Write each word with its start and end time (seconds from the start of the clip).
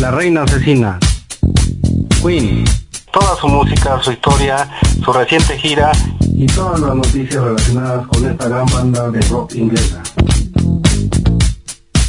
la 0.00 0.10
reina 0.10 0.44
asesina. 0.44 0.98
Queen, 2.22 2.64
toda 3.12 3.36
su 3.36 3.48
música, 3.48 4.00
su 4.02 4.12
historia, 4.12 4.66
su 5.04 5.12
reciente 5.12 5.58
gira 5.58 5.92
y 6.34 6.46
todas 6.46 6.80
las 6.80 6.94
noticias 6.94 7.44
relacionadas 7.44 8.06
con 8.06 8.26
esta 8.26 8.48
gran 8.48 8.64
banda 8.66 9.10
de 9.10 9.20
rock 9.28 9.54
inglesa. 9.56 10.02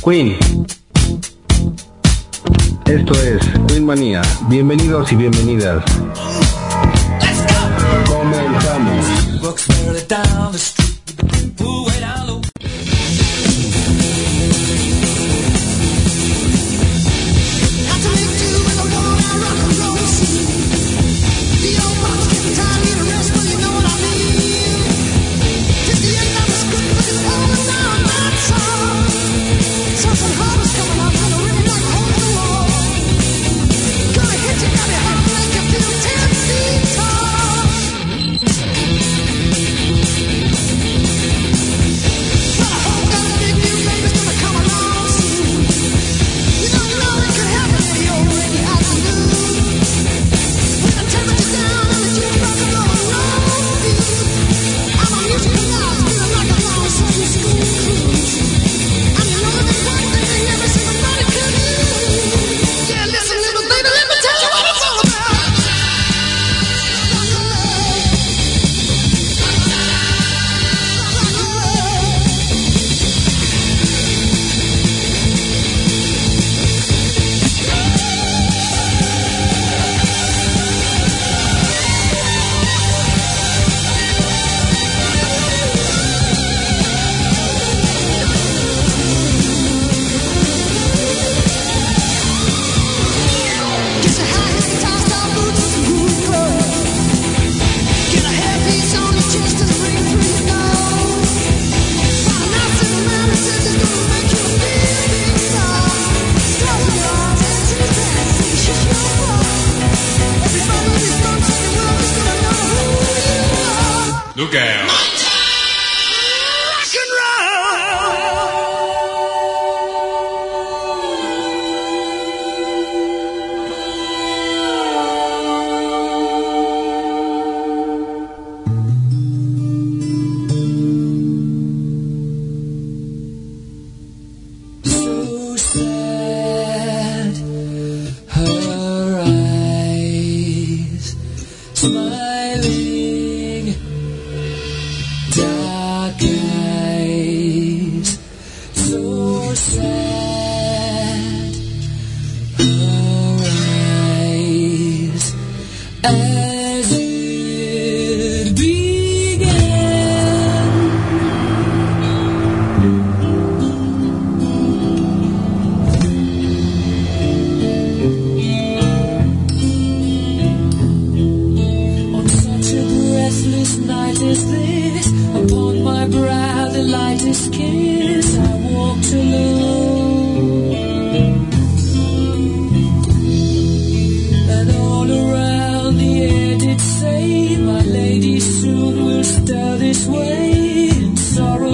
Queen. 0.03 0.37
Esto 2.85 3.13
es 3.13 3.41
Queen 3.67 3.85
Manía. 3.85 4.21
Bienvenidos 4.47 5.11
y 5.11 5.15
bienvenidas. 5.17 5.83
Comenzamos. 8.07 9.21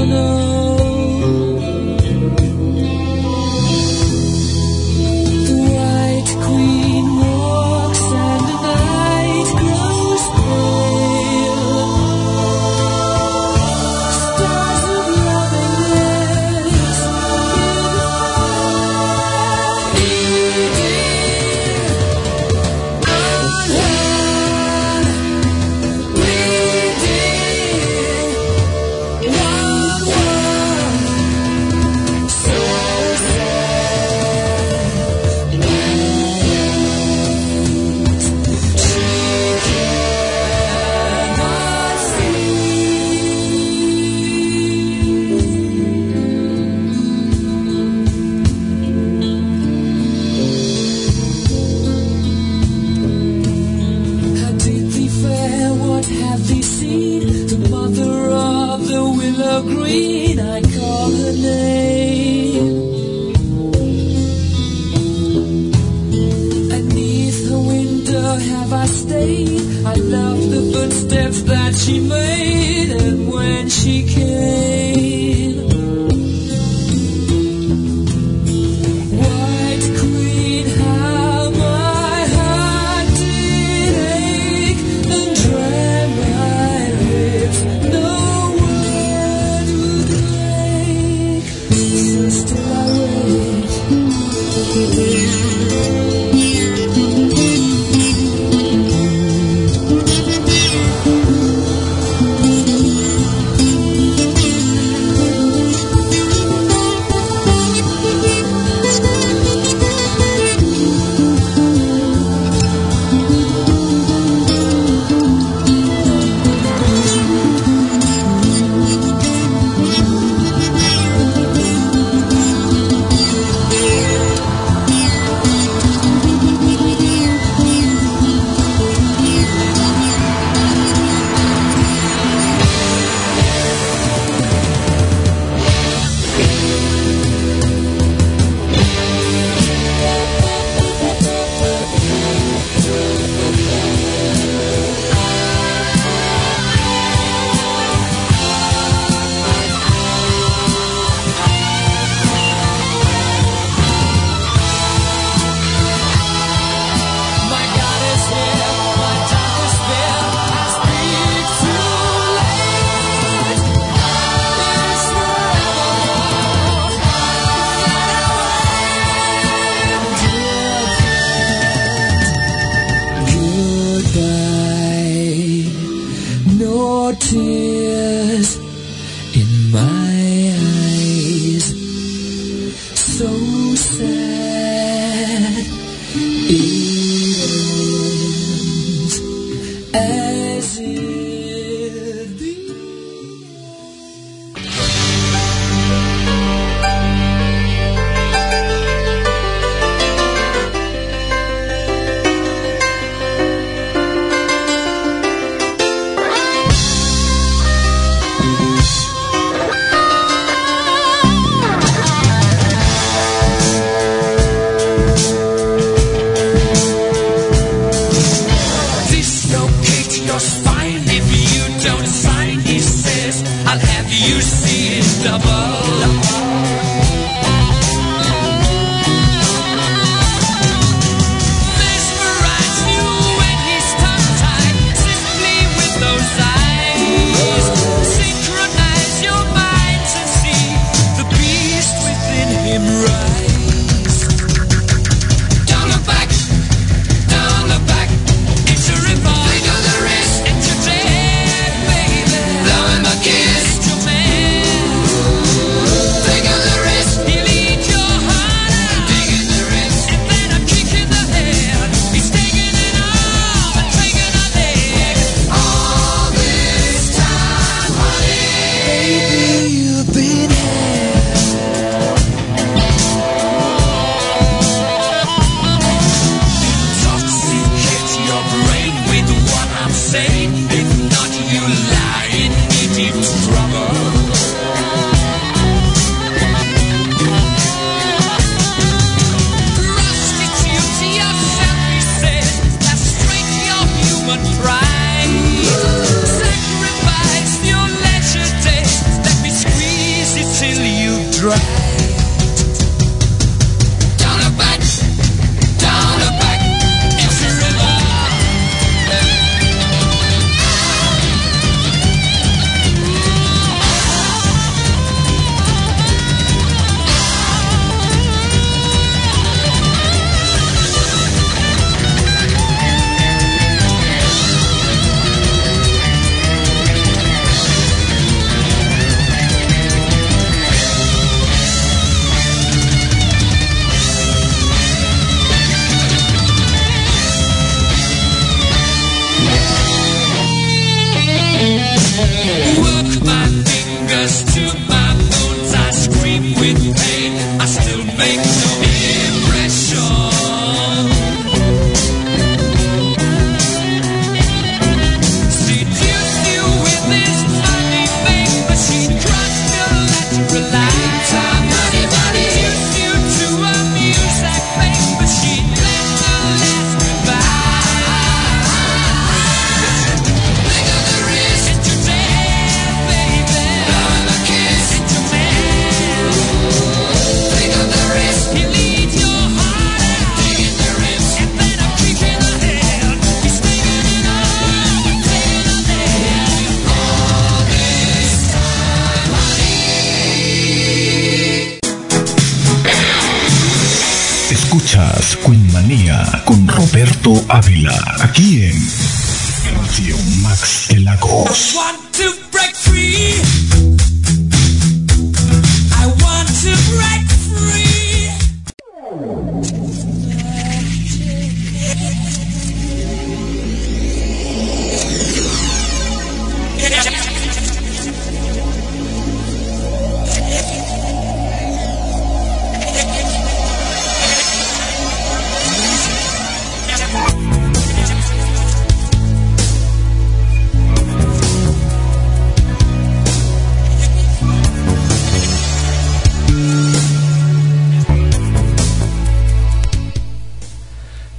know. 0.07 0.47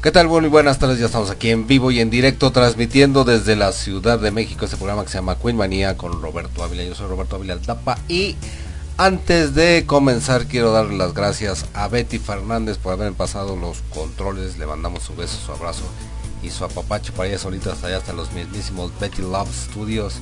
¿Qué 0.08 0.12
tal? 0.12 0.26
Bueno 0.26 0.46
y 0.46 0.50
buenas 0.50 0.78
tardes, 0.78 0.98
ya 0.98 1.04
estamos 1.04 1.28
aquí 1.28 1.50
en 1.50 1.66
vivo 1.66 1.90
y 1.90 2.00
en 2.00 2.08
directo 2.08 2.50
transmitiendo 2.50 3.24
desde 3.24 3.56
la 3.56 3.72
Ciudad 3.72 4.18
de 4.18 4.30
México 4.30 4.64
este 4.64 4.78
programa 4.78 5.04
que 5.04 5.10
se 5.10 5.18
llama 5.18 5.36
Queen 5.36 5.54
Manía 5.54 5.98
con 5.98 6.22
Roberto 6.22 6.62
Ávila. 6.62 6.82
Yo 6.82 6.94
soy 6.94 7.08
Roberto 7.08 7.36
Ávila 7.36 7.58
Tapa 7.58 7.98
y 8.08 8.34
antes 8.96 9.54
de 9.54 9.84
comenzar 9.86 10.46
quiero 10.46 10.72
darle 10.72 10.96
las 10.96 11.12
gracias 11.12 11.66
a 11.74 11.88
Betty 11.88 12.18
Fernández 12.18 12.78
por 12.78 12.94
haber 12.94 13.12
pasado 13.12 13.54
los 13.54 13.82
controles. 13.92 14.56
Le 14.56 14.64
mandamos 14.64 15.02
su 15.02 15.14
beso, 15.14 15.36
su 15.44 15.52
abrazo 15.52 15.84
y 16.42 16.48
su 16.48 16.64
apapacho 16.64 17.12
para 17.12 17.28
ella 17.28 17.38
solita 17.38 17.72
hasta 17.74 17.88
allá, 17.88 17.98
hasta 17.98 18.14
los 18.14 18.32
mismísimos 18.32 18.90
Betty 18.98 19.20
Love 19.20 19.54
Studios. 19.54 20.14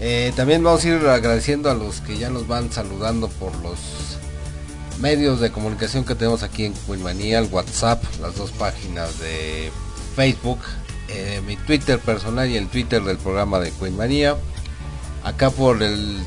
Eh, 0.00 0.32
también 0.36 0.62
vamos 0.62 0.84
a 0.84 0.88
ir 0.88 1.08
agradeciendo 1.08 1.68
a 1.68 1.74
los 1.74 2.00
que 2.00 2.16
ya 2.16 2.30
nos 2.30 2.46
van 2.46 2.72
saludando 2.72 3.26
por 3.26 3.56
los 3.56 4.19
medios 5.00 5.40
de 5.40 5.50
comunicación 5.50 6.04
que 6.04 6.14
tenemos 6.14 6.42
aquí 6.42 6.64
en 6.66 6.74
Queenmanía, 6.74 7.38
el 7.38 7.48
WhatsApp, 7.50 8.02
las 8.20 8.36
dos 8.36 8.50
páginas 8.52 9.18
de 9.18 9.70
Facebook, 10.14 10.58
eh, 11.08 11.40
mi 11.46 11.56
Twitter 11.56 11.98
personal 11.98 12.48
y 12.48 12.56
el 12.56 12.68
Twitter 12.68 13.02
del 13.02 13.16
programa 13.16 13.58
de 13.58 13.70
Queenmanía. 13.72 14.36
Acá 15.24 15.50
por 15.50 15.82
el 15.82 16.18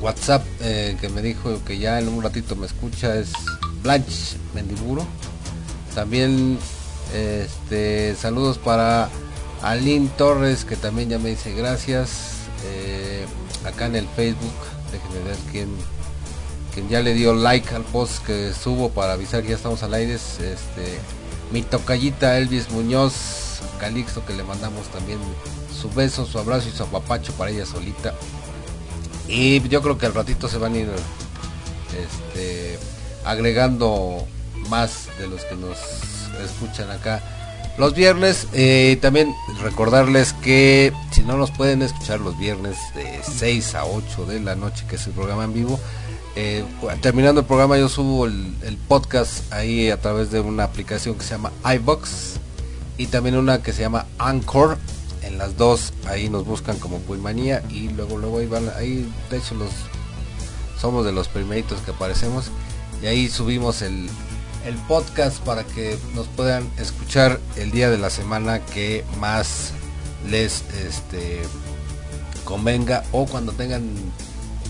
WhatsApp 0.00 0.44
eh, 0.60 0.96
que 1.00 1.08
me 1.08 1.22
dijo 1.22 1.62
que 1.64 1.78
ya 1.78 1.98
en 1.98 2.08
un 2.08 2.22
ratito 2.22 2.56
me 2.56 2.66
escucha 2.66 3.16
es 3.16 3.32
Blanche 3.82 4.36
Mendiburo. 4.54 5.06
También 5.94 6.58
Este, 7.14 8.16
saludos 8.16 8.58
para 8.58 9.08
Aline 9.62 10.08
Torres, 10.18 10.64
que 10.64 10.76
también 10.76 11.10
ya 11.10 11.18
me 11.18 11.30
dice 11.30 11.54
gracias. 11.54 12.32
Eh, 12.64 13.24
acá 13.64 13.86
en 13.86 13.96
el 13.96 14.08
Facebook, 14.08 14.54
déjenme 14.90 15.24
ver 15.24 15.36
quién, 15.52 15.68
quién 16.74 16.88
ya 16.88 17.00
le 17.00 17.14
dio 17.14 17.34
like 17.34 17.72
al 17.74 17.84
post 17.84 18.24
que 18.26 18.52
subo 18.52 18.90
para 18.90 19.12
avisar 19.12 19.42
que 19.42 19.50
ya 19.50 19.54
estamos 19.54 19.82
al 19.84 19.94
aire. 19.94 20.14
Este, 20.14 20.98
mi 21.52 21.62
tocallita 21.62 22.36
Elvis 22.36 22.70
Muñoz, 22.70 23.60
Calixto, 23.78 24.26
que 24.26 24.34
le 24.34 24.42
mandamos 24.42 24.88
también 24.88 25.18
su 25.72 25.88
beso, 25.90 26.26
su 26.26 26.38
abrazo 26.38 26.68
y 26.68 26.72
su 26.72 26.82
apapacho 26.82 27.32
para 27.34 27.52
ella 27.52 27.64
solita. 27.64 28.12
Y 29.28 29.66
yo 29.68 29.80
creo 29.80 29.96
que 29.96 30.06
al 30.06 30.14
ratito 30.14 30.48
se 30.48 30.58
van 30.58 30.74
a 30.74 30.78
ir 30.78 30.88
este, 31.96 32.78
agregando 33.24 34.26
más 34.68 35.06
de 35.18 35.28
los 35.28 35.44
que 35.44 35.54
nos 35.54 35.78
escuchan 36.44 36.90
acá 36.90 37.22
los 37.78 37.94
viernes. 37.94 38.48
Eh, 38.52 38.98
también 39.00 39.32
recordarles 39.62 40.32
que 40.32 40.92
si 41.12 41.22
no 41.22 41.36
nos 41.36 41.52
pueden 41.52 41.82
escuchar 41.82 42.20
los 42.20 42.36
viernes 42.36 42.76
de 42.94 43.20
6 43.22 43.76
a 43.76 43.84
8 43.84 44.26
de 44.26 44.40
la 44.40 44.56
noche, 44.56 44.84
que 44.88 44.96
es 44.96 45.06
el 45.06 45.12
programa 45.12 45.44
en 45.44 45.54
vivo, 45.54 45.78
eh, 46.36 46.64
terminando 47.00 47.42
el 47.42 47.46
programa 47.46 47.78
yo 47.78 47.88
subo 47.88 48.26
el, 48.26 48.78
podcast 48.88 49.52
ahí 49.52 49.90
a 49.90 50.00
través 50.00 50.30
de 50.30 50.40
una 50.40 50.64
aplicación 50.64 51.14
que 51.16 51.22
se 51.22 51.30
llama 51.30 51.52
iBox 51.76 52.34
y 52.98 53.06
también 53.06 53.36
una 53.36 53.62
que 53.62 53.72
se 53.72 53.82
llama 53.82 54.06
Anchor. 54.18 54.78
En 55.22 55.38
las 55.38 55.56
dos 55.56 55.92
ahí 56.06 56.28
nos 56.28 56.44
buscan 56.44 56.78
como 56.78 56.98
Puimanía 56.98 57.62
y 57.70 57.88
luego 57.88 58.18
luego 58.18 58.38
ahí 58.38 58.46
van 58.46 58.68
ahí 58.76 59.10
de 59.30 59.38
hecho 59.38 59.54
los 59.54 59.70
somos 60.78 61.06
de 61.06 61.12
los 61.12 61.28
primeritos 61.28 61.80
que 61.80 61.92
aparecemos 61.92 62.50
y 63.02 63.06
ahí 63.06 63.28
subimos 63.28 63.80
el, 63.80 64.10
el 64.66 64.74
podcast 64.86 65.38
para 65.38 65.64
que 65.64 65.98
nos 66.14 66.26
puedan 66.26 66.68
escuchar 66.78 67.40
el 67.56 67.70
día 67.70 67.90
de 67.90 67.96
la 67.96 68.10
semana 68.10 68.58
que 68.58 69.04
más 69.18 69.72
les 70.28 70.64
este 70.86 71.40
convenga 72.44 73.02
o 73.12 73.24
cuando 73.24 73.52
tengan 73.52 73.88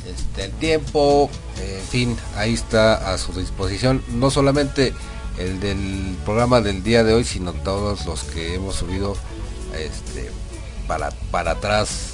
este, 0.06 0.44
el 0.44 0.52
tiempo 0.52 1.30
en 1.58 1.86
fin 1.86 2.16
ahí 2.36 2.54
está 2.54 3.12
a 3.12 3.18
su 3.18 3.32
disposición 3.32 4.02
no 4.08 4.30
solamente 4.30 4.92
el 5.38 5.60
del 5.60 6.16
programa 6.24 6.60
del 6.60 6.82
día 6.82 7.04
de 7.04 7.14
hoy 7.14 7.24
sino 7.24 7.52
todos 7.52 8.06
los 8.06 8.24
que 8.24 8.54
hemos 8.54 8.76
subido 8.76 9.16
este 9.76 10.30
para 10.86 11.10
para 11.30 11.52
atrás 11.52 12.10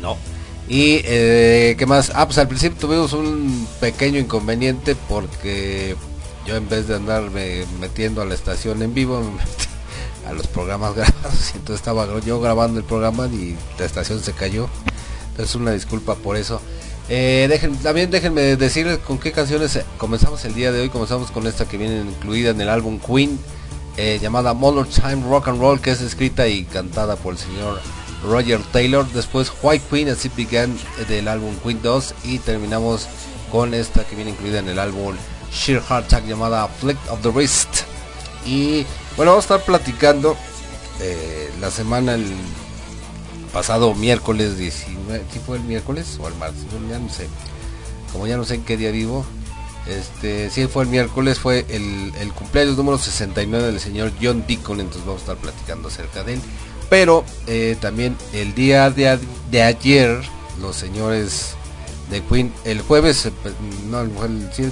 no 0.00 0.16
y 0.68 1.00
eh, 1.04 1.74
qué 1.78 1.86
más 1.86 2.12
ah 2.14 2.26
pues 2.26 2.38
al 2.38 2.48
principio 2.48 2.78
tuvimos 2.78 3.12
un 3.12 3.66
pequeño 3.80 4.18
inconveniente 4.18 4.96
porque 5.08 5.96
yo 6.46 6.56
en 6.56 6.68
vez 6.68 6.88
de 6.88 6.96
andarme 6.96 7.64
metiendo 7.80 8.20
a 8.22 8.24
la 8.24 8.34
estación 8.34 8.82
en 8.82 8.94
vivo, 8.94 9.22
a 10.26 10.32
los 10.32 10.46
programas 10.46 10.94
grabados. 10.96 11.52
Y 11.54 11.58
entonces 11.58 11.76
estaba 11.76 12.06
yo 12.20 12.40
grabando 12.40 12.78
el 12.78 12.84
programa 12.84 13.26
y 13.26 13.56
la 13.78 13.84
estación 13.84 14.20
se 14.20 14.32
cayó. 14.32 14.68
Entonces 15.30 15.54
una 15.54 15.72
disculpa 15.72 16.14
por 16.16 16.36
eso. 16.36 16.60
Eh, 17.14 17.60
también 17.82 18.10
déjenme 18.10 18.56
decirles 18.56 18.96
con 18.96 19.18
qué 19.18 19.32
canciones 19.32 19.78
comenzamos 19.98 20.46
el 20.46 20.54
día 20.54 20.72
de 20.72 20.80
hoy. 20.80 20.88
Comenzamos 20.88 21.30
con 21.30 21.46
esta 21.46 21.68
que 21.68 21.76
viene 21.76 21.98
incluida 22.00 22.52
en 22.52 22.60
el 22.62 22.70
álbum 22.70 22.98
Queen, 22.98 23.38
eh, 23.98 24.18
llamada 24.18 24.54
Modern 24.54 24.88
Time 24.88 25.22
Rock 25.28 25.48
and 25.48 25.60
Roll, 25.60 25.78
que 25.78 25.90
es 25.90 26.00
escrita 26.00 26.48
y 26.48 26.64
cantada 26.64 27.16
por 27.16 27.34
el 27.34 27.38
señor 27.38 27.82
Roger 28.24 28.62
Taylor. 28.72 29.06
Después 29.12 29.52
White 29.62 29.84
Queen, 29.90 30.08
así 30.08 30.30
began 30.34 30.74
del 31.06 31.28
álbum 31.28 31.54
Queen 31.62 31.82
2. 31.82 32.14
Y 32.24 32.38
terminamos 32.38 33.08
con 33.50 33.74
esta 33.74 34.04
que 34.04 34.16
viene 34.16 34.30
incluida 34.30 34.60
en 34.60 34.70
el 34.70 34.78
álbum 34.78 35.14
Sheer 35.52 35.82
Heart 35.82 36.26
llamada 36.26 36.66
Flick 36.66 36.96
of 37.10 37.20
the 37.20 37.28
Wrist. 37.28 37.82
Y 38.46 38.86
bueno, 39.18 39.32
vamos 39.32 39.50
a 39.50 39.54
estar 39.54 39.66
platicando 39.66 40.34
eh, 40.98 41.50
la 41.60 41.70
semana 41.70 42.14
el 42.14 42.34
pasado 43.52 43.94
miércoles 43.94 44.56
19, 44.56 45.24
¿sí 45.32 45.40
fue 45.44 45.58
el 45.58 45.64
miércoles 45.64 46.18
o 46.20 46.28
el 46.28 46.34
martes? 46.36 46.62
Ya 46.88 46.98
no 46.98 47.08
sé. 47.08 47.28
Como 48.12 48.26
ya 48.26 48.36
no 48.36 48.44
sé 48.44 48.56
en 48.56 48.64
qué 48.64 48.76
día 48.76 48.90
vivo. 48.90 49.24
Este, 49.86 50.48
sí 50.50 50.66
fue 50.68 50.84
el 50.84 50.90
miércoles, 50.90 51.38
fue 51.38 51.66
el, 51.68 52.12
el 52.20 52.32
cumpleaños 52.32 52.76
número 52.76 52.98
69 52.98 53.66
del 53.66 53.80
señor 53.80 54.12
John 54.22 54.44
Deacon, 54.46 54.80
entonces 54.80 55.04
vamos 55.04 55.22
a 55.22 55.24
estar 55.24 55.36
platicando 55.36 55.88
acerca 55.88 56.22
de 56.22 56.34
él. 56.34 56.40
Pero 56.92 57.24
eh, 57.46 57.74
también 57.80 58.18
el 58.34 58.54
día 58.54 58.90
de, 58.90 59.62
ayer, 59.62 60.20
los 60.60 60.76
señores 60.76 61.54
de 62.10 62.22
Queen. 62.22 62.52
El 62.64 62.82
jueves, 62.82 63.24
eh, 63.24 63.32
pues, 63.42 63.54
no, 63.88 64.04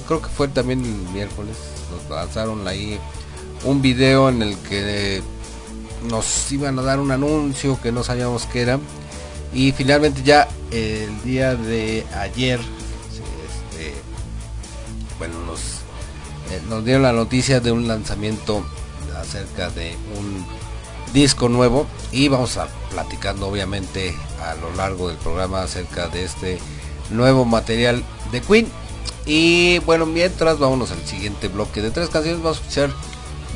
creo 0.07 0.21
que 0.21 0.29
fue 0.29 0.47
también 0.47 0.85
el 0.85 1.13
miércoles, 1.13 1.57
nos 1.91 2.15
lanzaron 2.15 2.67
ahí 2.67 2.99
un 3.63 3.81
video 3.81 4.29
en 4.29 4.43
el 4.43 4.55
que 4.57 5.23
nos 6.03 6.51
iban 6.51 6.77
a 6.79 6.81
dar 6.81 6.99
un 6.99 7.11
anuncio 7.11 7.79
que 7.81 7.91
no 7.91 8.03
sabíamos 8.03 8.45
qué 8.45 8.61
era. 8.61 8.79
Y 9.53 9.71
finalmente 9.73 10.23
ya 10.23 10.47
el 10.71 11.21
día 11.23 11.55
de 11.55 12.05
ayer, 12.17 12.59
este, 12.59 13.93
bueno, 15.19 15.35
nos, 15.45 15.59
eh, 16.51 16.61
nos 16.69 16.85
dieron 16.85 17.03
la 17.03 17.11
noticia 17.11 17.59
de 17.59 17.71
un 17.71 17.87
lanzamiento 17.87 18.63
acerca 19.19 19.69
de 19.69 19.95
un 20.17 20.45
disco 21.13 21.49
nuevo 21.49 21.85
y 22.11 22.29
vamos 22.29 22.57
a 22.57 22.67
platicando 22.89 23.47
obviamente 23.47 24.15
a 24.41 24.55
lo 24.55 24.73
largo 24.75 25.09
del 25.09 25.17
programa 25.17 25.63
acerca 25.63 26.07
de 26.07 26.23
este 26.23 26.59
nuevo 27.09 27.45
material 27.45 28.03
de 28.31 28.41
Queen. 28.41 28.67
Y 29.25 29.79
bueno, 29.79 30.05
mientras 30.05 30.57
vámonos 30.59 30.91
al 30.91 31.05
siguiente 31.05 31.47
bloque 31.47 31.81
de 31.81 31.91
tres 31.91 32.09
canciones, 32.09 32.41
vamos 32.41 32.57
a 32.57 32.61
escuchar 32.61 32.89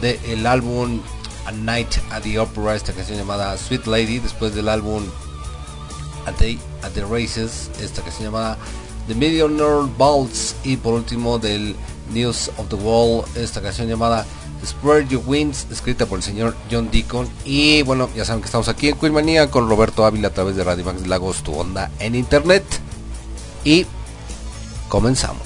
del 0.02 0.20
el 0.26 0.46
álbum 0.46 1.02
A 1.46 1.52
Night 1.52 1.98
at 2.12 2.24
the 2.24 2.40
Opera, 2.40 2.76
esta 2.76 2.94
canción 2.94 3.18
llamada 3.18 3.58
Sweet 3.58 3.86
Lady, 3.88 4.20
después 4.20 4.56
del 4.56 4.70
álbum 4.70 5.04
A 6.26 6.32
Day 6.32 6.60
at 6.82 6.92
the 6.92 7.04
Races, 7.04 7.70
esta 7.82 8.02
canción 8.02 8.26
llamada 8.26 8.58
The 9.08 9.16
Millionaire 9.16 9.90
Balls 9.98 10.56
y 10.64 10.78
por 10.78 10.94
último 10.94 11.38
del 11.38 11.76
News 12.12 12.50
of 12.58 12.70
the 12.70 12.76
Wall, 12.76 13.26
esta 13.36 13.62
canción 13.62 13.88
llamada 13.88 14.26
Spread 14.66 15.10
Your 15.10 15.24
Wings, 15.26 15.68
escrita 15.72 16.06
por 16.06 16.20
el 16.20 16.24
señor 16.24 16.56
John 16.72 16.90
Deacon. 16.92 17.30
Y 17.44 17.84
bueno, 17.84 18.10
ya 18.16 18.26
saben 18.26 18.42
que 18.42 18.48
estamos 18.48 18.68
aquí 18.68 18.90
en 18.90 18.98
Queen 18.98 19.14
Manía 19.14 19.52
con 19.52 19.70
Roberto 19.70 20.06
Ávila 20.06 20.30
a 20.30 20.34
través 20.34 20.56
de 20.56 20.64
Radio 20.64 20.86
Max 20.86 21.06
Lagos, 21.08 21.44
tu 21.44 21.54
onda 21.54 21.92
en 22.00 22.16
internet 22.16 22.64
y 23.64 23.86
comenzamos. 24.90 25.44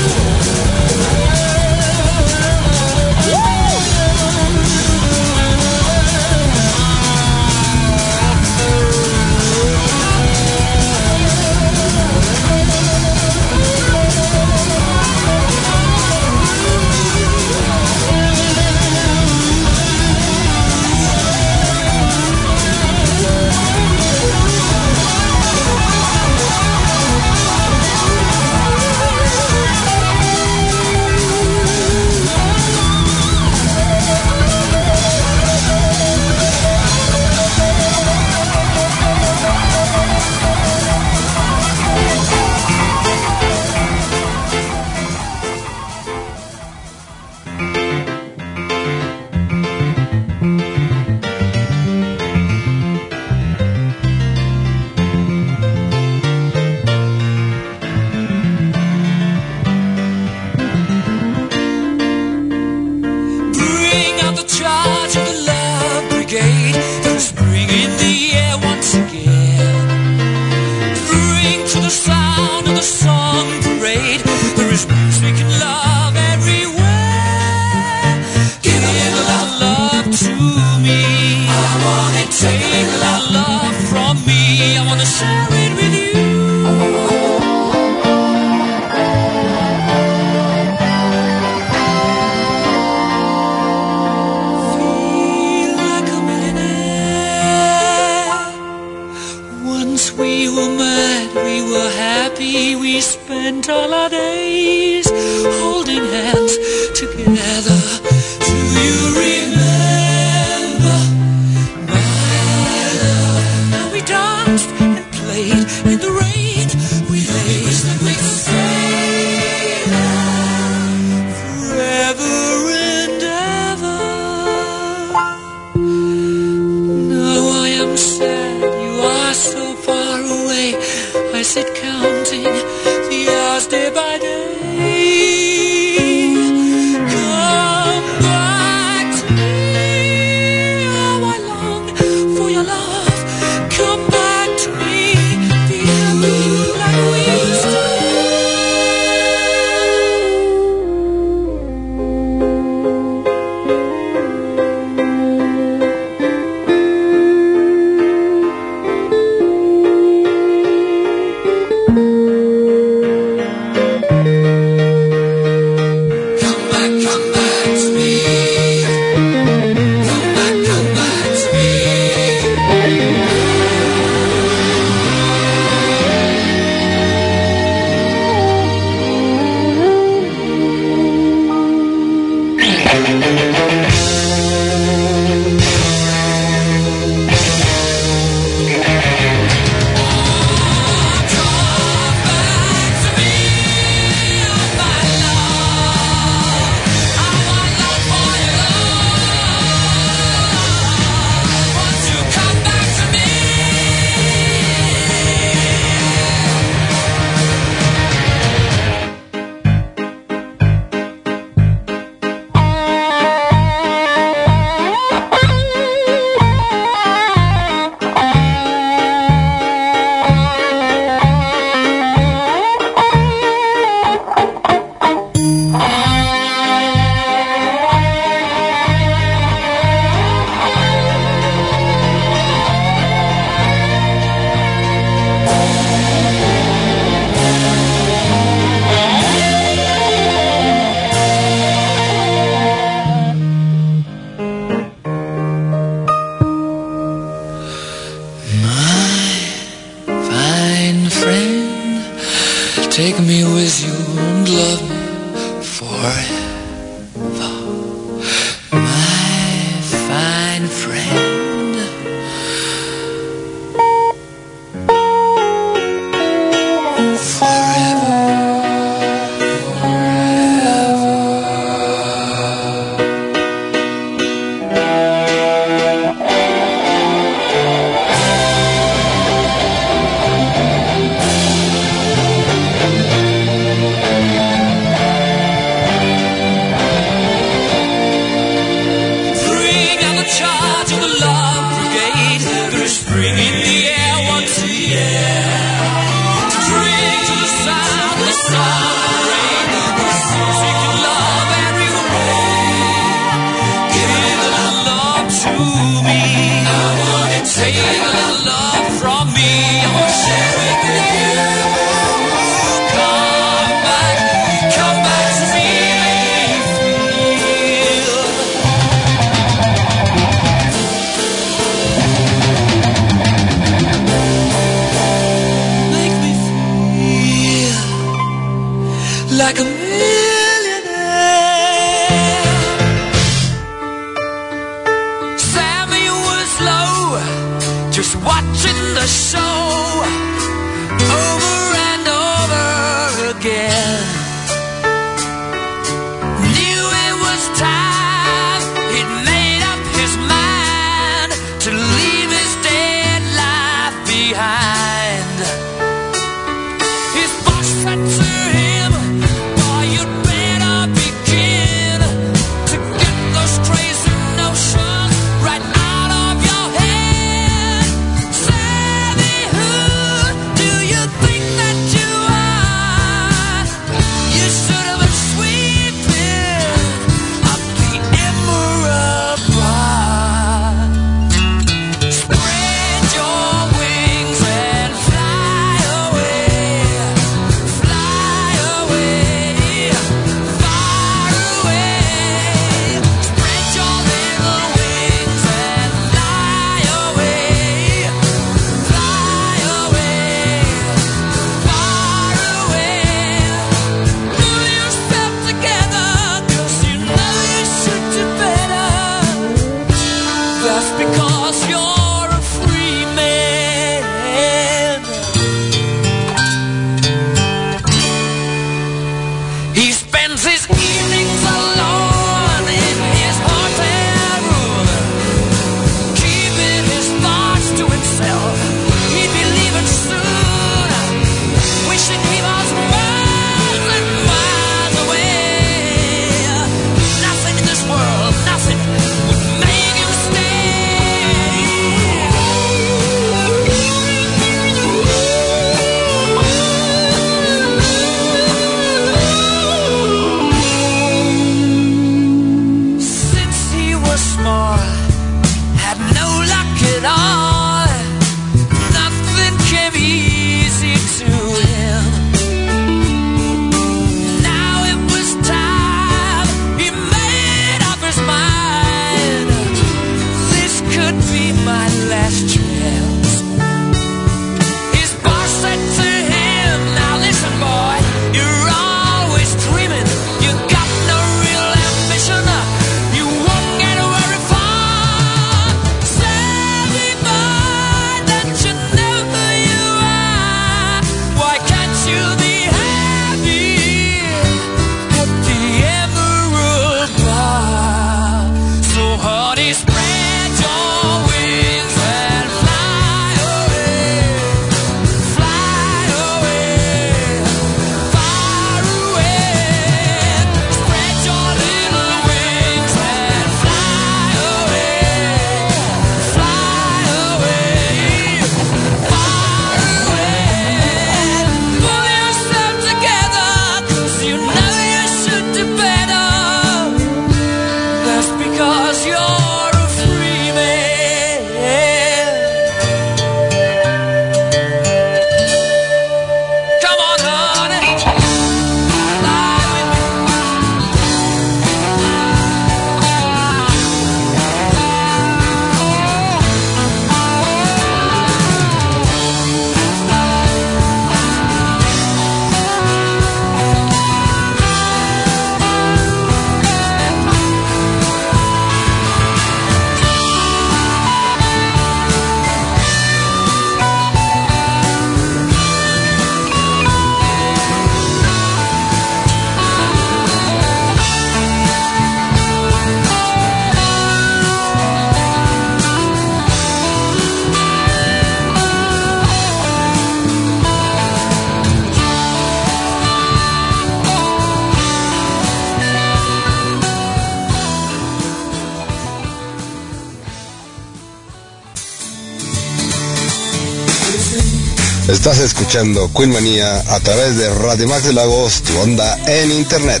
Estás 595.20 595.40
escuchando 595.40 596.10
Queen 596.16 596.32
Manía 596.32 596.80
a 596.94 596.98
través 597.00 597.36
de 597.36 597.50
Radio 597.50 597.86
Max 597.86 598.04
de 598.04 598.14
Lagos, 598.14 598.62
tu 598.62 598.74
onda 598.78 599.18
en 599.26 599.52
internet. 599.52 600.00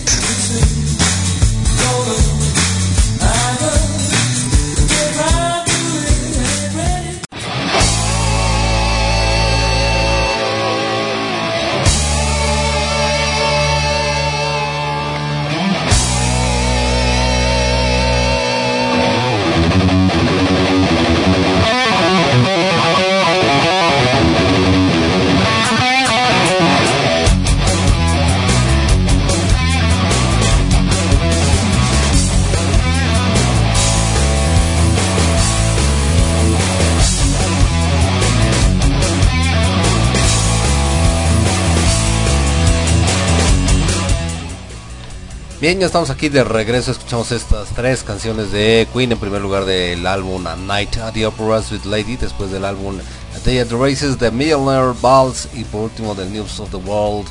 Bien, 45.70 45.78
ya 45.78 45.86
estamos 45.86 46.10
aquí 46.10 46.28
de 46.28 46.42
regreso. 46.42 46.90
Escuchamos 46.90 47.30
estas 47.30 47.68
tres 47.68 48.02
canciones 48.02 48.50
de 48.50 48.88
Queen. 48.92 49.12
En 49.12 49.18
primer 49.18 49.40
lugar 49.40 49.66
del 49.66 50.04
álbum 50.04 50.44
A 50.48 50.56
Night 50.56 50.96
at 50.96 51.12
the 51.12 51.24
Opera 51.24 51.62
with 51.70 51.84
Lady. 51.84 52.16
Después 52.16 52.50
del 52.50 52.64
álbum 52.64 52.98
A 52.98 53.38
Day 53.44 53.60
at 53.60 53.68
the 53.68 53.76
Races, 53.76 54.18
The 54.18 54.32
Millionaire 54.32 54.94
Balls. 55.00 55.46
Y 55.54 55.62
por 55.62 55.82
último 55.82 56.16
del 56.16 56.32
News 56.32 56.58
of 56.58 56.70
the 56.72 56.76
World, 56.76 57.28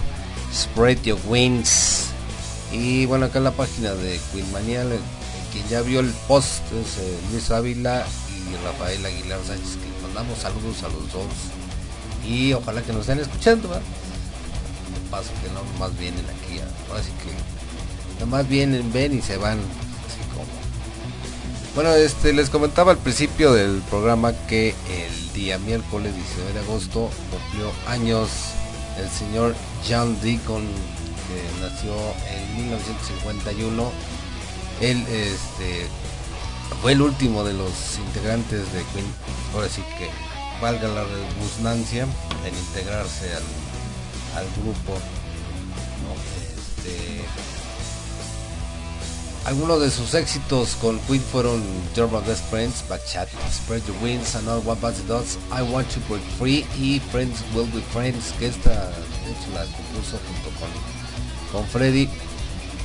Spread 0.53 1.01
Your 1.01 1.19
Wings. 1.27 2.11
Y 2.71 3.05
bueno, 3.07 3.25
acá 3.25 3.39
en 3.39 3.43
la 3.43 3.51
página 3.51 3.93
de 3.93 4.17
Queen 4.31 4.49
Mania, 4.53 4.85
quien 5.51 5.67
ya 5.67 5.81
vio 5.81 5.99
el 5.99 6.13
post 6.29 6.61
es 6.71 6.97
eh, 6.97 7.19
Luis 7.33 7.51
Ávila 7.51 8.05
y 8.49 8.65
Rafael 8.65 9.05
Aguilar 9.05 9.39
Sánchez. 9.45 9.75
Que 9.75 10.01
mandamos 10.01 10.39
saludos 10.39 10.81
a 10.83 10.87
los 10.87 11.11
dos. 11.11 11.25
Y 12.25 12.53
ojalá 12.53 12.81
que 12.83 12.93
nos 12.93 13.01
estén 13.01 13.19
escuchando. 13.19 13.67
¿verdad? 13.67 13.83
Paso 15.11 15.31
que 15.43 15.51
no 15.51 15.61
más 15.77 15.91
vienen 15.99 16.23
aquí. 16.23 16.61
Así 16.97 17.11
que 17.21 17.58
más 18.25 18.47
vienen, 18.47 18.91
ven 18.91 19.17
y 19.17 19.21
se 19.21 19.37
van. 19.37 19.57
Así 19.57 20.19
como. 20.33 20.45
Bueno, 21.75 21.93
este 21.93 22.33
les 22.33 22.49
comentaba 22.49 22.91
al 22.91 22.97
principio 22.97 23.53
del 23.53 23.81
programa 23.89 24.33
que 24.47 24.69
el 24.89 25.33
día 25.33 25.57
miércoles 25.59 26.13
19 26.15 26.53
de 26.53 26.59
agosto 26.59 27.09
cumplió 27.31 27.71
años 27.87 28.29
el 28.97 29.09
señor 29.09 29.55
John 29.87 30.19
Deacon, 30.21 30.63
que 30.63 31.61
nació 31.61 31.93
en 32.31 32.57
1951. 32.57 33.91
Él 34.81 35.05
este, 35.09 35.87
fue 36.81 36.93
el 36.93 37.01
último 37.01 37.43
de 37.43 37.53
los 37.53 37.97
integrantes 38.07 38.71
de 38.73 38.83
Queen. 38.93 39.05
Ahora 39.53 39.69
sí 39.69 39.81
que 39.97 40.09
valga 40.61 40.87
la 40.87 41.03
redundancia 41.03 42.03
en 42.03 42.57
integrarse 42.57 43.33
al, 43.33 43.43
al 44.37 44.45
grupo. 44.61 44.97
Este, 46.79 47.18
algunos 49.45 49.81
de 49.81 49.89
sus 49.89 50.13
éxitos 50.13 50.75
con 50.81 50.99
Queen 51.01 51.21
fueron 51.21 51.63
Your 51.95 52.09
Best 52.25 52.43
Friends, 52.49 52.83
Chat, 53.11 53.29
Spread 53.51 53.81
Your 53.85 53.95
Wings, 54.03 54.35
Another 54.35 54.67
One 54.67 54.79
Bites 54.81 55.01
the 55.01 55.07
Dots, 55.07 55.37
I 55.51 55.61
Want 55.61 55.87
to 55.89 55.99
Break 56.09 56.23
Free 56.37 56.65
y 56.77 56.99
Friends 57.11 57.39
Will 57.53 57.69
Be 57.71 57.81
Friends, 57.93 58.33
que 58.37 58.47
esta 58.47 58.69
de 58.69 59.31
hecho 59.31 59.49
la 59.53 59.65
compuso 59.65 60.19
junto 60.27 60.49
con, 60.59 60.69
con 61.51 61.67
Freddy. 61.69 62.09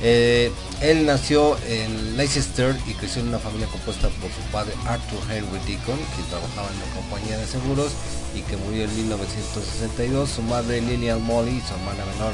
Eh, 0.01 0.51
él 0.81 1.05
nació 1.05 1.57
en 1.67 2.17
Leicester 2.17 2.75
y 2.85 2.93
creció 2.93 3.21
en 3.21 3.29
una 3.29 3.39
familia 3.39 3.67
compuesta 3.67 4.09
por 4.21 4.29
su 4.31 4.41
padre 4.51 4.73
Arthur 4.85 5.19
Henry 5.31 5.59
Deacon, 5.65 5.97
quien 6.15 6.27
trabajaba 6.29 6.67
en 6.69 6.75
una 6.77 6.95
compañía 6.95 7.37
de 7.37 7.47
seguros 7.47 7.91
y 8.35 8.41
que 8.41 8.57
murió 8.57 8.83
en 8.83 8.95
1962, 8.95 10.29
su 10.29 10.41
madre 10.43 10.81
Lillian 10.81 11.21
Molly 11.21 11.57
y 11.57 11.61
su 11.61 11.73
hermana 11.73 12.03
menor 12.13 12.33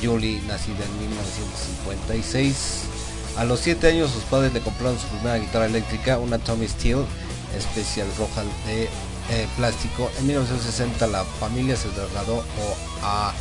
Julie, 0.00 0.40
nacida 0.42 0.84
en 0.84 0.98
1956. 1.08 2.91
A 3.36 3.44
los 3.44 3.60
7 3.60 3.88
años 3.88 4.10
sus 4.10 4.24
padres 4.24 4.52
le 4.52 4.60
compraron 4.60 4.98
su 4.98 5.06
primera 5.06 5.38
guitarra 5.38 5.66
eléctrica, 5.66 6.18
una 6.18 6.38
Tommy 6.38 6.68
Steele 6.68 7.04
especial 7.56 8.06
roja 8.18 8.42
de 8.66 8.84
eh, 9.30 9.48
plástico. 9.56 10.10
En 10.18 10.26
1960 10.26 11.06
la 11.06 11.24
familia 11.24 11.76
se 11.76 11.88
trasladó 11.88 12.44
a 13.02 13.32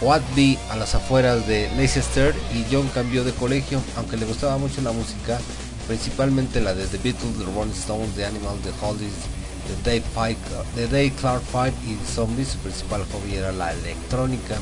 Watby 0.00 0.58
a 0.70 0.76
las 0.76 0.94
afueras 0.94 1.46
de 1.46 1.70
Leicester 1.76 2.34
y 2.54 2.64
John 2.70 2.88
cambió 2.88 3.24
de 3.24 3.32
colegio, 3.32 3.80
aunque 3.96 4.16
le 4.16 4.26
gustaba 4.26 4.58
mucho 4.58 4.80
la 4.82 4.92
música, 4.92 5.38
principalmente 5.86 6.60
la 6.60 6.74
de 6.74 6.86
The 6.86 6.98
Beatles, 6.98 7.38
The 7.38 7.44
Rolling 7.44 7.72
Stones, 7.72 8.14
The 8.14 8.26
Animals, 8.26 8.60
The 8.62 8.72
Hollies, 8.84 9.14
The 9.84 9.90
Day, 9.90 10.36
The 10.74 11.12
Clark 11.20 11.42
Five 11.42 11.72
y 11.86 11.98
Zombies. 12.06 12.48
Su 12.48 12.58
principal 12.58 13.04
hobby 13.12 13.36
era 13.36 13.52
la 13.52 13.72
electrónica. 13.72 14.56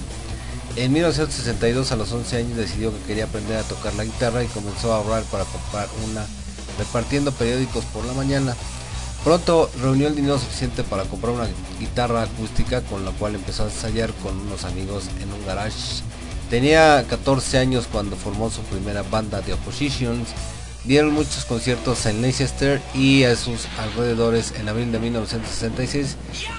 En 0.77 0.93
1962 0.93 1.93
a 1.93 1.97
los 1.97 2.11
11 2.11 2.37
años 2.37 2.57
decidió 2.57 2.93
que 2.93 3.07
quería 3.07 3.25
aprender 3.25 3.59
a 3.59 3.63
tocar 3.63 3.95
la 3.95 4.05
guitarra 4.05 4.43
y 4.43 4.49
comenzó 4.49 4.93
a 4.93 4.97
ahorrar 4.97 5.23
para 5.25 5.45
comprar 5.45 5.89
una 6.11 6.27
repartiendo 6.79 7.31
periódicos 7.31 7.85
por 7.87 8.05
la 8.05 8.13
mañana. 8.13 8.57
Pronto 9.23 9.71
reunió 9.81 10.09
el 10.09 10.17
dinero 10.17 10.37
suficiente 10.39 10.83
para 10.83 11.05
comprar 11.05 11.33
una 11.33 11.47
guitarra 11.79 12.23
acústica 12.23 12.83
con 12.83 13.05
la 13.05 13.13
cual 13.13 13.37
empezó 13.37 13.63
a 13.63 13.67
ensayar 13.67 14.13
con 14.15 14.37
unos 14.39 14.65
amigos 14.65 15.05
en 15.23 15.33
un 15.33 15.47
garage. 15.47 16.03
Tenía 16.51 17.05
14 17.09 17.59
años 17.59 17.87
cuando 17.91 18.17
formó 18.17 18.51
su 18.51 18.61
primera 18.63 19.03
banda 19.03 19.41
de 19.43 19.53
Oppositions. 19.53 20.29
Dieron 20.85 21.15
muchos 21.15 21.47
conciertos 21.47 22.05
en 22.05 22.21
Leicester 22.21 22.81
y 22.95 23.25
a 23.25 23.37
sus 23.37 23.67
alrededores 23.79 24.53
en 24.61 24.69
abril 24.69 24.93
de 24.93 24.99
1966 24.99 26.17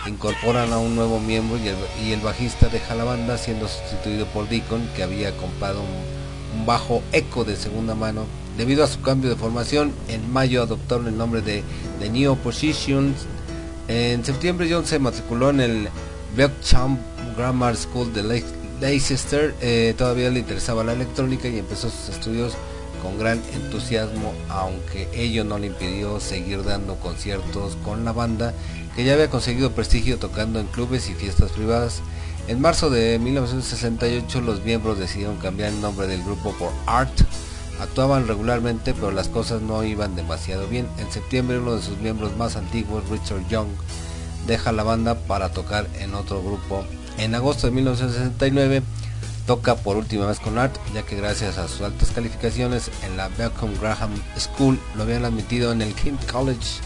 incorporan 0.08 0.74
a 0.74 0.80
un 0.80 0.96
nuevo 0.96 1.20
miembro 1.20 1.60
y 2.04 2.12
el, 2.12 2.22
bajista 2.22 2.68
deja 2.68 2.96
la 2.96 3.04
banda 3.04 3.38
siendo 3.38 3.68
sustituido 3.68 4.26
por 4.28 4.50
Deacon 4.50 4.90
que 4.96 5.04
había 5.04 5.38
comprado 5.38 5.82
un 5.82 6.66
bajo 6.66 7.04
eco 7.12 7.44
de 7.44 7.56
segunda 7.56 7.94
mano 7.94 8.26
Debido 8.58 8.86
a 8.86 8.88
su 8.88 9.02
cambio 9.02 9.30
de 9.30 9.36
formación, 9.36 9.92
en 10.08 10.32
mayo 10.32 10.64
adoptaron 10.64 11.08
el 11.08 11.18
nombre 11.18 11.42
de 11.42 11.62
The 12.00 12.10
New 12.10 12.38
Positions. 12.38 13.26
En 13.90 14.24
septiembre 14.24 14.70
John 14.72 14.86
se 14.86 14.98
matriculó 14.98 15.50
en 15.50 15.60
el 15.60 15.90
Champ 16.64 16.98
Grammar 17.36 17.76
School 17.76 18.14
de 18.14 18.42
Leicester. 18.80 19.54
Eh, 19.62 19.94
todavía 19.98 20.30
le 20.30 20.40
interesaba 20.40 20.86
la 20.86 20.94
electrónica 20.94 21.50
y 21.50 21.60
empezó 21.60 21.90
sus 21.90 22.16
estudios 22.16 22.54
con 23.06 23.20
gran 23.20 23.40
entusiasmo, 23.54 24.34
aunque 24.50 25.08
ello 25.14 25.44
no 25.44 25.60
le 25.60 25.68
impidió 25.68 26.20
seguir 26.20 26.64
dando 26.64 26.96
conciertos 26.96 27.78
con 27.86 28.04
la 28.04 28.14
banda, 28.14 28.52
que 28.96 29.04
ya 29.04 29.14
había 29.14 29.30
conseguido 29.30 29.74
prestigio 29.74 30.18
tocando 30.18 30.60
en 30.60 30.66
clubes 30.66 31.08
y 31.08 31.14
fiestas 31.14 31.52
privadas. 31.52 32.02
En 32.48 32.60
marzo 32.62 32.90
de 32.90 33.20
1968 33.20 34.42
los 34.42 34.64
miembros 34.64 34.98
decidieron 34.98 35.38
cambiar 35.38 35.70
el 35.70 35.82
nombre 35.82 36.08
del 36.08 36.24
grupo 36.24 36.52
por 36.54 36.72
Art 36.88 37.14
Actuaban 37.80 38.28
regularmente, 38.28 38.96
pero 38.96 39.12
las 39.12 39.28
cosas 39.28 39.62
no 39.62 39.84
iban 39.84 40.16
demasiado 40.16 40.68
bien. 40.68 40.88
En 40.98 41.12
septiembre, 41.12 41.60
uno 41.60 41.76
de 41.76 41.82
sus 41.84 41.98
miembros 42.00 42.36
más 42.38 42.56
antiguos, 42.56 43.08
Richard 43.10 43.48
Young, 43.50 43.68
deja 44.48 44.72
la 44.72 44.84
banda 44.84 45.16
para 45.16 45.50
tocar 45.50 45.88
en 46.00 46.16
otro 46.16 46.42
grupo. 46.42 46.86
En 47.18 47.36
agosto 47.36 47.68
de 47.68 47.74
1969, 47.74 48.82
toca 49.46 49.76
por 49.76 49.98
última 49.98 50.26
vez 50.26 50.40
con 50.40 50.58
Art, 50.58 50.76
ya 50.94 51.04
que 51.04 51.16
gracias 51.16 51.58
a 51.58 51.68
sus 51.68 51.82
altas 51.82 52.12
calificaciones 52.12 52.90
en 53.04 53.18
la 53.18 53.28
Beckham 53.30 53.74
Graham 53.80 54.12
School 54.38 54.80
lo 54.96 55.04
habían 55.04 55.26
admitido 55.26 55.72
en 55.72 55.82
el 55.82 55.94
King 55.94 56.18
College 56.32 56.80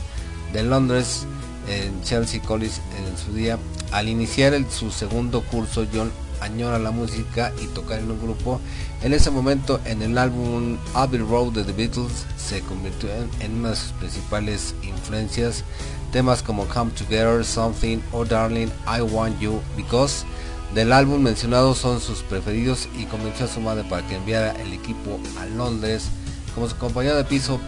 de 0.53 0.63
Londres, 0.63 1.25
en 1.67 2.03
Chelsea 2.03 2.41
College 2.41 2.81
en 2.97 3.17
su 3.17 3.33
día. 3.33 3.57
Al 3.91 4.09
iniciar 4.09 4.53
su 4.69 4.91
segundo 4.91 5.41
curso, 5.41 5.85
John 5.93 6.11
añora 6.41 6.79
la 6.79 6.91
música 6.91 7.53
y 7.61 7.67
tocar 7.67 7.99
en 7.99 8.11
un 8.11 8.21
grupo. 8.21 8.59
En 9.03 9.13
ese 9.13 9.31
momento, 9.31 9.79
en 9.85 10.01
el 10.01 10.17
álbum 10.17 10.77
Abbey 10.93 11.19
Road 11.19 11.53
de 11.53 11.63
The 11.63 11.73
Beatles, 11.73 12.25
se 12.37 12.61
convirtió 12.61 13.09
en, 13.39 13.55
una 13.55 13.69
de 13.69 13.75
sus 13.75 13.91
principales 13.93 14.75
influencias. 14.83 15.63
Temas 16.11 16.41
como 16.41 16.65
Come 16.65 16.91
Together, 16.91 17.45
Something, 17.45 17.99
Oh 18.11 18.25
Darling, 18.25 18.69
I 18.87 19.01
Want 19.01 19.39
You, 19.39 19.61
Because 19.77 20.25
del 20.73 20.91
álbum 20.93 21.21
mencionado 21.21 21.75
son 21.75 21.99
sus 21.99 22.19
preferidos 22.19 22.87
y 22.97 23.05
convenció 23.05 23.45
a 23.45 23.49
su 23.49 23.59
madre 23.59 23.83
para 23.89 24.07
que 24.07 24.15
enviara 24.15 24.51
el 24.61 24.73
equipo 24.73 25.19
a 25.39 25.45
Londres. 25.45 26.05
Como 26.53 26.67
su 26.67 26.75
compañero 26.77 27.15
de 27.15 27.23
piso, 27.23 27.59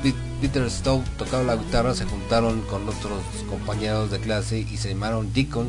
Peter 0.41 0.69
Stowe 0.69 1.03
tocaba 1.17 1.43
la 1.43 1.55
guitarra, 1.55 1.93
se 1.93 2.05
juntaron 2.05 2.61
con 2.61 2.87
otros 2.87 3.21
compañeros 3.49 4.11
de 4.11 4.19
clase 4.19 4.59
y 4.59 4.77
se 4.77 4.89
llamaron 4.89 5.31
Deacon 5.33 5.67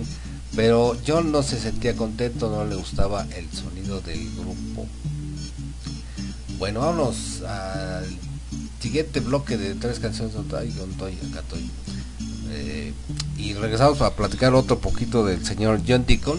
pero 0.54 0.96
John 1.06 1.32
no 1.32 1.42
se 1.42 1.58
sentía 1.58 1.96
contento, 1.96 2.50
no 2.50 2.64
le 2.66 2.76
gustaba 2.76 3.26
el 3.36 3.50
sonido 3.50 4.00
del 4.02 4.30
grupo. 4.34 4.86
Bueno, 6.58 6.80
vamos 6.80 7.42
al 7.42 8.06
siguiente 8.78 9.20
bloque 9.20 9.56
de 9.56 9.74
tres 9.74 9.98
canciones. 9.98 10.34
Eh, 12.50 12.92
y 13.38 13.54
regresamos 13.54 13.96
para 13.96 14.14
platicar 14.14 14.54
otro 14.54 14.78
poquito 14.78 15.24
del 15.24 15.44
señor 15.44 15.80
John 15.88 16.04
Deacon. 16.06 16.38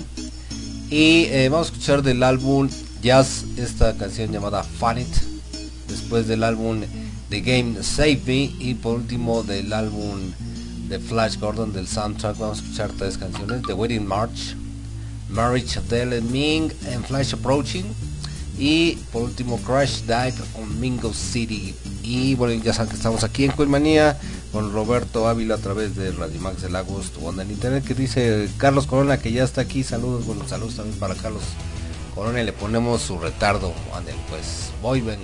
Y 0.93 1.25
eh, 1.32 1.49
vamos 1.49 1.69
a 1.69 1.71
escuchar 1.71 2.03
del 2.03 2.21
álbum 2.21 2.69
Jazz 3.01 3.45
esta 3.58 3.97
canción 3.97 4.32
llamada 4.32 4.62
Fun 4.62 4.99
It. 4.99 5.08
Después 5.88 6.27
del 6.27 6.43
álbum 6.43 6.82
The 7.32 7.41
Game 7.41 7.82
Save 7.82 8.21
Me. 8.27 8.51
Y 8.60 8.75
por 8.75 8.97
último 8.97 9.41
del 9.41 9.73
álbum 9.73 10.19
de 10.89 10.99
Flash 10.99 11.39
Gordon 11.39 11.73
del 11.73 11.88
soundtrack. 11.88 12.38
Vamos 12.38 12.60
a 12.60 12.62
escuchar 12.62 12.91
tres 12.91 13.17
canciones: 13.17 13.63
The 13.65 13.73
Wedding 13.73 14.06
March, 14.06 14.56
Marriage 15.29 15.79
of 15.79 15.89
Dele 15.89 16.21
Ming 16.21 16.71
and 16.93 17.03
Flash 17.08 17.34
Approaching. 17.34 17.86
Y 18.57 18.95
por 19.11 19.23
último, 19.23 19.57
Crash 19.57 20.01
Dive 20.01 20.35
on 20.55 20.79
Mingo 20.79 21.13
City. 21.13 21.73
Y 22.03 22.35
bueno, 22.35 22.61
ya 22.63 22.73
saben 22.73 22.89
que 22.89 22.97
estamos 22.97 23.23
aquí 23.23 23.45
en 23.45 23.51
Queenmanía 23.51 24.19
con 24.51 24.71
Roberto 24.71 25.27
Ávila 25.27 25.55
a 25.55 25.57
través 25.57 25.95
de 25.95 26.11
Radio 26.11 26.39
Max 26.39 26.61
de 26.61 26.69
Lagos, 26.69 27.11
tu 27.11 27.25
onda 27.25 27.43
en 27.43 27.51
internet. 27.51 27.83
Que 27.83 27.95
dice 27.95 28.49
Carlos 28.57 28.85
Corona 28.85 29.17
que 29.17 29.31
ya 29.31 29.43
está 29.43 29.61
aquí. 29.61 29.83
Saludos, 29.83 30.25
bueno, 30.25 30.47
saludos 30.47 30.75
también 30.75 30.99
para 30.99 31.15
Carlos 31.15 31.43
Corona. 32.13 32.43
le 32.43 32.53
ponemos 32.53 33.01
su 33.01 33.17
retardo. 33.17 33.73
Anden, 33.93 34.15
pues, 34.29 34.71
voy, 34.81 35.01
ven. 35.01 35.19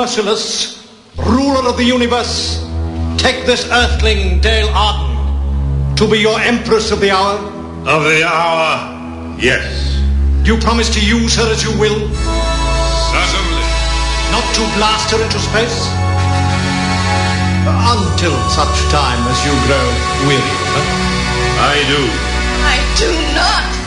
Merciless, 0.00 0.88
ruler 1.18 1.68
of 1.68 1.76
the 1.76 1.84
universe, 1.84 2.64
take 3.18 3.44
this 3.44 3.68
earthling, 3.70 4.40
Dale 4.40 4.70
Arden, 4.72 5.94
to 5.94 6.08
be 6.08 6.18
your 6.18 6.40
empress 6.40 6.90
of 6.90 7.00
the 7.00 7.10
hour? 7.10 7.36
Of 7.86 8.04
the 8.04 8.24
hour, 8.24 9.36
yes. 9.38 10.00
Do 10.42 10.54
you 10.54 10.58
promise 10.58 10.88
to 10.94 11.04
use 11.04 11.36
her 11.36 11.52
as 11.52 11.62
you 11.62 11.78
will? 11.78 12.00
Certainly. 13.12 13.64
Not 14.32 14.46
to 14.56 14.64
blast 14.80 15.12
her 15.12 15.20
into 15.20 15.38
space? 15.38 15.84
Until 17.68 18.32
such 18.48 18.76
time 18.88 19.20
as 19.28 19.38
you 19.44 19.52
grow 19.68 19.84
weary 20.24 20.40
of 20.40 20.80
her? 20.80 20.86
I 21.60 21.76
do. 21.92 22.02
I 22.64 22.76
do 22.96 23.12
not. 23.36 23.79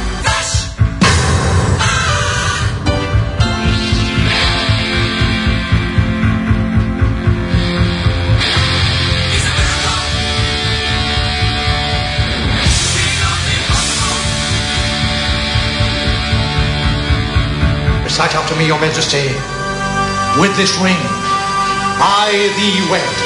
Recite 18.14 18.36
after 18.36 18.56
me, 18.56 18.68
your 18.68 18.80
majesty. 18.80 19.26
With 20.40 20.56
this 20.56 20.78
ring, 20.78 21.02
I 21.98 22.30
thee 22.62 22.92
wed. 22.92 23.23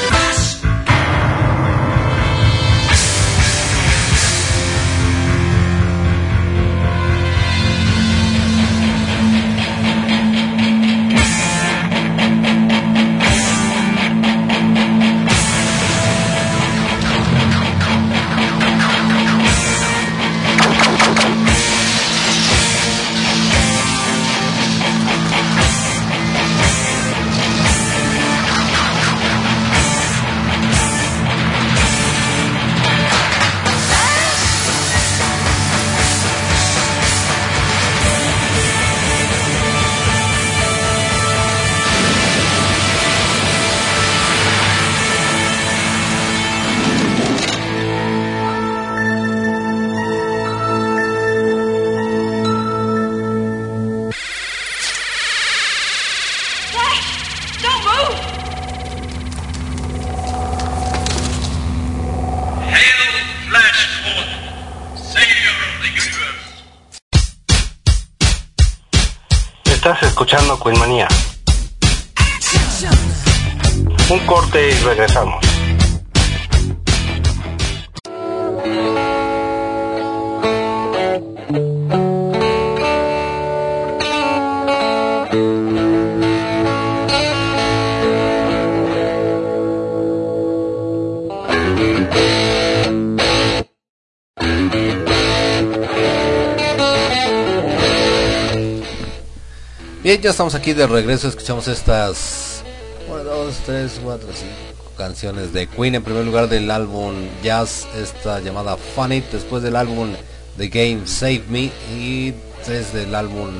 Ya 100.28 100.32
estamos 100.32 100.56
aquí 100.56 100.74
de 100.74 100.86
regreso, 100.86 101.30
escuchamos 101.30 101.70
estas 101.70 102.62
1, 103.10 103.24
2, 103.24 103.56
3, 103.66 104.00
4, 104.04 104.28
5 104.34 104.92
canciones 104.98 105.54
de 105.54 105.68
Queen. 105.68 105.96
En 105.96 106.04
primer 106.04 106.26
lugar 106.26 106.50
del 106.50 106.70
álbum 106.70 107.14
Jazz, 107.42 107.88
esta 107.96 108.42
llamada 108.42 108.76
Fun 108.76 109.14
It, 109.14 109.24
después 109.32 109.64
del 109.64 109.78
álbum 109.78 110.10
The 110.58 110.68
Game 110.68 111.08
Save 111.08 111.44
Me 111.48 111.72
y 111.98 112.34
tres 112.66 112.92
del 112.92 113.16
álbum 113.16 113.52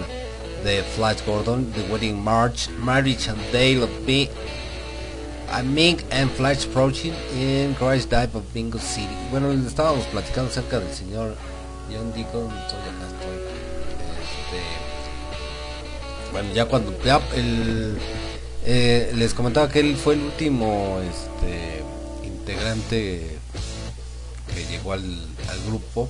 de 0.66 0.84
Flash 0.98 1.20
Gordon, 1.26 1.72
The 1.72 1.84
Wedding 1.90 2.22
March, 2.22 2.68
Marriage 2.80 3.30
and 3.30 3.40
Day 3.54 3.78
of 3.78 3.90
Me, 4.06 4.30
A 5.54 5.64
Mink 5.64 6.02
and 6.12 6.30
Flash 6.32 6.66
Approaching 6.66 7.14
in 7.34 7.76
Crash 7.76 8.04
Dive 8.04 8.32
of 8.34 8.44
Bingo 8.54 8.78
City. 8.78 9.08
Bueno, 9.32 9.54
estábamos 9.54 10.04
platicando 10.08 10.52
acerca 10.52 10.82
del 10.82 10.94
señor 10.94 11.34
John 11.90 12.12
Deacon, 12.14 12.50
bueno, 16.32 16.54
ya 16.54 16.66
cuando 16.66 16.98
ya 17.04 17.22
el, 17.36 17.98
eh, 18.66 19.12
les 19.16 19.34
comentaba 19.34 19.70
que 19.70 19.80
él 19.80 19.96
fue 19.96 20.16
el 20.16 20.22
último 20.22 21.00
este, 21.02 21.84
integrante 22.26 23.38
que 24.54 24.66
llegó 24.72 24.94
al, 24.94 25.04
grupo. 25.68 26.10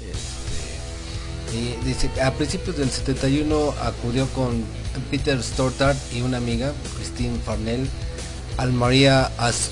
Este, 0.00 1.56
y 1.56 1.84
dice 1.86 2.10
a 2.22 2.32
principios 2.32 2.76
del 2.76 2.90
71 2.90 3.74
acudió 3.82 4.26
con 4.28 4.64
Peter 5.10 5.40
Stortart 5.42 5.96
y 6.12 6.22
una 6.22 6.38
amiga, 6.38 6.72
Christine 6.96 7.38
Farnell, 7.44 7.88
al 8.56 8.72
María 8.72 9.26
As- 9.38 9.70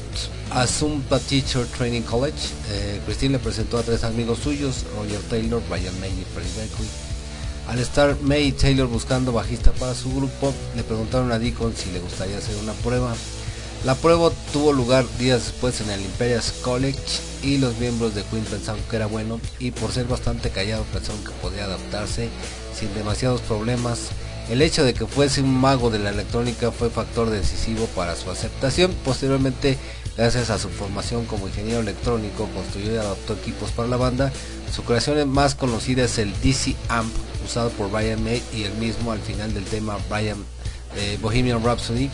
Assumpta 0.50 1.18
Teacher 1.18 1.66
Training 1.66 2.02
College. 2.02 2.36
Eh, 2.70 3.00
Christine 3.06 3.32
le 3.32 3.38
presentó 3.38 3.78
a 3.78 3.82
tres 3.82 4.04
amigos 4.04 4.38
suyos, 4.38 4.84
Roger 4.96 5.20
Taylor, 5.30 5.62
Brian 5.68 5.98
May 6.00 6.10
y 6.10 6.24
Freddie 6.34 6.56
Mercury. 6.58 6.88
Al 7.68 7.78
estar 7.78 8.16
May 8.22 8.52
Taylor 8.52 8.88
buscando 8.88 9.32
bajista 9.32 9.72
para 9.72 9.94
su 9.94 10.14
grupo, 10.14 10.52
le 10.76 10.82
preguntaron 10.82 11.32
a 11.32 11.38
Deacon 11.38 11.74
si 11.76 11.90
le 11.90 12.00
gustaría 12.00 12.38
hacer 12.38 12.56
una 12.56 12.72
prueba. 12.72 13.14
La 13.84 13.94
prueba 13.94 14.30
tuvo 14.52 14.72
lugar 14.72 15.04
días 15.18 15.44
después 15.44 15.80
en 15.80 15.90
el 15.90 16.00
Imperial 16.00 16.42
College 16.62 16.98
y 17.42 17.58
los 17.58 17.78
miembros 17.78 18.14
de 18.14 18.22
Queen 18.22 18.44
pensaron 18.44 18.80
que 18.88 18.96
era 18.96 19.06
bueno 19.06 19.40
y 19.58 19.72
por 19.72 19.90
ser 19.90 20.06
bastante 20.06 20.50
callado 20.50 20.84
pensaron 20.92 21.22
que 21.24 21.32
podía 21.42 21.64
adaptarse 21.64 22.28
sin 22.78 22.94
demasiados 22.94 23.40
problemas. 23.40 24.10
El 24.50 24.62
hecho 24.62 24.84
de 24.84 24.94
que 24.94 25.06
fuese 25.06 25.40
un 25.40 25.54
mago 25.54 25.90
de 25.90 25.98
la 25.98 26.10
electrónica 26.10 26.72
fue 26.72 26.90
factor 26.90 27.30
decisivo 27.30 27.86
para 27.96 28.16
su 28.16 28.30
aceptación. 28.30 28.92
Posteriormente, 29.04 29.78
gracias 30.16 30.50
a 30.50 30.58
su 30.58 30.68
formación 30.68 31.24
como 31.26 31.48
ingeniero 31.48 31.80
electrónico, 31.80 32.48
construyó 32.54 32.92
y 32.92 32.96
adaptó 32.96 33.34
equipos 33.34 33.70
para 33.70 33.88
la 33.88 33.96
banda. 33.96 34.32
Su 34.74 34.84
creación 34.84 35.28
más 35.28 35.54
conocida 35.54 36.04
es 36.04 36.16
el 36.16 36.32
DC 36.40 36.74
Amp, 36.88 37.12
usado 37.44 37.68
por 37.70 37.90
Brian 37.90 38.24
May 38.24 38.42
y 38.54 38.62
el 38.62 38.72
mismo 38.74 39.12
al 39.12 39.20
final 39.20 39.52
del 39.52 39.64
tema 39.64 39.98
Brian 40.08 40.38
de 40.94 41.18
Bohemian 41.18 41.62
Rhapsody. 41.62 42.08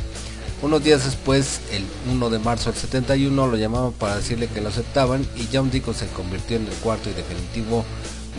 Unos 0.61 0.83
días 0.83 1.05
después, 1.05 1.61
el 1.71 1.85
1 2.11 2.31
de 2.31 2.41
marzo 2.41 2.73
del 2.73 2.81
71, 2.81 3.47
lo 3.47 3.57
llamaban 3.57 3.93
para 3.93 4.17
decirle 4.17 4.49
que 4.49 4.61
lo 4.61 4.71
aceptaban 4.71 5.25
y 5.37 5.47
John 5.53 5.71
Deacon 5.71 5.95
se 5.95 6.09
convirtió 6.09 6.57
en 6.57 6.67
el 6.67 6.73
cuarto 6.75 7.09
y 7.09 7.13
definitivo 7.13 7.85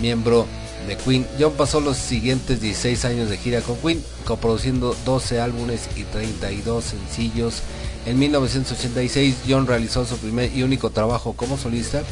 miembro 0.02 0.46
de 0.86 0.98
Queen. 0.98 1.26
John 1.40 1.54
pasó 1.54 1.80
los 1.80 1.96
siguientes 1.96 2.60
16 2.60 3.06
años 3.06 3.30
de 3.30 3.38
gira 3.38 3.62
con 3.62 3.78
Queen, 3.78 4.04
coproduciendo 4.26 4.98
12 5.06 5.40
álbumes 5.40 5.88
y 5.96 6.04
32 6.04 6.84
sencillos. 6.84 7.62
En 8.06 8.20
1986, 8.20 9.36
John 9.48 9.66
realizó 9.66 10.06
su 10.06 10.18
primer 10.18 10.54
y 10.54 10.64
único 10.64 10.90
trabajo 10.90 11.32
como 11.34 11.58
solista. 11.58 12.04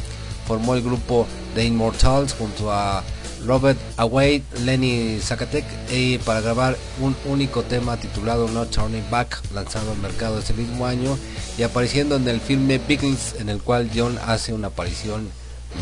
Formó 0.48 0.74
el 0.74 0.82
grupo 0.82 1.26
The 1.54 1.64
Immortals 1.66 2.32
junto 2.32 2.72
a 2.72 3.04
Robert 3.44 3.78
Away, 3.98 4.42
Lenny 4.64 5.20
Zacatec 5.20 5.64
y 5.92 6.18
para 6.18 6.40
grabar 6.40 6.76
un 7.00 7.14
único 7.26 7.62
tema 7.62 7.98
titulado 7.98 8.48
No 8.48 8.66
Turning 8.66 9.08
Back, 9.10 9.40
lanzado 9.54 9.92
al 9.92 9.98
mercado 9.98 10.38
ese 10.38 10.54
mismo 10.54 10.86
año 10.86 11.18
y 11.56 11.62
apareciendo 11.62 12.16
en 12.16 12.26
el 12.28 12.40
filme 12.40 12.78
Beatles, 12.78 13.36
en 13.38 13.50
el 13.50 13.60
cual 13.60 13.90
John 13.94 14.18
hace 14.26 14.54
una 14.54 14.68
aparición 14.68 15.28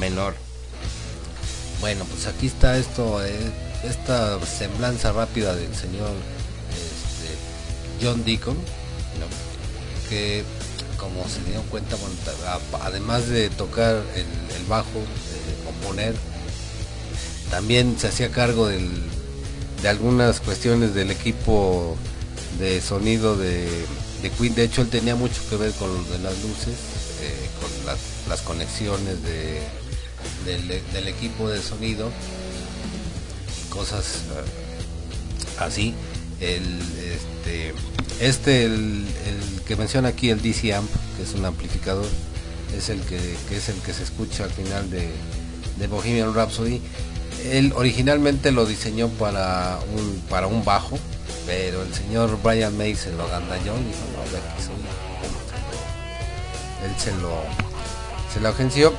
menor. 0.00 0.34
Bueno, 1.80 2.04
pues 2.06 2.26
aquí 2.26 2.48
está 2.48 2.76
esto, 2.76 3.24
eh, 3.24 3.52
esta 3.84 4.44
semblanza 4.44 5.12
rápida 5.12 5.54
del 5.54 5.74
señor 5.74 6.10
este, 6.70 8.04
John 8.04 8.24
Deacon, 8.24 8.56
que 10.08 10.44
como 10.96 11.28
se 11.28 11.42
dieron 11.44 11.66
cuenta, 11.66 11.96
además 12.82 13.28
de 13.28 13.50
tocar 13.50 14.02
el, 14.14 14.64
bajo, 14.68 14.98
de 14.98 15.64
componer, 15.64 16.14
también 17.50 17.96
se 17.98 18.08
hacía 18.08 18.30
cargo 18.30 18.68
de 18.68 19.88
algunas 19.88 20.40
cuestiones 20.40 20.94
del 20.94 21.10
equipo 21.10 21.96
de 22.58 22.80
sonido 22.80 23.36
de, 23.36 23.68
de 24.22 24.30
Queen. 24.30 24.54
De 24.54 24.64
hecho, 24.64 24.82
él 24.82 24.88
tenía 24.88 25.14
mucho 25.14 25.42
que 25.48 25.56
ver 25.56 25.72
con 25.72 25.92
lo 25.92 26.02
de 26.04 26.18
las 26.18 26.34
luces, 26.42 26.74
eh, 27.20 27.48
con 27.60 27.86
las, 28.28 28.42
conexiones 28.42 29.22
de, 29.22 29.60
del, 30.44 30.68
del 30.92 31.08
equipo 31.08 31.48
de 31.48 31.62
sonido, 31.62 32.10
cosas 33.70 34.22
eh, 34.34 35.58
así. 35.58 35.94
El, 36.40 36.80
este, 37.00 37.74
este 38.20 38.64
el, 38.64 39.06
el 39.26 39.62
que 39.66 39.76
menciona 39.76 40.08
aquí, 40.08 40.30
el 40.30 40.42
DC 40.42 40.74
Amp, 40.74 40.90
que 41.16 41.22
es 41.22 41.34
un 41.34 41.44
amplificador, 41.44 42.06
es 42.76 42.88
el 42.88 43.00
que, 43.00 43.18
que 43.48 43.56
es 43.56 43.68
el 43.68 43.76
que 43.80 43.92
se 43.92 44.02
escucha 44.02 44.44
al 44.44 44.50
final 44.50 44.90
de, 44.90 45.08
de 45.78 45.86
Bohemian 45.86 46.34
Rhapsody. 46.34 46.80
Él 47.50 47.72
originalmente 47.76 48.50
lo 48.50 48.66
diseñó 48.66 49.08
para 49.08 49.78
un, 49.96 50.22
para 50.28 50.46
un 50.46 50.64
bajo, 50.64 50.98
pero 51.46 51.82
el 51.82 51.94
señor 51.94 52.38
Brian 52.42 52.76
May 52.76 52.94
se 52.96 53.12
lo 53.12 53.24
agandalló 53.24 53.74
y 53.78 53.84
dijo, 53.84 54.04
no, 54.12 54.30
de 54.30 54.38
aquí 54.38 54.62
soy. 54.62 54.74
Él 56.84 56.94
se 56.98 57.12
lo, 57.22 57.42
se 58.32 58.40
lo 58.40 58.48
agenció. 58.48 58.92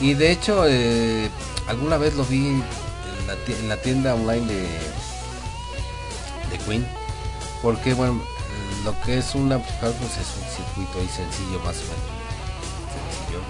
Y 0.00 0.14
de 0.14 0.30
hecho, 0.30 0.64
eh, 0.66 1.28
alguna 1.66 1.96
vez 1.96 2.14
lo 2.14 2.24
vi 2.24 2.46
en 2.46 2.62
la, 3.26 3.34
en 3.34 3.68
la 3.68 3.76
tienda 3.78 4.14
online 4.14 4.46
de, 4.46 4.66
de 6.50 6.58
Queen. 6.58 6.86
Porque, 7.62 7.94
bueno, 7.94 8.20
lo 8.84 8.98
que 9.02 9.18
es 9.18 9.34
un 9.34 9.52
amplificador 9.52 9.94
pues 9.96 10.12
es 10.12 10.26
un 10.36 10.48
circuito 10.64 10.98
ahí 11.00 11.08
sencillo, 11.08 11.58
más 11.60 11.76
o 11.76 11.82
menos. 11.82 12.08
Sencillo. 12.94 13.40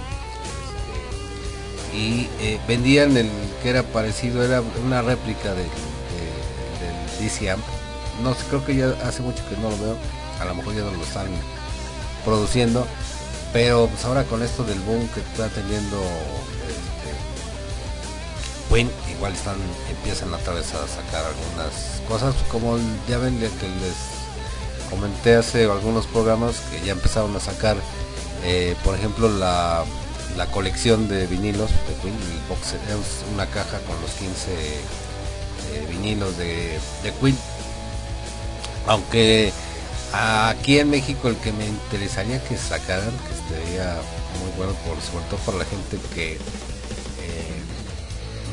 Este, 1.90 1.96
y 1.96 2.28
eh, 2.40 2.60
vendían 2.66 3.16
el 3.16 3.30
que 3.62 3.70
era 3.70 3.82
parecido, 3.82 4.42
era 4.44 4.62
una 4.84 5.02
réplica 5.02 5.50
del, 5.50 5.64
de- 5.66 6.86
del 6.86 7.18
DC 7.28 7.50
Amp. 7.50 7.64
No 8.22 8.34
sé, 8.34 8.44
creo 8.48 8.64
que 8.64 8.74
ya 8.76 8.88
hace 9.04 9.22
mucho 9.22 9.42
que 9.48 9.56
no 9.56 9.70
lo 9.70 9.78
veo. 9.78 9.96
A 10.40 10.44
lo 10.44 10.54
mejor 10.54 10.74
ya 10.74 10.80
no 10.82 10.90
lo 10.92 11.02
están 11.02 11.28
produciendo. 12.24 12.86
Pero 13.52 13.86
pues 13.88 14.04
ahora 14.04 14.24
con 14.24 14.42
esto 14.42 14.62
del 14.64 14.78
boom 14.80 15.08
que 15.08 15.20
está 15.20 15.48
teniendo 15.48 15.98
Queen, 18.70 18.90
igual 19.10 19.32
están, 19.32 19.56
empiezan 19.90 20.32
otra 20.34 20.54
vez 20.54 20.72
a 20.74 20.86
sacar 20.86 21.24
algunas 21.24 22.02
cosas, 22.06 22.34
como 22.50 22.78
ya 23.08 23.18
ven 23.18 23.38
que 23.38 23.46
les 23.46 24.90
comenté 24.90 25.36
hace 25.36 25.64
algunos 25.64 26.06
programas 26.06 26.56
que 26.70 26.84
ya 26.84 26.92
empezaron 26.92 27.34
a 27.36 27.40
sacar, 27.40 27.76
eh, 28.44 28.76
por 28.84 28.94
ejemplo, 28.94 29.28
la, 29.28 29.84
la 30.36 30.46
colección 30.46 31.08
de 31.08 31.26
vinilos 31.26 31.70
de 31.70 31.94
Queen, 32.02 32.14
el 32.14 32.48
box 32.48 32.74
es 32.74 33.32
una 33.34 33.46
caja 33.46 33.78
con 33.80 34.00
los 34.00 34.10
15 34.12 34.52
eh, 35.72 35.86
vinilos 35.90 36.36
de, 36.38 36.78
Queen. 37.20 37.36
Aunque 38.86 39.52
aquí 40.12 40.78
en 40.78 40.90
México 40.90 41.28
el 41.28 41.36
que 41.36 41.52
me 41.52 41.66
interesaría 41.66 42.42
que 42.44 42.56
sacaran, 42.56 43.10
que 43.10 43.56
estaría 43.56 43.94
muy 44.40 44.56
bueno, 44.56 44.72
por, 44.86 44.96
todo 45.24 45.38
para 45.40 45.58
la 45.58 45.64
gente 45.64 45.98
que 46.14 46.38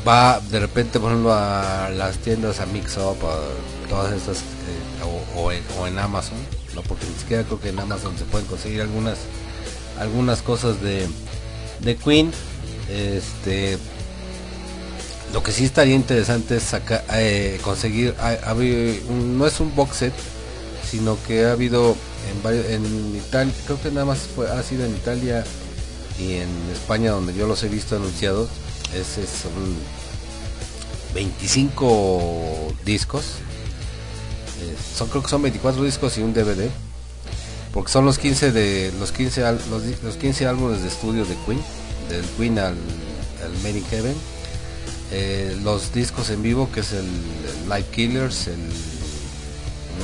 va 0.06 0.40
de 0.40 0.60
repente, 0.60 1.00
por 1.00 1.10
ejemplo, 1.10 1.32
a 1.34 1.90
las 1.90 2.18
tiendas, 2.18 2.60
a 2.60 2.66
Mix 2.66 2.96
Up, 2.96 3.18
a 3.26 3.88
todas 3.88 4.12
estas, 4.12 4.38
eh, 4.38 5.04
o, 5.36 5.52
en, 5.86 5.98
Amazon, 5.98 6.38
no 6.74 6.82
porque 6.82 7.06
ni 7.06 7.14
siquiera 7.18 7.42
creo 7.44 7.60
que 7.60 7.70
en 7.70 7.78
Amazon 7.78 8.16
se 8.18 8.24
pueden 8.24 8.46
conseguir 8.46 8.80
algunas 8.80 9.18
algunas 9.98 10.42
cosas 10.42 10.80
de, 10.82 11.06
de 11.80 11.96
Queen. 11.96 12.30
Este, 12.90 13.78
lo 15.32 15.42
que 15.42 15.52
sí 15.52 15.64
estaría 15.64 15.94
interesante 15.94 16.56
es 16.56 16.62
sacar, 16.62 17.04
eh, 17.12 17.58
conseguir, 17.62 18.14
ha- 18.20 18.50
ha 18.50 18.54
no 18.54 19.46
es 19.46 19.60
un 19.60 19.74
box 19.74 19.96
set, 19.96 20.12
sino 20.88 21.16
que 21.26 21.46
ha 21.46 21.52
habido 21.52 21.96
en 22.30 22.42
varios, 22.42 22.66
en 22.66 23.16
Italia, 23.16 23.52
creo 23.66 23.80
que 23.80 23.90
nada 23.90 24.06
más 24.06 24.18
ha 24.52 24.62
sido 24.62 24.84
en 24.84 24.92
Italia 24.94 25.44
y 26.18 26.34
en 26.34 26.48
España 26.72 27.10
donde 27.10 27.34
yo 27.34 27.46
los 27.46 27.62
he 27.62 27.68
visto 27.68 27.96
anunciados. 27.96 28.48
Ese 28.94 29.26
son 29.26 29.76
25 31.14 32.72
discos. 32.84 33.24
Eh, 34.62 34.74
son 34.96 35.08
creo 35.08 35.22
que 35.22 35.28
son 35.28 35.42
24 35.42 35.82
discos 35.84 36.16
y 36.18 36.22
un 36.22 36.32
DVD. 36.32 36.68
Porque 37.72 37.92
son 37.92 38.04
los 38.06 38.18
15 38.18 38.52
de 38.52 38.92
los 38.98 39.12
15 39.12 39.44
al- 39.44 39.60
los, 39.70 39.82
los 40.02 40.16
15 40.16 40.46
álbumes 40.46 40.80
de 40.82 40.88
estudio 40.88 41.24
de 41.26 41.34
Queen, 41.46 41.60
del 42.08 42.24
Queen 42.38 42.58
al, 42.58 42.74
al 43.44 43.76
in 43.76 43.84
Heaven. 43.86 44.14
Eh, 45.12 45.56
los 45.62 45.92
discos 45.92 46.30
en 46.30 46.42
vivo 46.42 46.70
que 46.72 46.80
es 46.80 46.92
el, 46.92 47.04
Live 47.68 47.86
Killers, 47.94 48.48
el 48.48 48.58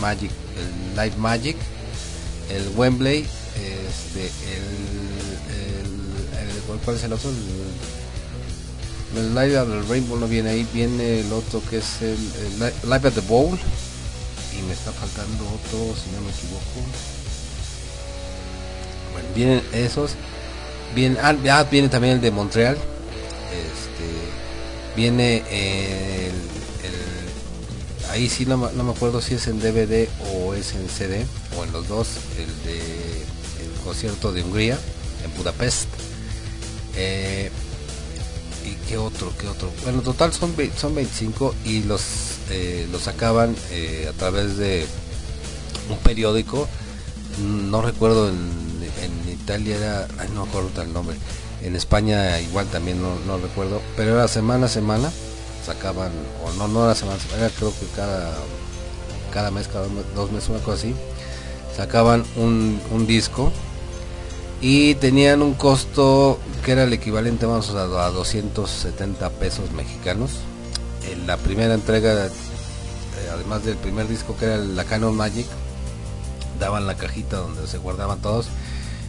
Magic, 0.01 0.31
el 0.59 0.97
Live 1.03 1.17
Magic, 1.17 1.57
el 2.51 2.69
Wembley, 2.77 3.21
este, 3.57 4.27
el, 4.27 4.67
el, 5.57 6.51
el- 6.51 6.63
¿cuál- 6.67 6.79
¿cuál 6.85 6.97
es 6.97 7.05
el 7.05 7.13
otro? 7.15 7.31
El, 9.17 9.35
Live 9.35 9.59
at 9.59 9.67
the 9.67 9.83
Rainbow 9.89 10.17
no 10.19 10.27
viene 10.27 10.51
ahí, 10.51 10.67
viene 10.73 11.21
el 11.21 11.33
otro 11.33 11.63
que 11.69 11.79
es 11.79 12.01
el, 12.03 12.11
el 12.17 12.59
Li- 12.61 12.75
Live 12.85 13.09
at 13.09 13.13
the 13.13 13.21
Bowl. 13.23 13.59
Y 14.59 14.63
me 14.67 14.73
está 14.75 14.93
faltando 14.93 15.45
otro 15.45 15.95
si 15.97 16.11
no 16.15 16.21
me 16.21 16.31
equivoco. 16.31 16.83
Vienen 19.35 19.63
esos, 19.73 20.11
bien, 20.95 21.17
ah, 21.23 21.33
viene 21.71 21.89
también 21.89 22.15
el 22.17 22.21
de 22.21 22.31
Montreal, 22.31 22.75
este, 22.77 24.05
viene 24.95 25.39
el, 25.51 26.33
ahí 28.11 28.29
sí 28.29 28.45
no 28.45 28.59
me 28.59 28.93
acuerdo 28.93 29.23
si 29.23 29.35
es 29.35 29.47
en 29.47 29.59
DVD 29.59 30.07
o 30.35 30.53
es 30.53 30.75
en 30.75 30.87
CD 30.89 31.25
o 31.59 31.65
en 31.65 31.73
los 31.73 31.89
dos 31.89 32.09
el 32.39 32.47
de 32.71 32.79
el 33.65 33.71
concierto 33.85 34.33
de 34.33 34.43
Hungría 34.43 34.79
en 35.25 35.35
Budapest. 35.39 35.89
Eh, 36.97 37.51
y 38.65 38.75
qué 38.89 38.99
otro 38.99 39.33
qué 39.39 39.49
otro. 39.49 39.71
Bueno 39.83 39.99
en 39.99 40.05
total 40.05 40.33
son 40.33 40.55
son 40.77 40.95
25 40.95 41.55
y 41.65 41.83
los 41.85 42.03
eh, 42.51 42.89
los 42.91 43.03
sacaban 43.03 43.55
eh, 43.71 44.09
a 44.09 44.13
través 44.13 44.57
de 44.57 44.87
un 45.91 45.99
periódico. 45.99 46.69
No 47.41 47.83
recuerdo 47.83 48.29
en, 48.29 48.37
en 49.03 49.33
Italia 49.33 49.77
era 49.77 50.09
ay, 50.19 50.29
no 50.35 50.45
me 50.45 50.49
acuerdo 50.51 50.83
el 50.83 50.93
nombre. 50.93 51.17
En 51.63 51.77
España 51.77 52.41
igual 52.41 52.67
también 52.67 53.01
no, 53.01 53.19
no 53.27 53.39
recuerdo 53.39 53.81
pero 53.97 54.15
era 54.15 54.29
semana 54.29 54.67
a 54.67 54.69
semana 54.69 55.13
sacaban 55.65 56.11
o 56.45 56.53
no 56.55 56.67
no 56.67 56.85
era 56.85 56.95
semana 56.97 57.21
semana 57.21 57.47
era 57.47 57.55
creo 57.57 57.73
que 57.79 57.87
cada 57.95 58.37
cada 59.33 59.51
mes 59.53 59.69
cada 59.69 59.87
dos 60.15 60.31
meses 60.31 60.51
una 60.51 60.59
cosa 60.61 60.75
así. 60.75 60.95
Sacaban 61.77 62.25
un, 62.37 62.81
un 62.91 63.07
disco 63.07 63.51
y 64.63 64.95
tenían 64.95 65.43
un 65.43 65.55
costo 65.55 66.39
que 66.65 66.71
era 66.73 66.85
el 66.85 66.93
equivalente 66.93 67.47
vamos 67.47 67.71
a, 67.71 67.83
a 67.83 68.11
270 68.11 69.29
pesos 69.31 69.73
mexicanos. 69.73 70.31
En 71.11 71.27
la 71.27 71.37
primera 71.37 71.75
entrega 71.75 72.27
eh, 72.27 72.31
además 73.33 73.65
del 73.65 73.77
primer 73.77 74.07
disco 74.07 74.37
que 74.39 74.45
era 74.45 74.57
la 74.59 74.85
Canon 74.85 75.17
Magic 75.17 75.47
daban 76.61 76.87
la 76.87 76.97
cajita 76.97 77.39
donde 77.39 77.67
se 77.67 77.79
guardaban 77.79 78.21
todos. 78.23 78.47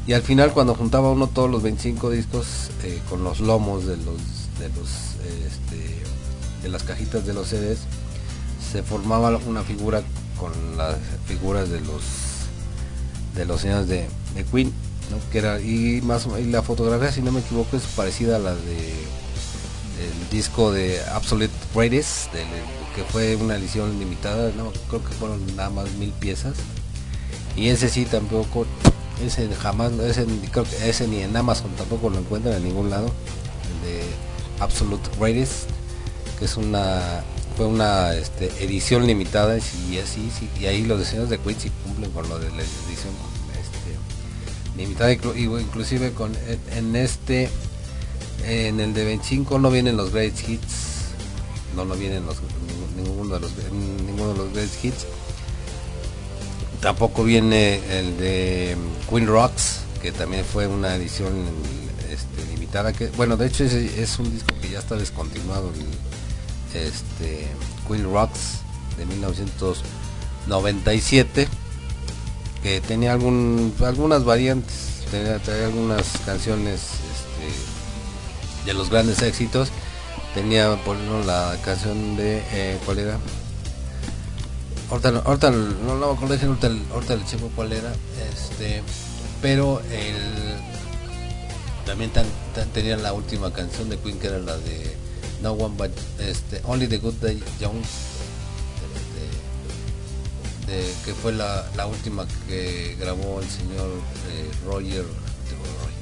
Y 0.07 0.13
al 0.13 0.23
final 0.23 0.51
cuando 0.53 0.73
juntaba 0.73 1.11
uno 1.11 1.27
todos 1.27 1.51
los 1.51 1.61
25 1.61 2.09
discos 2.09 2.71
eh, 2.83 2.99
con 3.07 3.23
los 3.23 3.39
lomos 3.39 3.85
de 3.85 3.95
los 3.97 4.17
de 4.59 4.69
los 4.69 4.89
este, 5.45 6.03
de 6.63 6.69
las 6.69 6.81
cajitas 6.83 7.27
de 7.27 7.33
los 7.33 7.47
CDs 7.49 7.79
se 8.71 8.81
formaba 8.81 9.29
una 9.45 9.61
figura 9.61 10.01
con 10.39 10.51
las 10.77 10.97
figuras 11.27 11.69
de 11.69 11.79
los 11.81 12.01
de 13.35 13.45
los 13.45 13.61
señores 13.61 13.87
de, 13.87 14.07
de 14.35 14.43
Queen 14.45 14.73
que 15.31 15.37
era 15.39 15.59
y 15.59 16.01
más 16.01 16.27
y 16.39 16.45
la 16.45 16.61
fotografía 16.61 17.11
si 17.11 17.21
no 17.21 17.31
me 17.31 17.39
equivoco 17.39 17.77
es 17.77 17.83
parecida 17.83 18.37
a 18.37 18.39
la 18.39 18.55
de 18.55 18.89
el 20.03 20.29
disco 20.31 20.71
de 20.71 20.99
Absolute 21.13 21.53
Greatest 21.73 22.31
que 22.95 23.03
fue 23.03 23.35
una 23.35 23.55
edición 23.55 23.97
limitada 23.99 24.51
no 24.55 24.71
creo 24.89 25.03
que 25.03 25.13
fueron 25.13 25.55
nada 25.55 25.69
más 25.69 25.91
mil 25.93 26.11
piezas. 26.11 26.55
Y 27.55 27.69
ese 27.69 27.89
sí 27.89 28.05
tampoco 28.05 28.65
ese 29.23 29.47
jamás 29.55 29.91
ese 29.93 30.25
creo 30.51 30.63
que 30.63 30.89
ese 30.89 31.07
ni 31.07 31.21
en 31.21 31.35
Amazon 31.35 31.71
tampoco 31.77 32.09
lo 32.09 32.19
encuentran 32.19 32.55
en 32.55 32.63
ningún 32.63 32.89
lado 32.89 33.05
el 33.05 33.87
de 33.87 34.03
Absolute 34.59 35.09
Greatest 35.19 35.69
que 36.39 36.45
es 36.45 36.57
una 36.57 37.23
fue 37.55 37.67
una 37.67 38.15
este, 38.15 38.47
edición 38.63 39.05
limitada 39.05 39.57
y 39.57 39.97
así 39.99 40.31
sí, 40.37 40.49
y 40.59 40.65
ahí 40.65 40.83
los 40.83 40.99
diseños 40.99 41.29
de 41.29 41.37
sí 41.57 41.71
cumplen 41.83 42.11
con 42.11 42.27
lo 42.27 42.39
de 42.39 42.49
la 42.49 42.63
edición 42.63 43.13
limitada 44.77 45.11
inclusive 45.13 46.11
con 46.11 46.31
en, 46.71 46.95
este 46.95 47.49
en 48.45 48.79
el 48.79 48.93
de 48.93 49.03
25 49.05 49.57
no 49.59 49.71
vienen 49.71 49.97
los 49.97 50.11
great 50.11 50.33
hits. 50.47 50.91
No 51.75 51.85
no 51.85 51.95
vienen 51.95 52.23
los 52.25 52.37
ninguno 52.95 53.35
de 53.35 53.39
los 53.39 53.51
ninguno 53.71 54.33
de 54.33 54.37
los 54.37 54.53
great 54.53 54.69
hits. 54.83 55.05
Tampoco 56.81 57.23
viene 57.23 57.75
el 57.97 58.17
de 58.17 58.75
Queen 59.09 59.27
Rocks 59.27 59.79
que 60.01 60.11
también 60.11 60.43
fue 60.43 60.67
una 60.67 60.95
edición 60.95 61.31
este, 62.11 62.45
limitada 62.51 62.91
que 62.91 63.07
bueno 63.09 63.37
de 63.37 63.47
hecho 63.47 63.63
es 63.63 64.19
un 64.19 64.29
disco 64.31 64.53
que 64.61 64.69
ya 64.69 64.79
está 64.79 64.97
descontinuado 64.97 65.71
el, 65.73 65.85
este 66.77 67.47
Queen 67.87 68.11
Rocks 68.11 68.59
de 68.97 69.05
1997 69.05 71.47
que 72.63 72.81
tenía 72.81 73.11
algún, 73.13 73.73
algunas 73.85 74.23
variantes, 74.23 74.73
tenía, 75.11 75.39
algunas 75.65 76.03
canciones 76.25 76.79
este, 76.79 78.65
de 78.65 78.73
los 78.73 78.89
grandes 78.89 79.21
éxitos. 79.21 79.69
Tenía 80.33 80.75
por 80.83 80.95
ejemplo 80.95 81.23
la 81.25 81.55
canción 81.63 82.15
de 82.17 82.41
eh, 82.53 82.79
¿cuál 82.85 82.97
era? 82.99 83.19
Ahorita, 84.89 85.09
ahorita 85.25 85.51
no, 85.51 85.95
no 85.95 86.07
me 86.07 86.13
acuerdo, 86.15 86.35
ahorita, 86.47 86.71
ahorita 86.93 87.15
le 87.15 87.25
checo 87.25 87.49
cuál 87.55 87.73
era. 87.73 87.91
Este, 88.33 88.81
pero 89.41 89.81
el 89.91 90.15
también 91.85 92.11
tan- 92.11 92.25
tenía 92.73 92.95
la 92.97 93.13
última 93.13 93.51
canción 93.51 93.89
de 93.89 93.97
Queen 93.97 94.17
que 94.17 94.27
era 94.27 94.39
la 94.39 94.55
de 94.57 94.95
No 95.41 95.51
One 95.51 95.75
But 95.77 95.91
este, 96.19 96.61
Only 96.65 96.87
the 96.87 96.97
Good 96.97 97.15
Day 97.15 97.43
Young 97.59 97.75
que 101.05 101.13
fue 101.13 101.33
la, 101.33 101.69
la 101.75 101.87
última 101.87 102.25
que 102.47 102.95
grabó 102.99 103.39
el 103.39 103.49
señor 103.49 103.89
eh, 104.31 104.51
Roger, 104.65 105.05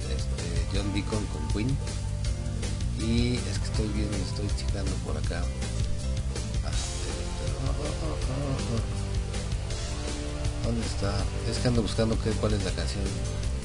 este, 0.10 0.78
John 0.78 0.94
Deacon 0.94 1.26
con 1.28 1.48
Queen 1.50 1.78
y 3.00 3.36
es 3.36 3.60
que 3.60 3.66
estoy 3.66 3.88
viendo 3.96 4.18
estoy 4.18 4.48
checando 4.58 4.92
por 5.06 5.18
acá 5.18 5.44
Ah, 6.64 6.72
¿Dónde 10.66 10.86
está? 10.86 11.14
Es 11.50 11.58
que 11.58 11.68
ando 11.68 11.82
buscando 11.82 12.18
qué, 12.22 12.30
cuál 12.32 12.54
es 12.54 12.64
la 12.64 12.72
canción. 12.72 13.04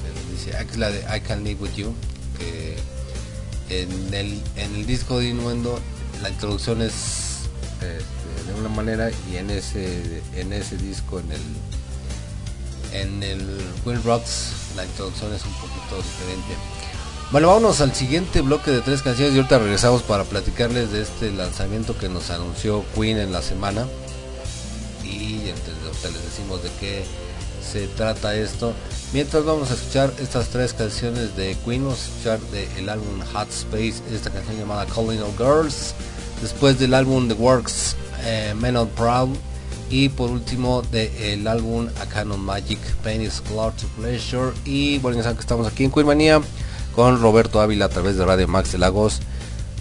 Pero 0.02 0.14
dice, 0.30 0.50
que 0.50 0.72
es 0.72 0.78
la 0.78 0.90
de 0.90 1.00
I 1.14 1.20
Can 1.20 1.44
Live 1.44 1.60
With 1.60 1.74
You. 1.74 1.94
Que 2.38 2.76
en 3.68 4.14
el, 4.14 4.42
en 4.56 4.74
el 4.76 4.86
disco 4.86 5.18
de 5.18 5.28
Innuendo 5.28 5.78
la 6.22 6.30
introducción 6.30 6.80
es 6.82 6.94
este, 7.62 7.98
de 8.46 8.54
una 8.54 8.68
manera 8.68 9.10
y 9.30 9.36
en 9.36 9.50
ese 9.50 10.22
en 10.34 10.52
ese 10.52 10.76
disco 10.76 11.20
en 11.20 11.32
el 11.32 11.42
en 12.92 13.22
el 13.22 13.60
Will 13.84 14.02
Rocks 14.02 14.52
la 14.76 14.84
introducción 14.84 15.32
es 15.34 15.44
un 15.44 15.52
poquito 15.54 15.96
diferente. 15.96 16.54
Bueno, 17.32 17.48
vámonos 17.48 17.80
al 17.80 17.92
siguiente 17.92 18.40
bloque 18.40 18.70
de 18.70 18.80
tres 18.82 19.02
canciones 19.02 19.34
y 19.34 19.38
ahorita 19.38 19.58
regresamos 19.58 20.02
para 20.02 20.22
platicarles 20.24 20.92
de 20.92 21.02
este 21.02 21.32
lanzamiento 21.32 21.98
que 21.98 22.08
nos 22.08 22.30
anunció 22.30 22.84
Queen 22.94 23.18
en 23.18 23.32
la 23.32 23.42
semana 23.42 23.86
y 25.02 25.40
ahorita 25.48 26.08
les 26.08 26.24
decimos 26.24 26.62
de 26.62 26.70
qué 26.78 27.04
se 27.72 27.88
trata 27.88 28.34
esto. 28.34 28.72
Mientras 29.12 29.44
vamos 29.44 29.70
a 29.70 29.74
escuchar 29.74 30.12
estas 30.20 30.48
tres 30.48 30.72
canciones 30.72 31.36
de 31.36 31.56
Queen, 31.64 31.82
vamos 31.82 32.00
a 32.00 32.04
escuchar 32.04 32.40
del 32.50 32.88
álbum 32.88 33.20
Hot 33.32 33.48
Space, 33.50 34.02
esta 34.12 34.30
canción 34.30 34.58
llamada 34.58 34.86
Calling 34.86 35.20
All 35.20 35.32
Girls, 35.36 35.94
después 36.40 36.78
del 36.78 36.94
álbum 36.94 37.28
The 37.28 37.34
Works, 37.34 37.96
eh, 38.24 38.54
Proud, 38.96 39.36
y 39.90 40.08
por 40.08 40.30
último 40.30 40.82
del 40.82 41.46
álbum 41.46 41.88
A 42.00 42.06
Canon 42.06 42.40
Magic, 42.40 42.78
Pain 43.02 43.22
is 43.22 43.40
Cloud 43.40 43.72
to 43.74 43.86
Pleasure, 43.96 44.52
y 44.64 44.98
bueno, 44.98 45.22
ya 45.22 45.34
que 45.34 45.40
estamos 45.40 45.66
aquí 45.66 45.84
en 45.84 45.90
Queen 45.90 46.06
Manía 46.06 46.40
con 46.94 47.20
Roberto 47.20 47.60
Ávila 47.60 47.86
a 47.86 47.88
través 47.88 48.16
de 48.16 48.24
Radio 48.24 48.48
Max 48.48 48.72
de 48.72 48.78
Lagos, 48.78 49.20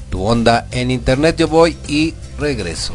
tu 0.09 0.23
onda 0.23 0.67
en 0.71 0.91
internet, 0.91 1.37
yo 1.37 1.47
voy 1.47 1.77
y 1.87 2.13
regreso. 2.37 2.93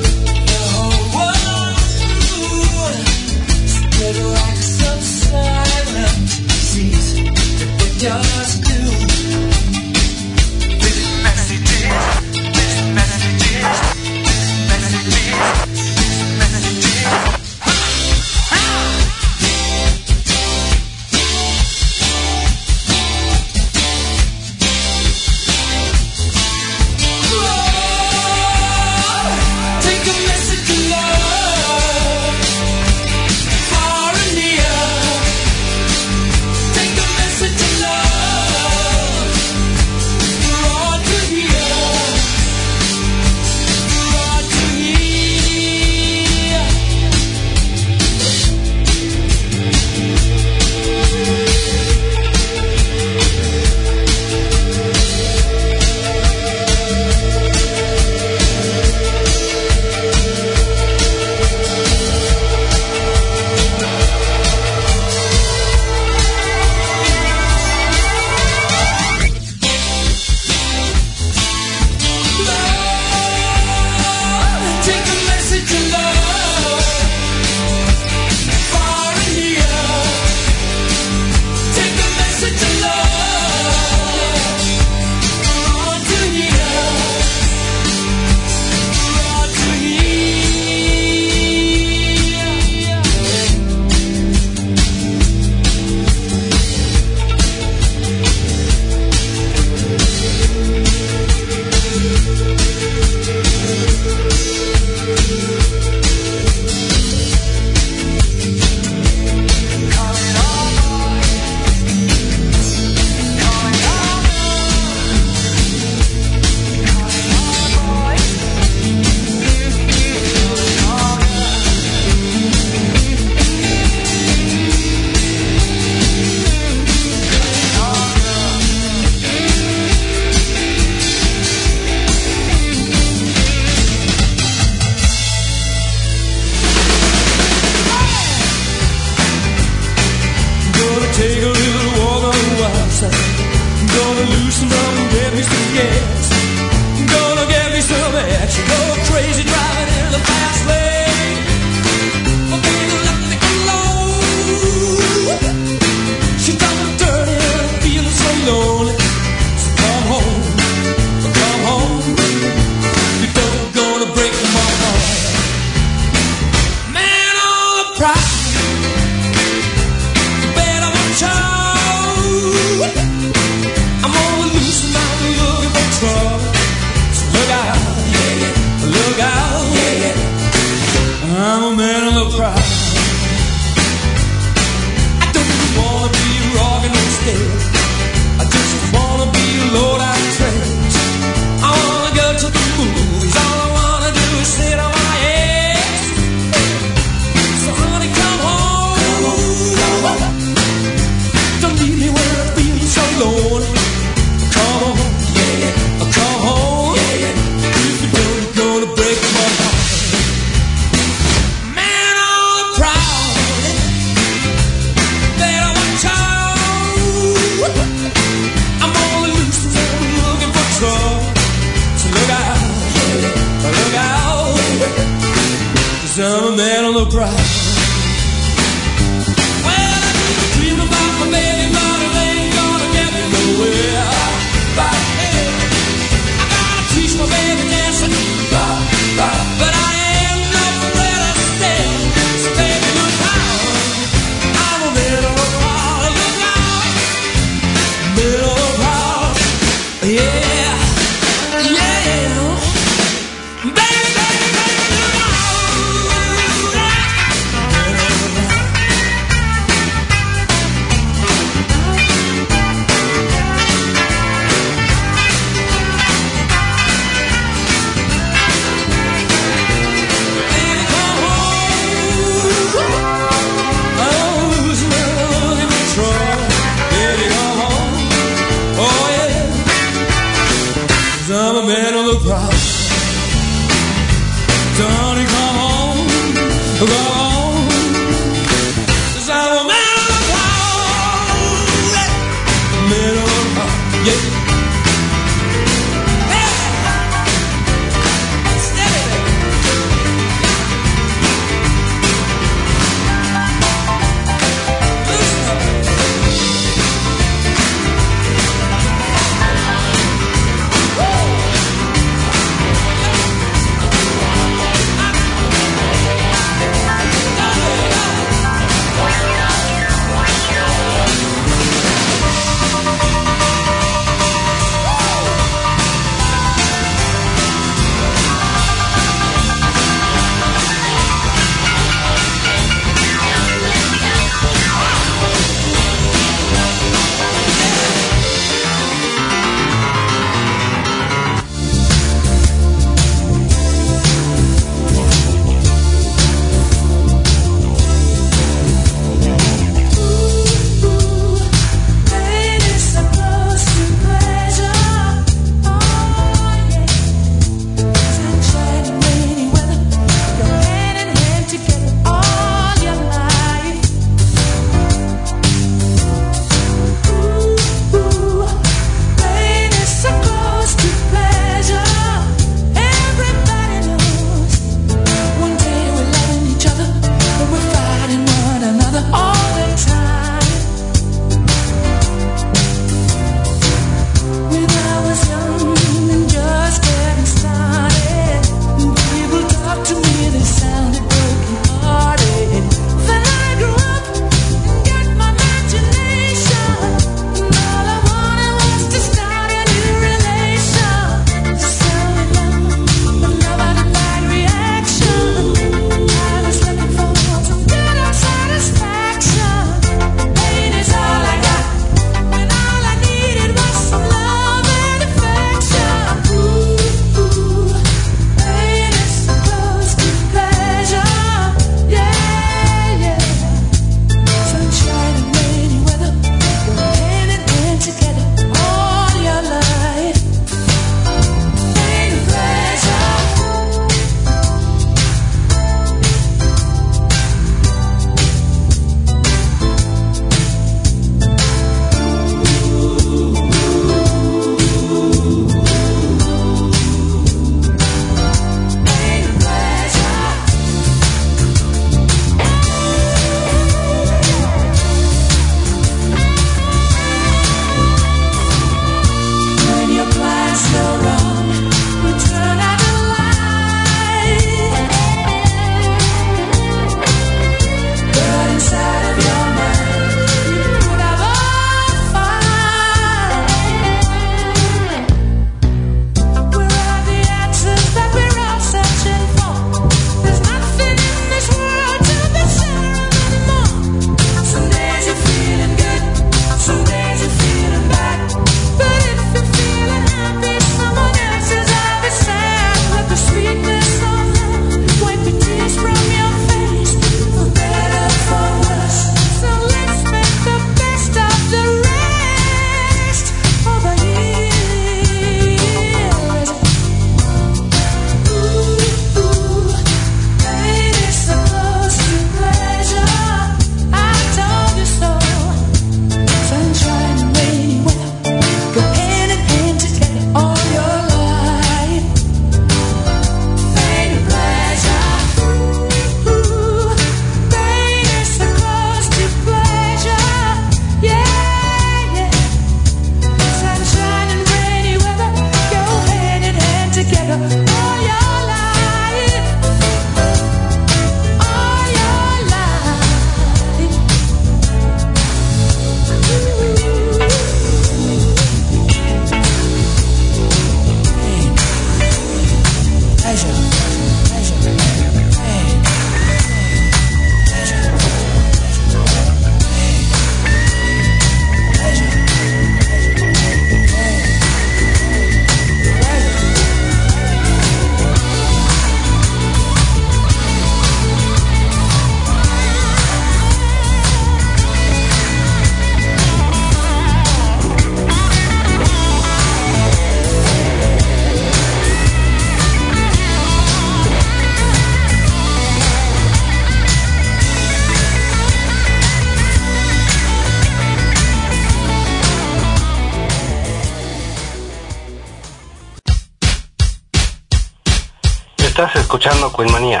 Queen 599.56 599.72
Manía. 599.72 600.00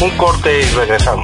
Un 0.00 0.10
corte 0.16 0.60
y 0.60 0.64
regresamos. 0.76 1.23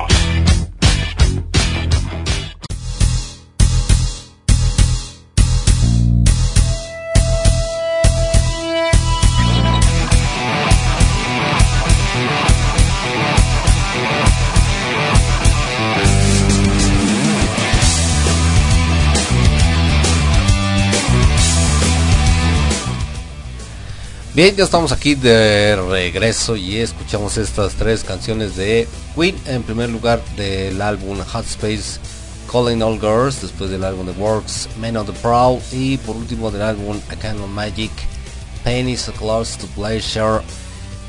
Bien, 24.41 24.57
ya 24.57 24.65
estamos 24.65 24.91
aquí 24.91 25.17
de 25.17 25.77
regreso 25.77 26.57
y 26.57 26.79
escuchamos 26.79 27.37
estas 27.37 27.75
tres 27.75 28.03
canciones 28.03 28.57
de 28.57 28.89
Queen. 29.15 29.37
En 29.45 29.63
primer 29.63 29.91
lugar 29.91 30.25
del 30.35 30.81
álbum 30.81 31.19
Hot 31.19 31.45
Space 31.45 32.01
Calling 32.51 32.81
All 32.83 32.99
Girls, 32.99 33.43
después 33.43 33.69
del 33.69 33.85
álbum 33.85 34.07
The 34.07 34.19
Works 34.19 34.71
Men 34.81 34.97
of 34.97 35.09
the 35.09 35.13
Proud 35.21 35.61
y 35.73 35.99
por 35.99 36.17
último 36.17 36.51
del 36.51 36.63
álbum 36.63 36.99
A 37.11 37.17
Kind 37.17 37.39
Magic 37.49 37.91
Pain 38.65 38.89
is 38.89 39.11
Close 39.19 39.59
to 39.59 39.67
Pleasure. 39.77 40.41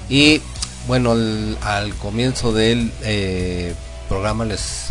Y 0.10 0.42
bueno, 0.86 1.14
al, 1.62 1.96
comienzo 2.02 2.52
del 2.52 2.92
eh, 3.02 3.74
programa 4.10 4.44
les 4.44 4.88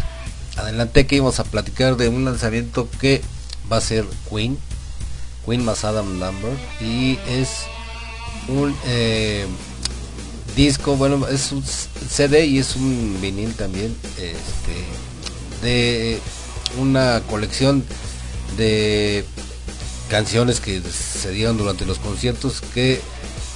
adelanté 0.56 1.06
que 1.06 1.16
íbamos 1.16 1.38
a 1.40 1.44
platicar 1.44 1.98
de 1.98 2.08
un 2.08 2.24
lanzamiento 2.24 2.88
que 3.02 3.20
va 3.70 3.76
a 3.76 3.80
ser 3.82 4.06
Queen, 4.30 4.56
Queen 5.44 5.62
más 5.62 5.84
Adam 5.84 6.18
Lambert 6.18 6.58
y 6.80 7.18
es 7.28 7.66
un 8.50 8.74
eh, 8.86 9.46
disco, 10.56 10.96
bueno, 10.96 11.28
es 11.28 11.52
un 11.52 11.62
CD 11.62 12.46
y 12.46 12.58
es 12.58 12.74
un 12.76 13.18
vinil 13.20 13.54
también, 13.54 13.94
este, 14.16 14.86
de 15.62 16.18
una 16.78 17.22
colección 17.28 17.84
de 18.56 19.24
canciones 20.08 20.60
que 20.60 20.80
se 20.82 21.30
dieron 21.30 21.56
durante 21.56 21.86
los 21.86 21.98
conciertos 21.98 22.60
que 22.74 23.00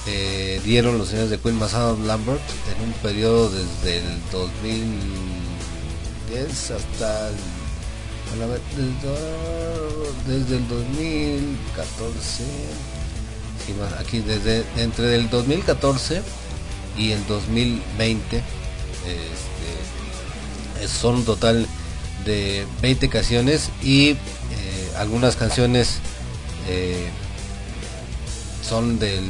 eh, 0.07 0.61
dieron 0.63 0.97
los 0.97 1.09
señores 1.09 1.31
de 1.31 1.39
Queen 1.39 1.59
Masada 1.59 1.97
Lambert 2.05 2.39
en 2.75 2.83
un 2.87 2.93
periodo 3.01 3.49
desde 3.49 3.97
el 3.97 4.05
2010 4.31 6.71
hasta 6.71 7.29
desde 10.27 10.57
el 10.57 10.67
2014 10.67 12.43
aquí 13.99 14.19
desde 14.19 14.63
entre 14.77 15.15
el 15.15 15.29
2014 15.29 16.21
y 16.97 17.11
el 17.11 17.25
2020 17.27 18.37
este, 18.37 18.45
son 20.87 21.15
un 21.15 21.25
total 21.25 21.67
de 22.25 22.65
20 22.81 23.09
canciones 23.09 23.69
y 23.83 24.09
eh, 24.09 24.17
algunas 24.97 25.35
canciones 25.35 25.99
eh, 26.67 27.09
son 28.67 28.97
de, 28.99 29.21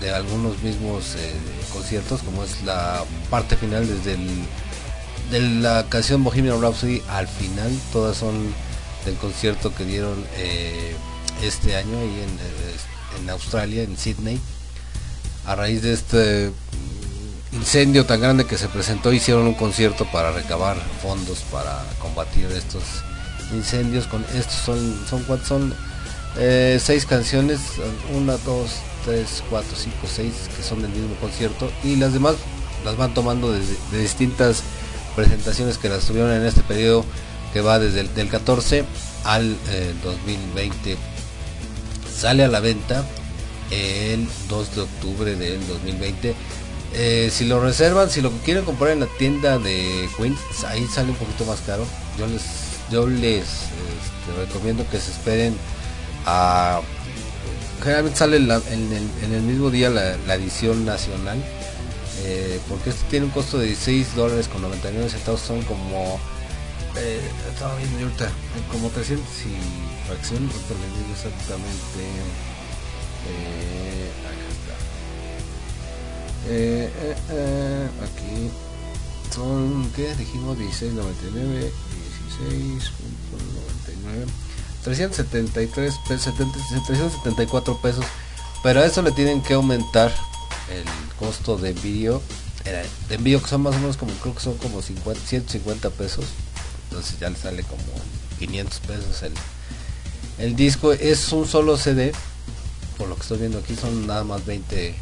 de 0.00 0.10
algunos 0.10 0.62
mismos 0.62 1.14
eh, 1.16 1.32
conciertos 1.72 2.22
como 2.22 2.44
es 2.44 2.62
la 2.62 3.02
parte 3.30 3.56
final 3.56 3.88
desde 3.88 4.14
el, 4.14 4.28
de 5.30 5.40
la 5.60 5.86
canción 5.88 6.22
Bohemian 6.22 6.60
Rhapsody 6.60 7.02
al 7.08 7.26
final 7.26 7.72
todas 7.92 8.18
son 8.18 8.34
del 9.06 9.14
concierto 9.16 9.74
que 9.74 9.84
dieron 9.84 10.24
este 11.42 11.76
año 11.76 11.98
ahí 11.98 12.22
en 12.22 12.38
en 13.20 13.30
Australia, 13.30 13.82
en 13.82 13.96
Sydney. 13.96 14.40
A 15.46 15.54
raíz 15.54 15.82
de 15.82 15.92
este 15.92 16.52
incendio 17.52 18.06
tan 18.06 18.20
grande 18.20 18.46
que 18.46 18.58
se 18.58 18.68
presentó, 18.68 19.12
hicieron 19.12 19.46
un 19.46 19.54
concierto 19.54 20.06
para 20.10 20.32
recabar 20.32 20.76
fondos 21.02 21.40
para 21.52 21.84
combatir 21.98 22.46
estos 22.46 22.82
incendios. 23.52 24.06
Con 24.06 24.24
estos 24.34 24.54
son, 24.54 25.06
son 25.08 25.24
son 25.44 25.74
eh, 26.36 26.78
seis 26.82 27.06
canciones, 27.06 27.60
una, 28.12 28.36
dos, 28.38 28.70
tres, 29.04 29.42
cuatro, 29.50 29.76
cinco, 29.76 30.06
seis 30.12 30.32
que 30.56 30.62
son 30.62 30.82
del 30.82 30.90
mismo 30.90 31.14
concierto 31.16 31.70
y 31.84 31.96
las 31.96 32.12
demás 32.12 32.34
las 32.84 32.96
van 32.96 33.14
tomando 33.14 33.52
de, 33.52 33.60
distintas 33.92 34.62
presentaciones 35.14 35.78
que 35.78 35.88
las 35.88 36.04
tuvieron 36.04 36.32
en 36.32 36.44
este 36.44 36.62
periodo 36.62 37.04
que 37.52 37.60
va 37.60 37.78
desde 37.78 38.00
el 38.00 38.14
del 38.14 38.28
14 38.28 38.84
al 39.24 39.56
2020 40.02 40.92
eh, 40.92 40.96
sale 42.24 42.42
a 42.42 42.48
la 42.48 42.60
venta 42.60 43.04
el 43.70 44.26
2 44.48 44.76
de 44.76 44.80
octubre 44.80 45.36
del 45.36 45.68
2020. 45.68 46.34
Eh, 46.94 47.28
si 47.30 47.44
lo 47.44 47.60
reservan, 47.60 48.08
si 48.08 48.22
lo 48.22 48.30
quieren 48.46 48.64
comprar 48.64 48.92
en 48.92 49.00
la 49.00 49.06
tienda 49.18 49.58
de 49.58 50.08
Queens, 50.16 50.40
ahí 50.66 50.86
sale 50.86 51.10
un 51.10 51.16
poquito 51.16 51.44
más 51.44 51.60
caro. 51.60 51.84
Yo 52.18 52.26
les, 52.26 52.42
yo 52.90 53.06
les 53.06 53.42
este, 53.42 54.46
recomiendo 54.46 54.88
que 54.90 54.98
se 55.00 55.10
esperen 55.10 55.54
a. 56.24 56.80
Generalmente 57.82 58.18
sale 58.18 58.38
en, 58.38 58.50
el, 59.34 59.42
mismo 59.42 59.68
día 59.68 59.90
la, 59.90 60.34
edición 60.34 60.86
nacional. 60.86 61.36
Eh, 62.22 62.58
porque 62.70 62.88
este 62.88 63.04
tiene 63.10 63.26
un 63.26 63.32
costo 63.32 63.58
de 63.58 63.66
16 63.66 64.16
dólares 64.16 64.48
con 64.48 64.62
99 64.62 65.10
centavos. 65.10 65.42
Son 65.42 65.60
como. 65.64 66.18
Eh, 66.96 67.20
estaba 67.52 67.76
viendo 67.76 67.98
ahorita, 67.98 68.30
como 68.72 68.88
300 68.88 69.28
y 69.42 69.93
fracción, 70.06 70.44
esto 70.48 70.74
le 70.74 70.86
digo 70.98 71.12
exactamente. 71.12 72.02
Eh, 73.26 74.10
acá 74.24 74.46
está. 74.52 74.76
Eh, 76.48 76.90
eh, 77.30 77.88
aquí 78.02 78.50
son, 79.34 79.90
¿qué? 79.96 80.14
Dijimos 80.14 80.58
16.99, 80.58 81.70
16.99. 84.12 84.26
373 84.84 85.94
pesos, 86.06 86.34
374 86.36 87.78
pesos. 87.78 88.04
Pero 88.62 88.80
a 88.80 88.86
eso 88.86 89.02
le 89.02 89.12
tienen 89.12 89.42
que 89.42 89.54
aumentar 89.54 90.12
el 90.70 90.84
costo 91.18 91.56
de 91.56 91.70
envío. 91.70 92.22
De 93.08 93.14
envío 93.14 93.42
que 93.42 93.48
son 93.48 93.62
más 93.62 93.74
o 93.74 93.78
menos 93.78 93.96
como, 93.96 94.12
creo 94.14 94.34
que 94.34 94.40
son 94.40 94.56
como 94.58 94.82
50, 94.82 95.20
150 95.26 95.90
pesos. 95.90 96.26
Entonces 96.88 97.18
ya 97.18 97.30
le 97.30 97.36
sale 97.36 97.62
como 97.64 97.82
500 98.38 98.80
pesos 98.80 99.22
el, 99.22 99.32
el 100.38 100.56
disco 100.56 100.92
es 100.92 101.32
un 101.32 101.46
solo 101.46 101.76
CD, 101.76 102.12
por 102.98 103.08
lo 103.08 103.14
que 103.16 103.22
estoy 103.22 103.38
viendo 103.38 103.58
aquí 103.58 103.76
son 103.76 104.06
nada 104.06 104.24
más 104.24 104.44
20, 104.44 104.94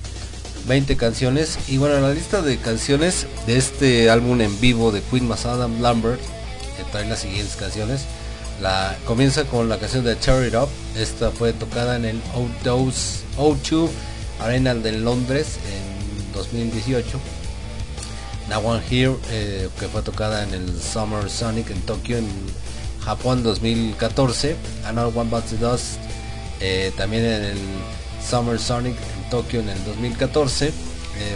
20 0.67 0.97
canciones. 0.97 1.59
Y 1.69 1.79
bueno, 1.79 2.01
la 2.01 2.13
lista 2.13 2.43
de 2.43 2.59
canciones 2.59 3.27
de 3.47 3.57
este 3.57 4.11
álbum 4.11 4.41
en 4.41 4.61
vivo 4.61 4.93
de 4.93 5.01
Queen 5.03 5.27
más 5.27 5.47
Adam 5.47 5.81
Lambert, 5.81 6.21
que 6.77 6.85
trae 6.91 7.09
las 7.09 7.21
siguientes 7.21 7.57
canciones. 7.57 8.03
La, 8.61 8.97
comienza 9.07 9.45
con 9.45 9.69
la 9.69 9.79
canción 9.79 10.05
de 10.05 10.17
Tear 10.17 10.47
It 10.47 10.55
Up. 10.55 10.69
Esta 10.97 11.31
fue 11.31 11.53
tocada 11.53 11.97
en 11.97 12.05
el 12.05 12.21
O2 12.65 13.89
Arena 14.41 14.75
de 14.75 14.93
Londres 14.93 15.59
en 15.67 16.33
2018. 16.33 17.19
Now 18.49 18.67
One 18.67 18.83
Here, 18.91 19.17
eh, 19.31 19.69
que 19.79 19.89
fue 19.89 20.03
tocada 20.03 20.43
en 20.43 20.53
el 20.53 20.81
Summer 20.81 21.31
Sonic 21.31 21.71
en 21.71 21.81
Tokio 21.83 22.19
en 22.19 22.27
Japón 23.05 23.43
2014, 23.43 24.57
Another 24.85 25.17
One 25.17 25.31
Bites 25.31 25.51
the 25.51 25.57
Dust, 25.57 25.99
eh, 26.61 26.93
también 26.97 27.25
en 27.25 27.45
el 27.45 27.59
Summer 28.29 28.59
Sonic 28.59 28.95
en 28.95 29.31
Tokio 29.31 29.61
en 29.61 29.69
el 29.69 29.85
2014, 29.85 30.69
eh, 30.69 30.73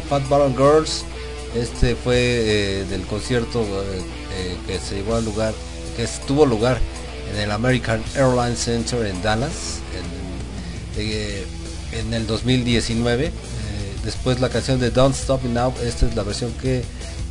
Fat 0.08 0.26
Bottom 0.28 0.54
Girls, 0.56 1.04
este 1.56 1.96
fue 1.96 2.16
eh, 2.18 2.84
del 2.88 3.02
concierto 3.02 3.64
que 4.66 4.78
se 4.78 4.96
llevó 4.96 5.16
al 5.16 5.24
lugar, 5.24 5.54
que 5.96 6.04
estuvo 6.04 6.44
lugar 6.44 6.78
en 7.32 7.40
el 7.40 7.50
American 7.50 8.02
Airlines 8.14 8.58
Center 8.58 9.06
en 9.06 9.20
Dallas 9.22 9.80
en, 10.96 11.98
en 11.98 12.14
el 12.14 12.26
2019. 12.26 13.32
después 14.04 14.40
la 14.40 14.50
canción 14.50 14.78
de 14.78 14.90
Don't 14.90 15.16
Stop 15.16 15.42
Me 15.42 15.50
Now, 15.50 15.72
esta 15.82 16.06
es 16.06 16.14
la 16.14 16.22
versión 16.22 16.52
que 16.60 16.84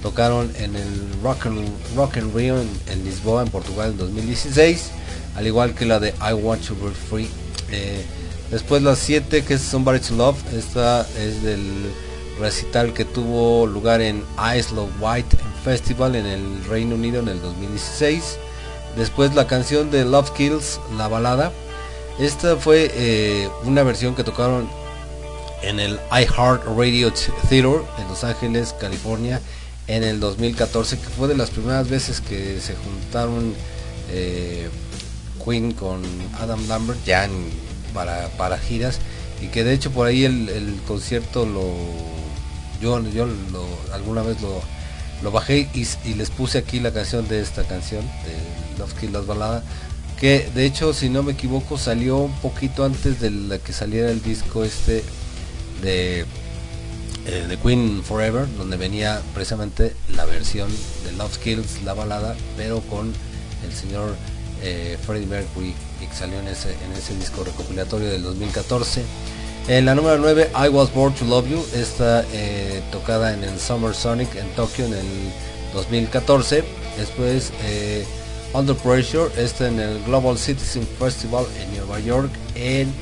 tocaron 0.05 0.53
en 0.59 0.75
el 0.75 1.23
Rock 1.23 1.47
and, 1.47 1.67
Rock 1.95 2.17
Rio 2.35 2.61
en, 2.61 3.03
Lisboa, 3.03 3.41
en 3.41 3.47
Portugal 3.47 3.89
en 3.89 3.97
2016, 3.97 4.91
al 5.35 5.47
igual 5.47 5.73
que 5.73 5.87
la 5.87 5.99
de 5.99 6.13
I 6.21 6.33
Want 6.33 6.63
to 6.63 6.75
Be 6.75 6.91
Free. 6.91 7.27
Eh, 7.71 8.05
después 8.51 8.83
la 8.83 8.95
7 8.95 9.43
que 9.43 9.55
es 9.55 9.61
Somebody 9.61 9.99
to 10.01 10.13
Love, 10.13 10.37
esta 10.53 11.07
es 11.17 11.41
del 11.41 11.91
recital 12.39 12.93
que 12.93 13.03
tuvo 13.03 13.65
lugar 13.65 13.99
en 13.99 14.23
Isle 14.37 14.79
of 14.79 14.91
White 14.99 15.37
Festival 15.63 16.13
en 16.13 16.27
el 16.27 16.63
Reino 16.65 16.93
Unido 16.93 17.19
en 17.21 17.29
el 17.29 17.41
2016. 17.41 18.37
Después 18.95 19.33
la 19.33 19.47
canción 19.47 19.89
de 19.89 20.05
Love 20.05 20.29
Kills, 20.33 20.79
la 20.99 21.07
balada. 21.07 21.51
Esta 22.19 22.57
fue 22.57 22.91
eh, 22.93 23.49
una 23.63 23.81
versión 23.81 24.13
que 24.13 24.23
tocaron 24.23 24.69
en 25.63 25.79
el 25.79 25.99
iHeart 26.11 26.63
Radio 26.77 27.11
Theater 27.11 27.81
en 27.97 28.07
Los 28.07 28.23
Ángeles, 28.23 28.75
California 28.79 29.41
en 29.87 30.03
el 30.03 30.19
2014, 30.19 30.97
que 30.97 31.07
fue 31.09 31.27
de 31.27 31.35
las 31.35 31.49
primeras 31.49 31.89
veces 31.89 32.21
que 32.21 32.59
se 32.59 32.75
juntaron 32.75 33.53
eh, 34.11 34.69
Queen 35.43 35.73
con 35.73 36.01
Adam 36.39 36.67
Lambert 36.67 37.03
ya 37.05 37.29
para, 37.93 38.29
para 38.37 38.57
giras. 38.57 38.99
y 39.41 39.47
que 39.47 39.63
de 39.63 39.73
hecho 39.73 39.91
por 39.91 40.07
ahí 40.07 40.25
el, 40.25 40.79
concierto 40.87 41.45
lo 41.45 41.71
yo 42.81 43.01
yo 43.09 43.25
lo, 43.25 43.65
alguna 43.93 44.21
vez 44.21 44.41
lo, 44.41 44.61
lo 45.23 45.31
bajé 45.31 45.69
y, 45.73 46.13
les 46.13 46.29
puse 46.29 46.57
aquí 46.57 46.79
la 46.79 46.91
canción 46.91 47.27
de 47.27 47.41
esta 47.41 47.63
canción 47.63 48.03
de 48.25 48.79
Love 48.79 48.93
Kill 48.99 49.13
Las 49.13 49.25
Balada 49.25 49.63
que 50.19 50.49
de 50.55 50.65
hecho 50.65 50.93
si 50.93 51.09
no 51.09 51.23
me 51.23 51.33
equivoco 51.33 51.77
salió 51.77 52.17
un 52.17 52.35
poquito 52.39 52.85
antes 52.85 53.19
de 53.21 53.31
la 53.31 53.57
que 53.59 53.73
saliera 53.73 54.09
el 54.09 54.21
disco 54.21 54.63
este 54.63 55.03
de 55.81 56.25
eh, 57.25 57.45
de 57.47 57.57
Queen 57.57 58.03
Forever 58.03 58.47
donde 58.57 58.77
venía 58.77 59.21
precisamente 59.33 59.95
la 60.15 60.25
versión 60.25 60.69
de 61.03 61.11
Love 61.13 61.37
Kills 61.37 61.83
la 61.83 61.93
balada 61.93 62.35
pero 62.57 62.81
con 62.81 63.13
el 63.65 63.73
señor 63.73 64.15
eh, 64.63 64.97
Freddie 65.05 65.27
Mercury 65.27 65.73
que 65.99 66.15
salió 66.15 66.39
en 66.39 66.47
ese, 66.47 66.71
en 66.71 66.91
ese 66.93 67.15
disco 67.15 67.43
recopilatorio 67.43 68.09
del 68.09 68.23
2014 68.23 69.03
en 69.67 69.85
la 69.85 69.95
número 69.95 70.17
9 70.19 70.51
I 70.53 70.69
Was 70.69 70.93
Born 70.93 71.13
to 71.15 71.25
Love 71.25 71.49
You 71.49 71.65
está 71.73 72.23
eh, 72.31 72.81
tocada 72.91 73.33
en 73.33 73.43
el 73.43 73.59
Summer 73.59 73.95
Sonic 73.95 74.35
en 74.35 74.47
Tokio 74.55 74.85
en 74.85 74.93
el 74.93 75.05
2014 75.73 76.63
después 76.97 77.51
eh, 77.63 78.05
Under 78.53 78.75
Pressure 78.75 79.29
está 79.37 79.67
en 79.67 79.79
el 79.79 80.03
Global 80.03 80.37
Citizen 80.37 80.87
Festival 80.99 81.45
en 81.61 81.75
Nueva 81.77 81.99
York 81.99 82.29
en, 82.55 82.93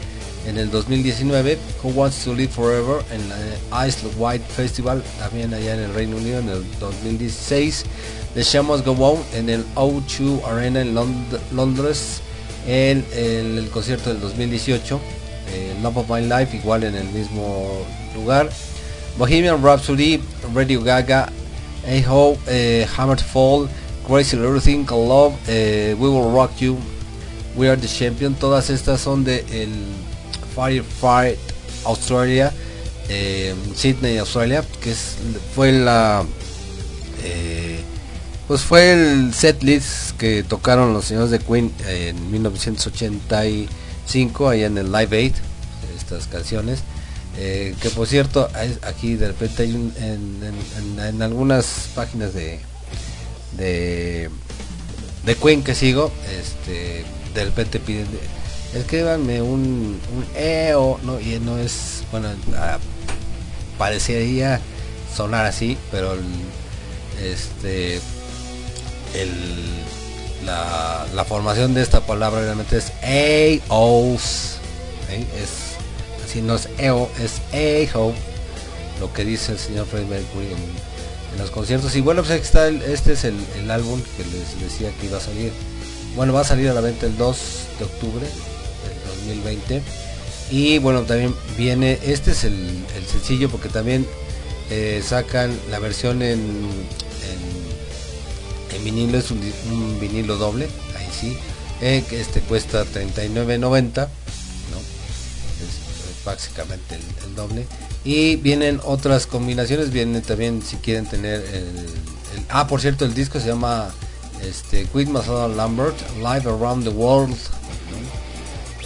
en 0.48 0.58
el 0.58 0.70
2019 0.72 1.58
Who 1.84 1.90
Wants 1.92 2.24
to 2.26 2.34
Live 2.34 2.52
Forever 2.54 3.04
en 3.12 3.30
la 3.30 3.88
Isle 3.88 4.10
White 4.18 4.46
Festival 4.56 5.02
también 5.20 5.54
allá 5.54 5.74
en 5.76 5.80
el 5.82 5.94
Reino 5.94 6.18
Unido 6.18 6.40
en 6.40 6.50
el 6.50 6.64
2016 6.80 7.86
The 8.34 8.44
Show 8.44 8.64
Must 8.64 8.86
Go 8.86 8.94
On 8.94 9.20
en 9.34 9.50
el 9.50 9.64
O2 9.76 10.44
Arena 10.46 10.82
en 10.82 10.94
Lond- 10.96 11.40
Londres 11.54 12.20
en, 12.68 13.06
el 13.16 13.70
concierto 13.72 14.10
del 14.10 14.20
2018 14.22 15.00
eh, 15.54 15.76
Love 15.82 15.98
of 15.98 16.10
My 16.10 16.22
Life 16.22 16.56
igual 16.58 16.84
en 16.86 16.96
el 16.96 17.08
mismo 17.10 17.68
lugar. 18.16 18.50
Bohemian 19.18 19.62
Rhapsody 19.62 20.20
Radio 20.56 20.82
Gaga 20.82 21.30
Aho 21.86 22.38
eh, 22.48 22.88
Hammer 22.98 23.18
to 23.18 23.24
Fall 23.26 23.70
Crazy 24.08 24.36
Little 24.38 24.60
Thing 24.62 24.86
Love 24.90 25.34
eh, 25.48 25.96
We 26.00 26.08
Will 26.10 26.34
Rock 26.34 26.52
You 26.60 26.78
We 27.56 27.70
Are 27.70 27.78
the 27.80 27.88
Champion. 27.88 28.34
Todas 28.34 28.70
estas 28.72 29.02
son 29.02 29.24
de 29.24 29.46
el 29.52 29.70
Firefight 30.56 31.38
Australia 31.86 32.52
eh, 33.10 33.54
Sydney 33.76 34.18
Australia 34.18 34.64
que 34.82 34.92
es, 34.92 35.16
fue 35.56 35.72
la 35.72 36.24
eh, 37.24 37.80
pues 38.48 38.62
fue 38.62 38.92
el 38.94 39.34
set 39.34 39.64
list 39.64 40.12
que 40.18 40.44
tocaron 40.44 40.94
los 40.94 41.06
señores 41.06 41.32
de 41.32 41.40
Queen 41.40 41.72
en 41.88 42.32
1985 42.32 44.50
allá 44.50 44.66
en 44.68 44.78
el 44.78 44.92
Live 44.92 45.18
Aid 45.18 45.34
estas 45.98 46.28
canciones 46.28 46.80
eh, 47.38 47.76
que 47.82 47.90
por 47.90 48.08
cierto 48.08 48.50
aquí 48.84 49.16
de 49.16 49.28
repente 49.28 49.64
hay 49.64 49.74
un- 49.74 49.94
en, 49.98 50.40
en- 50.44 51.00
en- 51.00 51.22
algunas 51.22 51.66
páginas 51.96 52.34
de 52.34 52.60
de 53.58 54.30
de 55.26 55.36
Queen 55.36 55.64
que 55.64 55.76
sigo 55.76 56.12
este 56.40 57.04
de 57.34 57.46
repente 57.46 57.80
piden 57.80 58.06
de- 58.12 58.20
escríbanme 58.74 59.42
un, 59.42 60.00
un 60.16 60.26
EO 60.36 61.00
no 61.04 61.20
y 61.20 61.40
no 61.40 61.58
es 61.58 62.04
bueno 62.12 62.30
ah, 62.58 62.80
parecería 63.78 64.60
sonar 65.16 65.46
así 65.46 65.78
pero 65.92 66.16
este 67.22 68.02
el, 69.14 69.32
la, 70.46 71.26
formación 71.28 71.74
de 71.74 71.82
esta 71.82 72.02
palabra 72.02 72.42
realmente 72.42 72.78
es 72.78 72.92
AOs 73.70 74.58
¿eh? 75.10 75.26
es 75.42 76.26
así 76.26 76.42
no 76.42 76.56
es 76.56 76.68
EO 76.78 77.10
es 77.20 77.42
AO 77.94 78.14
lo 79.00 79.14
que 79.14 79.26
dice 79.26 79.54
el 79.54 79.60
señor 79.60 79.86
Freddie 79.86 80.08
Mercury 80.08 80.48
en, 80.48 80.94
los 81.40 81.50
conciertos. 81.50 81.96
Y 81.96 82.02
bueno 82.02 82.22
pues 82.22 82.40
está 82.40 82.68
este 82.68 83.14
es 83.14 83.24
el, 83.24 83.36
el 83.58 83.72
álbum 83.72 84.00
que 84.16 84.24
les 84.24 84.62
decía 84.62 84.92
que 85.02 85.08
iba 85.08 85.18
a 85.18 85.20
salir. 85.20 85.52
Bueno 86.16 86.32
va 86.32 86.42
a 86.42 86.44
salir 86.44 86.70
a 86.70 86.74
la 86.74 86.82
venta 86.82 87.08
el 87.08 87.18
2 87.18 87.38
de 87.80 87.86
octubre 87.86 88.28
2020 89.28 89.82
y 90.52 90.78
bueno 90.80 91.02
también 91.04 91.34
viene 91.58 92.00
este 92.04 92.32
es 92.32 92.44
el, 92.44 92.58
sencillo 93.10 93.50
porque 93.50 93.70
también 93.70 94.06
eh, 94.70 95.02
sacan 95.06 95.58
la 95.72 95.80
versión 95.80 96.22
en, 96.22 96.40
en, 98.76 98.84
vinilo 98.84 99.18
es 99.18 99.32
un, 99.32 99.40
vinilo 100.02 100.36
doble 100.38 100.68
ahí 100.98 101.08
sí 101.18 101.38
eh, 101.82 102.04
que 102.10 102.20
este 102.20 102.42
cuesta 102.42 102.84
39.90 102.84 103.60
¿no? 103.96 104.08
es 104.78 106.26
básicamente 106.26 106.96
el, 106.96 107.36
doble 107.36 107.66
y 108.04 108.36
vienen 108.36 108.82
otras 108.84 109.26
combinaciones 109.26 109.92
vienen 109.92 110.22
también 110.22 110.62
si 110.62 110.76
quieren 110.78 111.06
tener 111.06 111.40
el, 111.54 111.64
el- 111.78 112.46
ah 112.50 112.68
por 112.68 112.82
cierto 112.82 113.06
el 113.06 113.14
disco 113.14 113.40
se 113.40 113.48
llama 113.48 113.94
este 114.42 114.86
Queen 114.88 115.12
Masada 115.12 115.48
Lambert 115.48 115.96
Live 116.18 116.50
Around 116.50 116.84
the 116.84 116.90
World. 116.90 117.38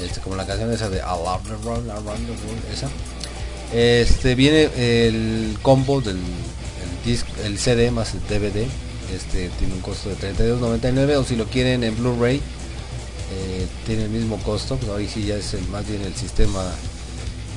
Este, 0.01 0.21
como 0.21 0.35
la 0.35 0.45
canción 0.45 0.71
esa 0.71 0.89
de 0.89 1.01
Around 1.01 1.43
the 1.45 1.67
World, 1.67 1.91
esa. 2.73 2.89
Este 3.73 4.35
viene 4.35 4.69
el 4.75 5.57
combo 5.61 5.99
del 6.01 6.17
el, 7.05 7.45
el 7.45 7.57
CD 7.59 7.91
más 7.91 8.13
el 8.13 8.21
DVD 8.21 8.65
este 9.13 9.49
tiene 9.57 9.73
un 9.73 9.81
costo 9.81 10.09
de 10.09 10.15
32.99 10.17 11.17
o 11.17 11.23
si 11.23 11.35
lo 11.35 11.45
quieren 11.45 11.83
en 11.83 11.95
Blu-ray 11.95 12.37
eh, 12.37 13.67
tiene 13.85 14.03
el 14.03 14.09
mismo 14.09 14.37
costo. 14.37 14.77
Pues 14.77 14.91
ahí 14.91 15.07
sí 15.07 15.25
ya 15.25 15.35
es 15.35 15.55
más 15.69 15.87
bien 15.87 16.01
el 16.01 16.15
sistema 16.15 16.63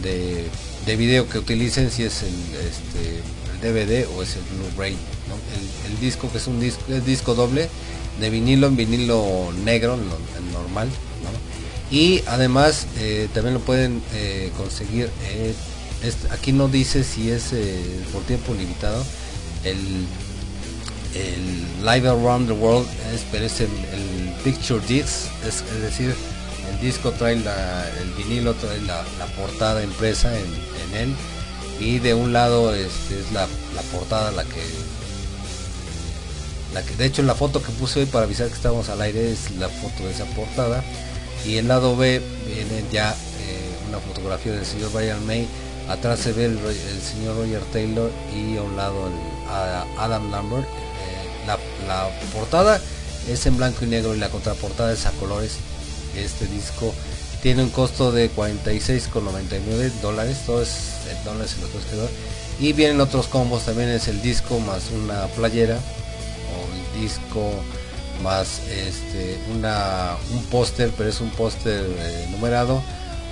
de, 0.02 0.44
de 0.86 0.96
video 0.96 1.28
que 1.28 1.38
utilicen 1.38 1.90
si 1.90 2.04
es 2.04 2.22
el, 2.22 2.34
este, 2.66 3.66
DVD 3.66 4.06
o 4.16 4.22
es 4.22 4.36
el 4.36 4.42
Blu-ray 4.42 4.92
el, 4.92 5.92
el 5.92 6.00
disco 6.00 6.30
que 6.30 6.38
es 6.38 6.46
un 6.46 6.60
disco 6.60 6.82
es 6.88 7.04
disco 7.04 7.34
doble 7.34 7.68
de 8.20 8.30
vinilo 8.30 8.66
en 8.66 8.76
vinilo 8.76 9.52
negro 9.64 9.96
normal. 10.52 10.88
¿no? 10.88 11.09
Y 11.90 12.22
además 12.26 12.86
eh, 12.98 13.28
también 13.34 13.54
lo 13.54 13.60
pueden 13.60 14.02
eh, 14.14 14.52
conseguir 14.56 15.10
eh, 15.24 15.54
aquí 16.30 16.52
no 16.52 16.68
dice 16.68 17.02
si 17.04 17.30
es 17.30 17.52
por 18.12 18.22
tiempo 18.22 18.54
limitado. 18.54 19.04
El 19.64 20.06
Live 21.80 22.08
Around 22.08 22.46
the 22.46 22.52
World 22.54 22.88
es, 23.12 23.22
pero 23.32 23.44
es 23.44 23.60
el, 23.60 23.68
Picture 24.44 24.80
Disc, 24.86 25.26
es, 25.46 25.56
es 25.56 25.82
decir, 25.82 26.14
el 26.72 26.80
disco 26.80 27.10
trae 27.10 27.36
la, 27.36 27.86
el 28.00 28.10
vinilo, 28.12 28.54
trae 28.54 28.80
la, 28.82 29.04
la 29.18 29.26
portada 29.36 29.82
impresa 29.82 30.32
en, 30.34 30.46
en 30.46 30.96
él. 31.08 31.14
Y 31.78 31.98
de 31.98 32.14
un 32.14 32.32
lado 32.32 32.74
este, 32.74 33.20
es 33.20 33.32
la, 33.32 33.46
la 33.74 33.82
portada 33.92 34.30
la 34.30 34.44
que 34.44 34.62
la 36.72 36.82
que 36.82 36.94
de 36.94 37.04
hecho 37.06 37.22
la 37.22 37.34
foto 37.34 37.62
que 37.62 37.72
puse 37.72 38.00
hoy 38.00 38.06
para 38.06 38.24
avisar 38.24 38.46
que 38.48 38.54
estamos 38.54 38.88
al 38.88 39.02
aire 39.02 39.32
es 39.32 39.50
la 39.56 39.68
foto 39.68 40.04
de 40.04 40.12
esa 40.12 40.24
portada 40.26 40.84
y 41.44 41.56
el 41.56 41.68
lado 41.68 41.96
B 41.96 42.20
viene 42.46 42.84
ya 42.92 43.12
eh, 43.12 43.88
una 43.88 43.98
fotografía 43.98 44.52
del 44.52 44.66
señor 44.66 44.92
Brian 44.92 45.24
May. 45.26 45.46
Atrás 45.88 46.20
se 46.20 46.32
ve 46.32 46.44
el, 46.44 46.58
señor 47.02 47.36
Roger 47.36 47.62
Taylor 47.72 48.10
y 48.34 48.56
a 48.56 48.62
un 48.62 48.76
lado 48.76 49.08
el, 49.08 49.14
Adam 49.98 50.30
Lambert. 50.30 50.66
Eh, 50.66 51.46
la, 51.86 52.08
portada 52.34 52.80
es 53.28 53.46
en 53.46 53.56
blanco 53.56 53.84
y 53.84 53.88
negro 53.88 54.14
y 54.14 54.18
la 54.18 54.28
contraportada 54.28 54.92
es 54.92 55.06
a 55.06 55.10
colores. 55.12 55.56
Este 56.16 56.46
disco 56.46 56.94
tiene 57.42 57.62
un 57.62 57.70
costo 57.70 58.12
de 58.12 58.30
46,99 58.30 59.90
dólares. 60.02 60.38
Todo 60.46 60.62
es 60.62 60.92
en 61.10 61.24
dólares 61.24 61.54
en 61.56 61.62
los 61.62 61.84
quedó. 61.86 62.08
Y 62.60 62.74
vienen 62.74 63.00
otros 63.00 63.26
combos 63.26 63.64
también 63.64 63.88
es 63.88 64.06
el 64.08 64.20
disco 64.20 64.60
más 64.60 64.90
una 64.90 65.26
playera 65.28 65.76
o 65.76 66.96
el 66.96 67.00
disco 67.00 67.50
más 68.22 68.60
este 68.68 69.38
una 69.52 70.16
un 70.32 70.44
póster 70.44 70.90
pero 70.96 71.08
es 71.10 71.20
un 71.20 71.30
póster 71.30 71.84
eh, 71.98 72.26
numerado 72.30 72.82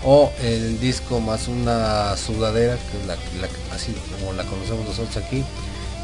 o 0.04 0.32
el 0.42 0.78
disco 0.80 1.20
más 1.20 1.48
una 1.48 2.16
sudadera 2.16 2.76
que 2.76 2.98
es 3.00 3.06
la, 3.06 3.16
la- 3.40 3.74
así 3.74 3.94
como 4.18 4.32
la 4.32 4.44
conocemos 4.44 4.86
nosotros 4.86 5.16
aquí 5.16 5.42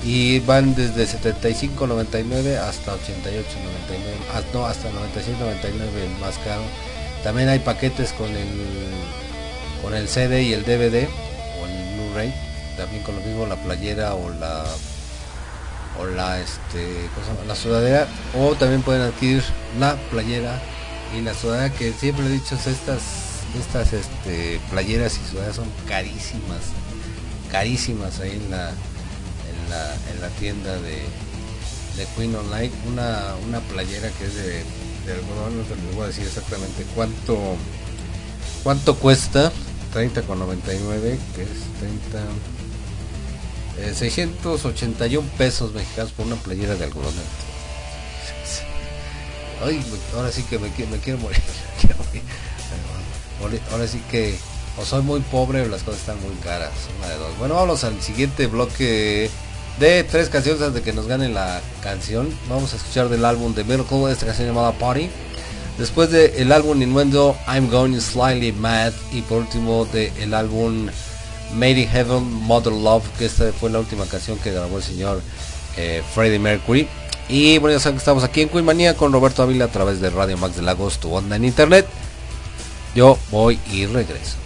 y 0.03 0.41
van 0.41 0.75
desde 0.75 1.07
75.99 1.07 2.59
hasta 2.59 2.93
88.99 2.93 2.99
ah, 4.35 4.43
no 4.53 4.67
hasta 4.67 4.89
96.99 4.91 6.05
el 6.05 6.21
más 6.21 6.37
caro. 6.45 6.63
También 7.23 7.49
hay 7.49 7.61
paquetes 7.61 8.13
con 8.13 8.29
el 8.31 8.49
con 9.83 9.95
el 9.95 10.09
CD 10.09 10.43
y 10.43 10.53
el 10.53 10.63
DVD 10.65 11.09
o 11.09 11.67
el 11.67 11.95
Blu-ray 11.97 12.35
también 12.77 13.03
con 13.03 13.15
lo 13.17 13.23
mismo 13.23 13.47
la 13.47 13.57
playera 13.57 14.15
o 14.15 14.29
la 14.31 14.65
o 16.01 16.07
la 16.07 16.41
este 16.41 17.09
la 17.47 17.55
sudadera 17.55 18.07
o 18.37 18.55
también 18.55 18.83
pueden 18.83 19.03
adquirir 19.03 19.43
la 19.79 19.97
playera 20.11 20.61
y 21.17 21.21
la 21.21 21.35
sudadera 21.35 21.73
que 21.75 21.93
siempre 21.93 22.27
he 22.27 22.31
dicho 22.31 22.55
estas 22.55 23.03
estas 23.59 23.93
este 23.93 24.61
playeras 24.71 25.19
y 25.19 25.31
sudaderas 25.31 25.57
son 25.57 25.69
carísimas 25.87 26.61
carísimas 27.55 28.19
ahí 28.19 28.33
en 28.33 28.51
la 28.51 28.71
en 28.71 29.71
la, 29.71 29.95
en 30.13 30.21
la 30.21 30.29
tienda 30.41 30.75
de, 30.81 30.97
de 31.97 32.07
Queen 32.17 32.35
Online. 32.35 32.73
Una, 32.89 33.35
una 33.47 33.61
playera 33.61 34.11
que 34.11 34.25
es 34.25 34.35
de, 34.35 34.65
de 35.07 35.13
algodón 35.13 35.59
no 35.59 35.65
te 35.65 35.77
les 35.77 35.95
voy 35.95 36.05
a 36.05 36.07
decir 36.09 36.27
exactamente 36.27 36.85
cuánto 36.95 37.57
cuánto 38.63 38.97
cuesta 38.97 39.53
30 39.93 40.23
con 40.23 40.39
99 40.41 41.19
que 41.35 41.43
es 41.43 41.49
30 41.79 42.19
eh, 43.79 43.93
681 43.95 45.29
pesos 45.37 45.73
mexicanos 45.73 46.13
por 46.13 46.27
una 46.27 46.37
playera 46.37 46.75
de 46.75 46.85
algodón. 46.85 47.15
Ay, 49.65 49.83
ahora 50.15 50.31
sí 50.31 50.43
que 50.43 50.59
me, 50.59 50.69
me 50.69 50.99
quiero 50.99 51.19
morir. 51.19 51.41
ahora 53.73 53.87
sí 53.87 54.01
que 54.11 54.37
o 54.77 54.85
soy 54.85 55.03
muy 55.03 55.21
pobre 55.21 55.63
o 55.63 55.69
las 55.69 55.83
cosas 55.83 56.01
están 56.01 56.21
muy 56.21 56.35
caras. 56.43 56.71
Una 56.99 57.09
de 57.09 57.17
dos. 57.17 57.39
Bueno, 57.39 57.55
vamos 57.55 57.85
al 57.85 58.01
siguiente 58.01 58.47
bloque 58.47 59.31
de 59.79 60.05
tres 60.05 60.29
canciones 60.29 60.63
antes 60.63 60.75
de 60.75 60.83
que 60.83 60.93
nos 60.93 61.07
gane 61.07 61.29
la 61.29 61.61
canción. 61.83 62.29
Vamos 62.49 62.73
a 62.73 62.77
escuchar 62.77 63.09
del 63.09 63.25
álbum 63.25 63.55
de 63.55 63.65
Miracle, 63.65 64.11
esta 64.11 64.27
canción 64.27 64.49
llamada 64.49 64.73
Party. 64.73 65.09
Después 65.79 66.11
del 66.11 66.49
de 66.49 66.55
álbum 66.55 66.81
Innuendo, 66.81 67.37
I'm 67.47 67.71
Going 67.71 68.01
Slightly 68.01 68.53
Mad. 68.53 68.93
Y 69.13 69.23
por 69.23 69.39
último 69.39 69.85
del 69.87 70.31
de 70.31 70.37
álbum 70.37 70.89
Made 71.53 71.83
in 71.83 71.89
Heaven, 71.89 72.25
Mother 72.25 72.73
Love, 72.73 73.05
que 73.19 73.27
esta 73.27 73.53
fue 73.53 73.71
la 73.71 73.79
última 73.79 74.07
canción 74.07 74.39
que 74.39 74.53
grabó 74.53 74.79
el 74.79 74.83
señor 74.83 75.21
eh, 75.77 76.03
Freddie 76.15 76.39
Mercury. 76.39 76.89
Y 77.29 77.59
bueno, 77.59 77.77
ya 77.77 77.81
saben 77.81 77.97
que 77.97 78.01
estamos 78.01 78.25
aquí 78.25 78.43
en 78.43 78.49
Queen 78.49 78.65
Manía 78.65 78.97
con 78.97 79.13
Roberto 79.13 79.43
Ávila 79.43 79.67
a 79.67 79.69
través 79.69 80.01
de 80.01 80.11
Radio 80.11 80.37
Max 80.37 80.57
de 80.57 80.63
Lagos, 80.63 80.99
tu 80.99 81.13
onda 81.13 81.37
en 81.37 81.45
internet. 81.45 81.87
Yo 82.95 83.19
voy 83.31 83.59
y 83.71 83.87
regreso. 83.87 84.44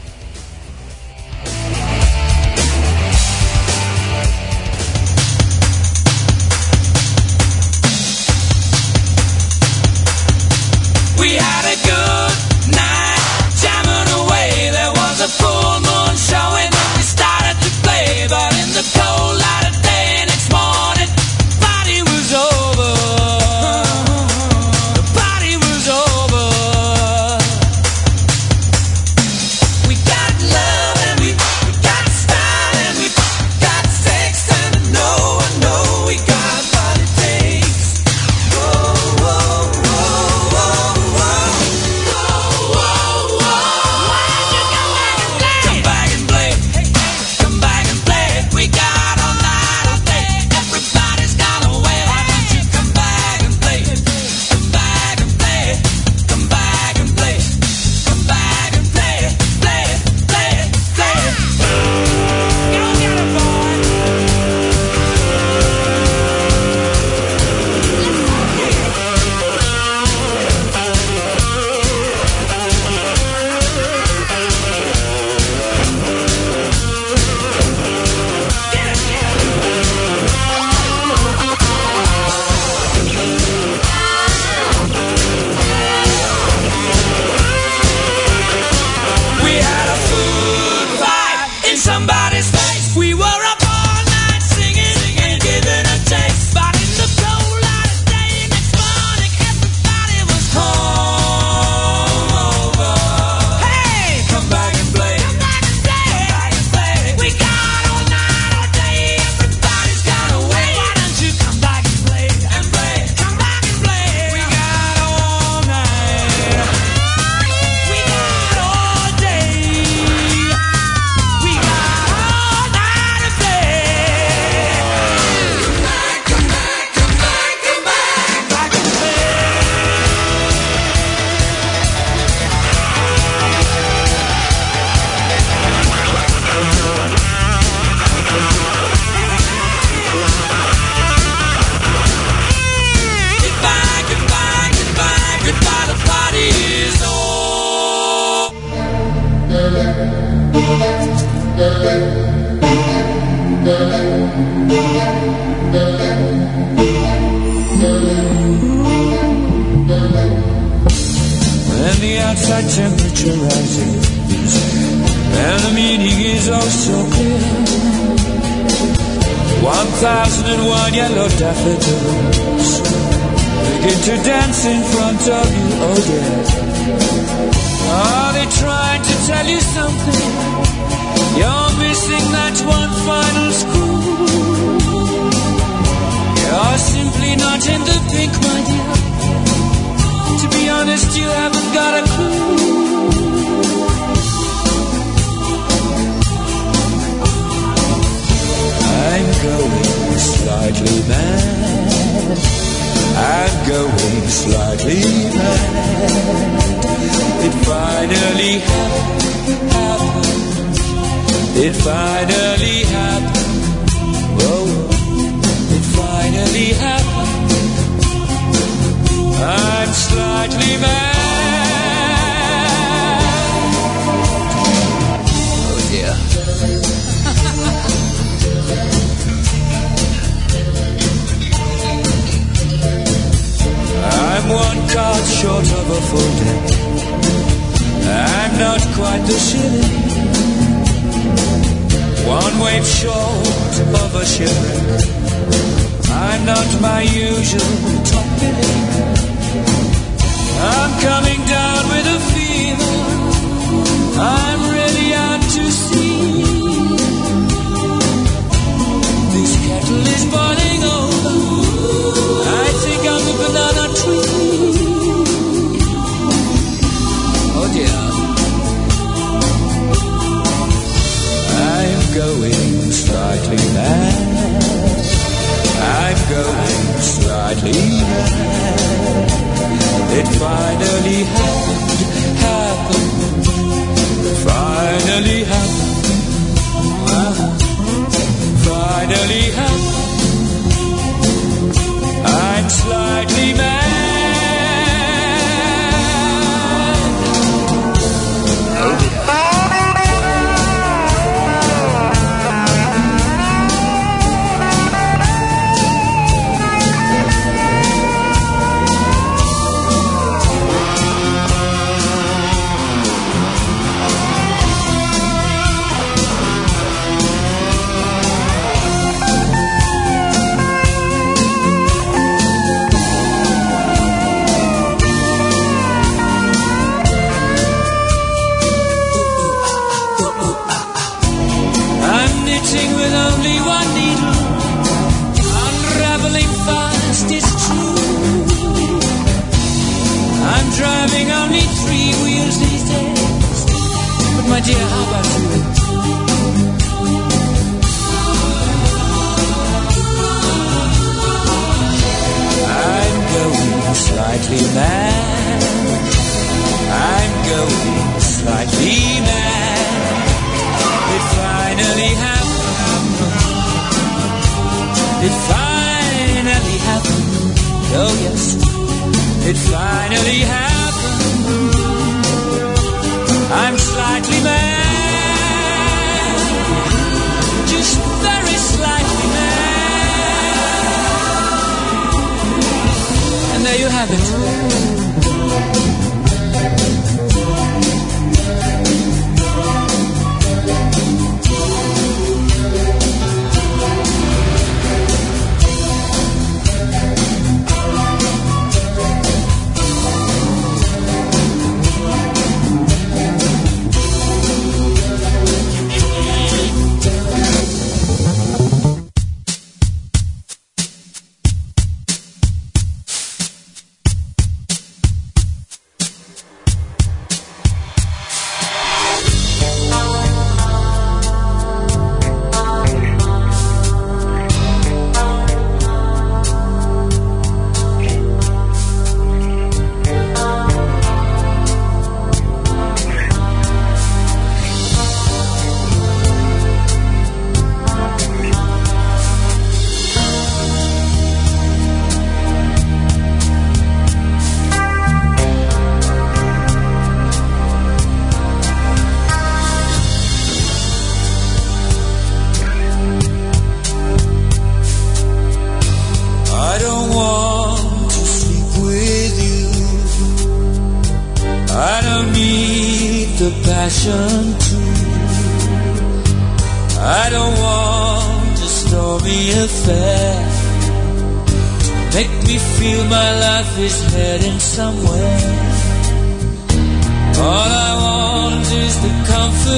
stop. 272.93 273.18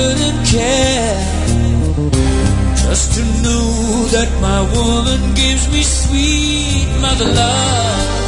wouldn't 0.01 0.47
care. 0.47 1.18
Just 2.85 3.06
to 3.16 3.22
know 3.44 3.68
that 4.14 4.31
my 4.40 4.60
woman 4.77 5.35
gives 5.35 5.64
me 5.72 5.82
sweet 5.82 6.89
mother 7.01 7.28
love. 7.40 8.19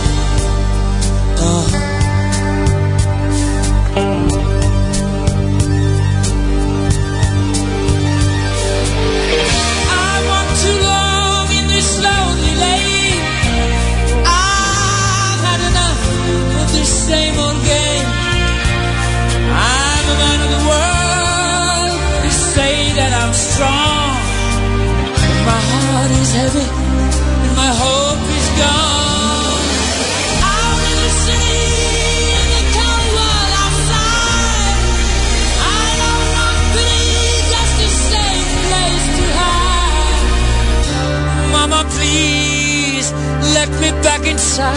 let 43.63 43.81
me 43.81 43.91
back 44.03 44.27
inside. 44.27 44.75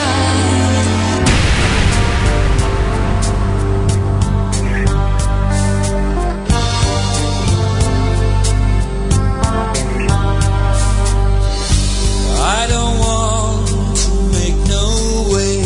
I 12.58 12.68
don't 12.74 12.98
want 13.06 13.68
to 14.04 14.12
make 14.38 14.60
no 14.78 14.88
way, 15.34 15.58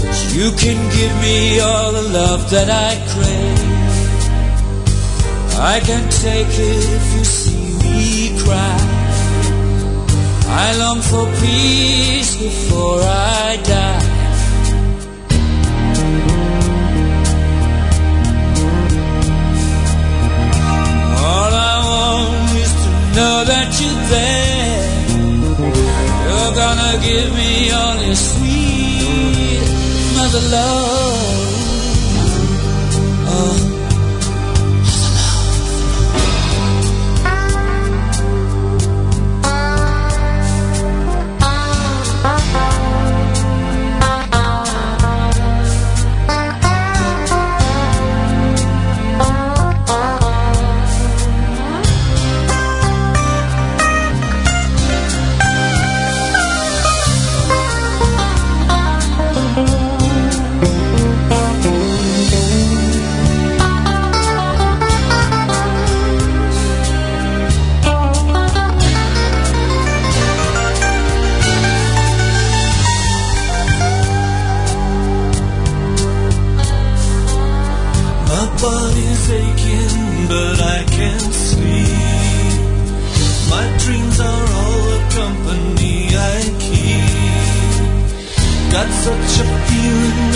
but 0.00 0.16
you 0.36 0.48
can 0.62 0.78
give 0.98 1.14
me 1.26 1.60
all 1.60 1.92
the 1.92 2.06
love 2.18 2.50
that 2.50 2.68
I 2.88 2.92
crave. 3.12 3.76
I 5.58 5.80
can 5.80 6.04
take 6.10 6.52
it 6.74 7.05
I 10.58 10.74
long 10.78 11.00
for 11.02 11.26
peace 11.42 12.34
before 12.36 13.00
I 13.02 13.58
die. 13.62 14.04
All 21.28 21.52
I 21.52 21.76
want 21.90 22.50
is 22.64 22.72
to 22.82 22.90
know 23.16 23.36
that 23.52 23.68
you're 23.80 24.02
there. 24.14 24.96
You're 26.24 26.54
gonna 26.62 26.94
give 27.08 27.28
me 27.40 27.70
all 27.78 27.96
your 28.06 28.14
sweet 28.14 29.60
mother 30.16 30.44
love. 30.56 30.95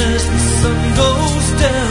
As 0.03 0.25
the 0.27 0.39
sun 0.39 0.97
goes 0.97 1.61
down. 1.61 1.90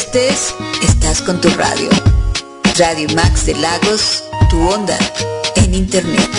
Estés 0.00 0.54
estás 0.82 1.20
con 1.20 1.38
tu 1.42 1.50
radio. 1.50 1.90
Radio 2.78 3.06
Max 3.14 3.44
de 3.44 3.54
Lagos, 3.54 4.24
tu 4.48 4.58
onda 4.66 4.96
en 5.56 5.74
internet. 5.74 6.30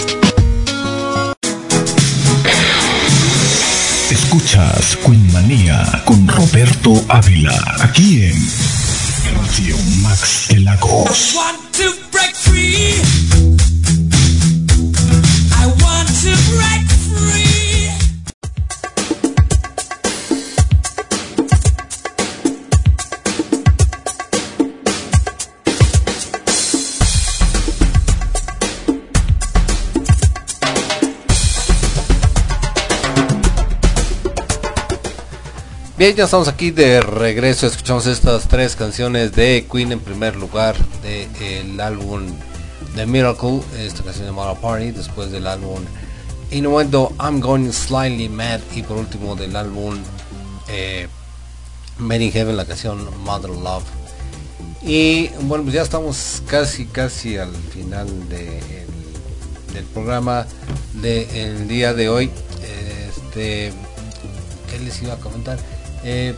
Escuchas 4.10 4.98
Queen 5.06 5.32
Manía 5.32 6.02
con 6.06 6.28
Roberto 6.28 6.92
Ávila, 7.08 7.56
aquí 7.80 8.24
en 8.24 8.48
Radio 9.36 9.78
Max 10.02 10.48
de 10.50 10.60
Lagos. 10.62 11.36
Bien, 36.02 36.16
ya 36.16 36.24
estamos 36.24 36.48
aquí 36.48 36.72
de 36.72 37.00
regreso. 37.00 37.68
Escuchamos 37.68 38.08
estas 38.08 38.48
tres 38.48 38.76
canciones 38.76 39.34
de 39.34 39.68
Queen 39.72 39.92
en 39.92 40.00
primer 40.00 40.36
lugar 40.36 40.76
del 41.04 41.80
álbum 41.80 42.24
The 42.96 43.06
Miracle, 43.06 43.62
esta 43.78 44.02
canción 44.02 44.26
llamada 44.26 44.56
Party, 44.56 44.90
después 44.90 45.32
del 45.32 45.46
álbum 45.46 45.80
Innuendo 46.50 47.14
I'm 47.20 47.40
Going 47.40 47.72
Slightly 47.72 48.30
Mad 48.30 48.62
y 48.74 48.82
por 48.82 48.98
último 48.98 49.36
del 49.36 49.56
álbum 49.56 50.00
eh, 50.70 51.08
Made 52.00 52.32
Heaven, 52.32 52.58
la 52.58 52.66
canción 52.66 53.08
Mother 53.24 53.52
Love. 53.52 53.84
Y 54.82 55.28
bueno, 55.44 55.66
pues 55.66 55.76
ya 55.76 55.84
estamos 55.84 56.42
casi, 56.48 56.86
casi 56.88 57.38
al 57.38 57.54
final 57.56 58.08
de- 58.28 58.88
del 59.72 59.84
programa 59.94 60.48
del 60.94 61.68
día 61.68 61.94
de 61.94 62.10
hoy. 62.10 62.32
Este, 63.08 63.72
¿qué 64.68 64.80
les 64.84 65.00
iba 65.04 65.14
a 65.14 65.18
comentar? 65.18 65.60
Eh, 66.04 66.36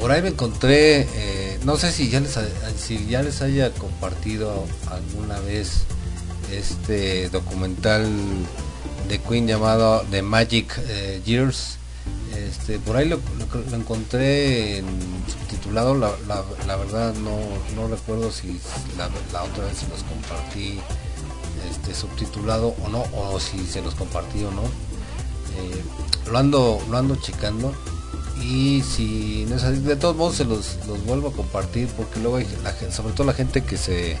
por 0.00 0.10
ahí 0.10 0.22
me 0.22 0.28
encontré, 0.28 1.00
eh, 1.02 1.58
no 1.64 1.76
sé 1.76 1.90
si 1.90 2.08
ya 2.10 2.20
les 2.20 2.38
si 2.78 3.06
ya 3.06 3.22
les 3.22 3.40
haya 3.42 3.70
compartido 3.72 4.66
alguna 4.90 5.40
vez 5.40 5.84
este 6.52 7.28
documental 7.30 8.06
de 9.08 9.18
Queen 9.18 9.46
llamado 9.46 10.04
The 10.10 10.22
Magic 10.22 10.78
eh, 10.88 11.22
Years. 11.24 11.78
Este, 12.36 12.78
por 12.78 12.96
ahí 12.96 13.08
lo, 13.08 13.18
encontré 13.72 14.78
en 14.78 14.86
subtitulado, 15.26 15.94
la, 15.94 16.76
verdad 16.76 17.14
no, 17.14 17.38
no 17.74 17.88
recuerdo 17.88 18.30
si 18.30 18.60
la, 18.96 19.08
la 19.32 19.42
otra 19.42 19.64
vez 19.64 19.78
se 19.78 19.88
los 19.88 20.02
compartí 20.02 20.78
este, 21.70 21.94
subtitulado 21.94 22.74
o 22.84 22.88
no, 22.88 23.04
o 23.14 23.40
si 23.40 23.66
se 23.66 23.82
los 23.82 23.94
compartí 23.94 24.44
o 24.44 24.50
no. 24.50 24.62
Eh, 24.62 25.82
lo 26.30 26.38
ando 26.38 26.80
lo 26.90 26.96
ando 26.96 27.16
checando 27.16 27.72
y 28.42 28.82
si 28.82 29.46
no 29.48 29.56
es 29.56 29.64
así, 29.64 29.80
de 29.80 29.96
todos 29.96 30.14
modos 30.16 30.36
se 30.36 30.44
los, 30.44 30.76
los 30.86 31.04
vuelvo 31.04 31.28
a 31.28 31.32
compartir 31.32 31.88
porque 31.96 32.20
luego 32.20 32.36
hay 32.36 32.46
la 32.62 32.72
sobre 32.92 33.14
todo 33.14 33.26
la 33.26 33.32
gente 33.32 33.62
que 33.62 33.76
se 33.76 34.18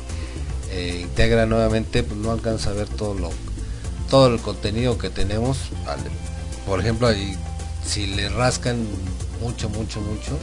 eh, 0.70 0.98
integra 1.02 1.46
nuevamente 1.46 2.02
pues 2.02 2.18
no 2.18 2.32
alcanza 2.32 2.70
a 2.70 2.72
ver 2.72 2.88
todo 2.88 3.14
lo 3.14 3.30
todo 4.10 4.28
el 4.28 4.40
contenido 4.40 4.98
que 4.98 5.10
tenemos 5.10 5.58
por 6.66 6.80
ejemplo 6.80 7.08
si 7.84 8.06
le 8.06 8.28
rascan 8.28 8.86
mucho 9.42 9.68
mucho 9.68 10.00
mucho 10.00 10.38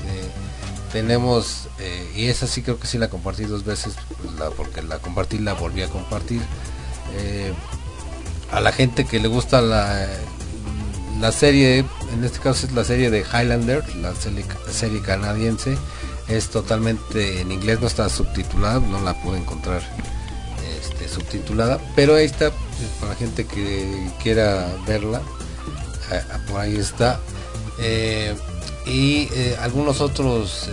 este, 0.00 0.92
tenemos 0.92 1.68
eh, 1.80 2.12
y 2.16 2.26
esa 2.26 2.46
sí 2.46 2.62
creo 2.62 2.78
que 2.78 2.86
sí 2.86 2.98
la 2.98 3.08
compartí 3.08 3.44
dos 3.44 3.64
veces 3.64 3.94
pues, 4.22 4.52
porque 4.56 4.82
la 4.82 4.98
compartí 4.98 5.38
la 5.38 5.54
volví 5.54 5.82
a 5.82 5.88
compartir 5.88 6.40
eh, 7.16 7.52
a 8.50 8.60
la 8.60 8.72
gente 8.72 9.04
que 9.04 9.20
le 9.20 9.28
gusta 9.28 9.60
la, 9.60 10.08
la 11.20 11.32
serie, 11.32 11.84
en 12.12 12.24
este 12.24 12.38
caso 12.38 12.66
es 12.66 12.72
la 12.72 12.84
serie 12.84 13.10
de 13.10 13.20
Highlander, 13.20 13.84
la 13.96 14.14
serie, 14.14 15.00
canadiense, 15.00 15.76
es 16.28 16.48
totalmente 16.48 17.40
en 17.40 17.52
inglés, 17.52 17.80
no 17.80 17.86
está 17.86 18.08
subtitulada, 18.08 18.80
no 18.80 19.00
la 19.00 19.14
pude 19.22 19.38
encontrar 19.38 19.82
este, 20.80 21.08
subtitulada, 21.08 21.80
pero 21.94 22.14
ahí 22.16 22.24
está, 22.24 22.50
pues, 22.50 22.88
para 23.00 23.14
gente 23.14 23.46
que 23.46 24.10
quiera 24.22 24.66
verla, 24.86 25.22
eh, 26.10 26.22
por 26.48 26.60
ahí 26.60 26.76
está. 26.76 27.20
Eh, 27.78 28.34
y 28.86 29.28
eh, 29.32 29.56
algunos 29.60 30.00
otros 30.00 30.68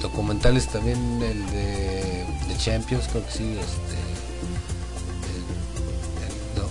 documentales 0.00 0.68
también, 0.68 0.98
el 1.22 1.46
de, 1.50 2.24
Champions, 2.58 3.06
creo 3.12 3.24
que 3.24 3.30
sí, 3.30 3.56
este, 3.56 3.96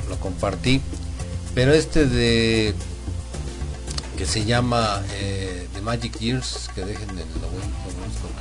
lo 0.10 0.20
compartí. 0.20 0.82
Pero 1.58 1.74
este 1.74 2.06
de 2.06 2.76
que 4.16 4.28
se 4.28 4.46
llama 4.46 5.02
eh, 5.16 5.68
The 5.74 5.82
Magic 5.82 6.20
Years, 6.20 6.70
que 6.76 6.86
dejen 6.86 7.10
el 7.10 7.16
lo 7.18 7.48
voy- 7.50 7.64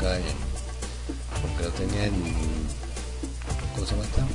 eh, 0.02 0.22
porque 1.40 1.64
lo 1.64 1.70
tenía 1.70 2.04
en 2.04 2.12
¿cómo 3.74 3.86
se 3.86 3.92
llama 3.92 4.04
esta? 4.04 4.26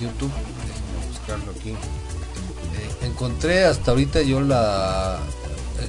YouTube. 0.00 0.32
Déjenme 0.66 1.06
buscarlo 1.10 1.52
aquí. 1.52 1.70
Eh, 1.72 3.06
encontré 3.06 3.66
hasta 3.66 3.90
ahorita 3.90 4.22
yo 4.22 4.40
la 4.40 5.18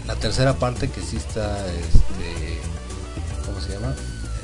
la 0.07 0.15
tercera 0.17 0.53
parte 0.55 0.89
que 0.89 0.99
sí 0.99 1.15
está 1.15 1.65
este 1.67 2.59
¿cómo 3.45 3.61
se 3.61 3.71
llama? 3.71 3.95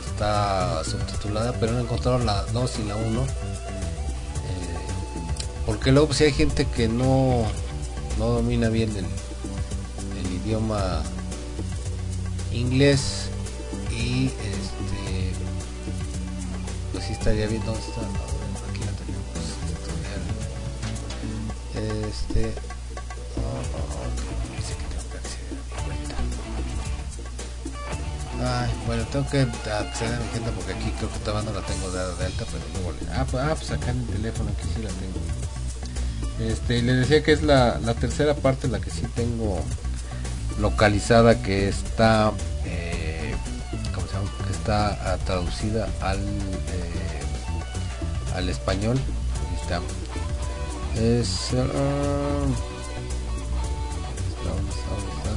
está 0.09 0.85
subtitulada 0.85 1.51
pero 1.59 1.73
no 1.73 1.79
encontraron 1.81 2.25
la 2.25 2.43
2 2.53 2.79
y 2.79 2.83
la 2.87 2.95
1 2.95 3.21
eh, 3.23 3.27
porque 5.67 5.91
luego 5.91 6.13
si 6.13 6.23
hay 6.23 6.31
gente 6.31 6.65
que 6.65 6.87
no 6.87 7.43
no 8.17 8.29
domina 8.29 8.69
bien 8.69 8.89
el, 8.95 9.05
el 9.05 10.33
idioma 10.41 11.03
inglés 12.53 13.29
y 13.91 14.27
este 14.27 15.33
pues 16.93 17.03
sí 17.03 17.11
estaría 17.11 17.47
bien 17.47 17.61
dónde 17.65 17.81
está 17.81 17.99
aquí 17.99 18.79
la 18.79 18.93
tenemos 18.95 19.27
este 22.07 22.53
oh, 23.35 23.61
dice 24.55 24.73
que 24.73 24.85
tengo 24.87 25.05
que 25.11 25.17
acceder. 25.17 25.57
Bueno 28.87 29.05
tengo 29.11 29.29
que 29.29 29.41
acceder 29.69 30.15
a 30.15 30.19
mi 30.19 30.27
cuenta 30.29 30.51
porque 30.51 30.71
aquí 30.73 30.91
creo 30.97 31.11
que 31.11 31.19
todavía 31.19 31.51
no 31.51 31.59
la 31.59 31.65
tengo 31.67 31.91
de, 31.91 31.99
de 32.15 32.25
alta 32.25 32.45
pero 32.45 32.63
luego 32.73 32.93
ah 33.13 33.25
pues, 33.29 33.43
ah, 33.43 33.53
pues 33.53 33.69
acá 33.71 33.91
en 33.91 33.99
el 33.99 34.07
teléfono 34.07 34.49
aquí 34.57 34.65
sí 34.73 34.81
la 34.81 34.89
tengo 34.89 35.26
este, 36.39 36.81
les 36.83 36.97
decía 36.97 37.23
que 37.23 37.31
es 37.31 37.41
la, 37.41 37.79
tercera 37.99 38.35
parte 38.35 38.67
la 38.67 38.79
que 38.79 38.91
sí 38.91 39.01
tengo 39.15 39.59
localizada 40.59 41.41
que 41.41 41.67
está 41.67 42.31
eh, 42.65 43.33
¿cómo 43.93 44.07
se 44.07 44.13
llama? 44.13 44.29
que 44.45 44.53
está 44.53 45.13
ah, 45.13 45.17
traducida 45.25 45.87
al 46.01 46.19
eh, 46.19 47.21
al 48.35 48.49
español 48.49 48.99
está 49.61 49.81
es 51.01 51.49
ah, 51.53 51.57
¿dónde 54.43 54.71
está? 54.71 54.89
¿Dónde 54.93 55.11
está? 55.17 55.33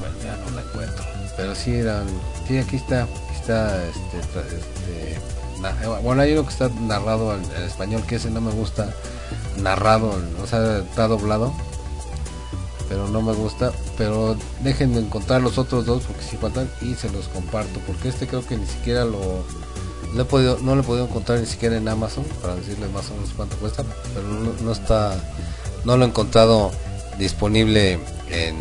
bueno 0.00 0.16
ya 0.22 0.36
no 0.44 0.56
la 0.56 0.62
encuentro 0.62 1.04
pero 1.36 1.54
sí 1.54 1.74
eran 1.74 2.06
sí 2.48 2.58
aquí 2.58 2.76
está 2.76 3.02
aquí 3.02 3.34
está 3.34 3.84
este, 3.88 4.18
este 4.18 5.43
bueno 6.02 6.22
hay 6.22 6.32
uno 6.32 6.44
que 6.44 6.50
está 6.50 6.68
narrado 6.68 7.32
al 7.32 7.42
español 7.64 8.02
que 8.06 8.16
ese 8.16 8.30
no 8.30 8.40
me 8.40 8.50
gusta 8.50 8.94
narrado 9.58 10.14
o 10.42 10.46
sea 10.46 10.78
está 10.78 11.08
doblado 11.08 11.52
pero 12.88 13.08
no 13.08 13.22
me 13.22 13.32
gusta 13.32 13.72
pero 13.96 14.36
déjenme 14.60 14.98
encontrar 14.98 15.40
los 15.40 15.58
otros 15.58 15.86
dos 15.86 16.04
porque 16.04 16.22
si 16.22 16.36
faltan 16.36 16.68
y 16.82 16.94
se 16.94 17.10
los 17.10 17.28
comparto 17.28 17.80
porque 17.86 18.08
este 18.08 18.26
creo 18.26 18.46
que 18.46 18.56
ni 18.56 18.66
siquiera 18.66 19.04
lo, 19.04 19.44
lo 20.14 20.22
he 20.22 20.24
podido 20.24 20.58
no 20.60 20.74
lo 20.74 20.82
he 20.82 20.84
podido 20.84 21.06
encontrar 21.06 21.40
ni 21.40 21.46
siquiera 21.46 21.76
en 21.76 21.88
Amazon 21.88 22.24
para 22.42 22.54
decirles 22.56 22.90
más 22.92 23.10
o 23.10 23.14
menos 23.14 23.30
cuánto 23.36 23.56
cuesta 23.56 23.84
pero 24.14 24.26
no, 24.62 24.72
está 24.72 25.14
no 25.84 25.96
lo 25.96 26.04
he 26.04 26.08
encontrado 26.08 26.70
disponible 27.18 27.98
en 28.30 28.56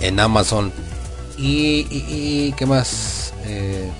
en 0.00 0.20
Amazon. 0.20 0.72
Y, 1.36 1.86
y, 1.90 2.04
y 2.08 2.52
qué 2.52 2.66
más 2.66 3.18
Eh, 3.44 3.90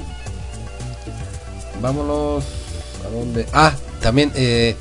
vámonos. 1.81 2.45
A 3.05 3.09
dónde 3.11 3.47
ah 3.53 3.73
también 4.03 4.33
eh, 4.35 4.77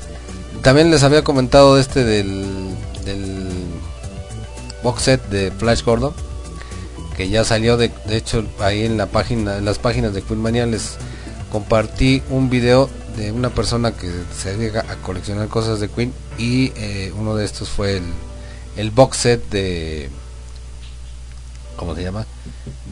también 0.62 0.90
les 0.90 1.02
había 1.02 1.22
comentado 1.22 1.78
este 1.78 2.04
del 2.04 2.44
box 4.82 5.02
set 5.02 5.28
de 5.28 5.50
Flash 5.50 5.82
Gordon 5.82 6.12
que 7.16 7.28
ya 7.28 7.42
salió 7.42 7.76
de, 7.76 7.90
de 8.06 8.16
hecho 8.16 8.44
ahí 8.60 8.84
en 8.84 8.96
la 8.96 9.06
página 9.06 9.58
en 9.58 9.64
las 9.64 9.78
páginas 9.78 10.14
de 10.14 10.22
Queen 10.22 10.40
Mania 10.40 10.66
les 10.66 10.96
compartí 11.50 12.22
un 12.30 12.50
video 12.50 12.88
de 13.16 13.32
una 13.32 13.50
persona 13.50 13.92
que 13.92 14.10
se 14.36 14.56
dedica 14.56 14.84
a 14.88 14.96
coleccionar 14.96 15.48
cosas 15.48 15.80
de 15.80 15.88
Queen 15.88 16.12
y 16.38 16.72
eh, 16.76 17.12
uno 17.16 17.34
de 17.34 17.44
estos 17.44 17.68
fue 17.68 17.96
el, 17.96 18.04
el 18.76 18.90
box 18.90 19.16
set 19.16 19.50
de 19.50 20.10
¿cómo 21.76 21.94
se 21.94 22.02
llama? 22.02 22.26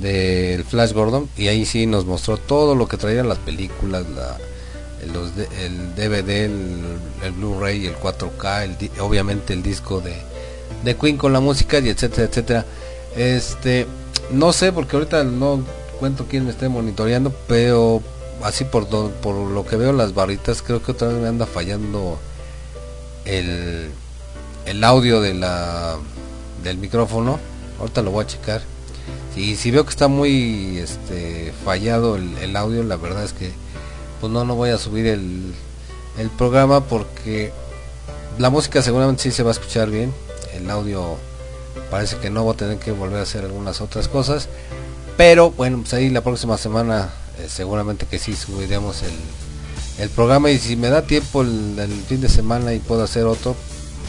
Del 0.01 0.65
Flash 0.65 0.93
Gordon 0.93 1.29
y 1.37 1.49
ahí 1.49 1.65
sí 1.67 1.87
nos 1.87 2.05
mostró 2.07 2.37
todo 2.37 2.75
lo 2.75 2.87
que 2.89 2.97
traían 2.97 3.29
las 3.29 3.39
películas, 3.39 4.05
la, 4.11 4.37
los 5.13 5.31
el 5.61 5.95
DVD, 5.95 6.45
el, 7.25 7.33
Blu-ray, 7.33 7.87
el 7.87 7.97
4K, 7.97 8.63
el, 8.65 9.01
obviamente 9.01 9.53
el 9.53 9.63
disco 9.63 10.01
de, 10.01 10.15
de 10.85 10.97
Queen 10.97 11.17
con 11.17 11.33
la 11.33 11.41
música 11.41 11.79
y 11.79 11.89
etcétera, 11.89 12.29
etcétera. 12.29 12.67
Este, 13.17 13.87
no 14.33 14.53
sé 14.53 14.73
porque 14.73 14.97
ahorita 14.97 15.25
no 15.25 15.61
cuento 15.99 16.27
quién 16.29 16.45
me 16.45 16.51
esté 16.51 16.69
monitoreando, 16.69 17.33
pero 17.49 18.03
así 18.43 18.65
por, 18.65 18.89
do- 18.89 19.11
por 19.23 19.35
lo 19.35 19.65
que 19.65 19.77
veo 19.77 19.93
las 19.93 20.13
barritas 20.13 20.61
creo 20.63 20.83
que 20.83 20.93
otra 20.93 21.09
vez 21.09 21.17
me 21.19 21.29
anda 21.29 21.47
fallando 21.47 22.19
el, 23.25 23.89
el 24.67 24.85
audio 24.85 25.21
de 25.21 25.35
la 25.35 25.97
del 26.63 26.79
micrófono. 26.79 27.39
Ahorita 27.81 28.03
lo 28.03 28.11
voy 28.11 28.25
a 28.25 28.27
checar. 28.27 28.63
Y 29.37 29.57
si 29.57 29.71
veo 29.71 29.85
que 29.85 29.91
está 29.91 30.09
muy 30.09 30.79
este 30.79 31.53
fallado 31.63 32.17
el, 32.17 32.57
audio, 32.57 32.83
la 32.83 32.97
verdad 32.97 33.23
es 33.23 33.35
que 33.35 33.53
pues 34.21 34.33
no 34.33 34.47
no 34.47 34.55
voy 34.55 34.71
a 34.71 34.79
subir 34.79 35.07
el, 35.07 35.53
programa 36.39 36.81
porque 36.81 37.53
la 38.39 38.49
música 38.49 38.81
seguramente 38.81 39.25
sí 39.25 39.31
se 39.31 39.43
va 39.43 39.51
a 39.51 39.53
escuchar 39.53 39.91
bien. 39.91 40.15
El 40.55 40.71
audio 40.71 41.19
parece 41.91 42.17
que 42.17 42.31
no 42.31 42.45
voy 42.45 42.55
a 42.55 42.57
tener 42.57 42.79
que 42.79 42.93
volver 42.93 43.19
a 43.19 43.23
hacer 43.23 43.45
algunas 43.45 43.83
otras 43.83 44.09
cosas. 44.09 44.49
Pero 45.19 45.51
bueno, 45.51 45.79
pues 45.81 45.93
ahí 45.93 46.09
la 46.09 46.23
próxima 46.23 46.57
semana 46.57 47.11
eh, 47.39 47.47
seguramente 47.49 48.07
que 48.07 48.19
sí 48.19 48.35
subiremos 48.35 49.03
el, 49.03 49.13
el 49.99 50.09
programa 50.09 50.51
y 50.51 50.59
si 50.59 50.77
me 50.77 50.89
da 50.89 51.03
tiempo 51.03 51.43
el, 51.43 51.79
el 51.79 51.93
fin 51.93 52.23
de 52.23 52.31
semana 52.31 52.73
y 52.73 52.79
puedo 52.79 53.03
hacer 53.03 53.25
otro, 53.25 53.55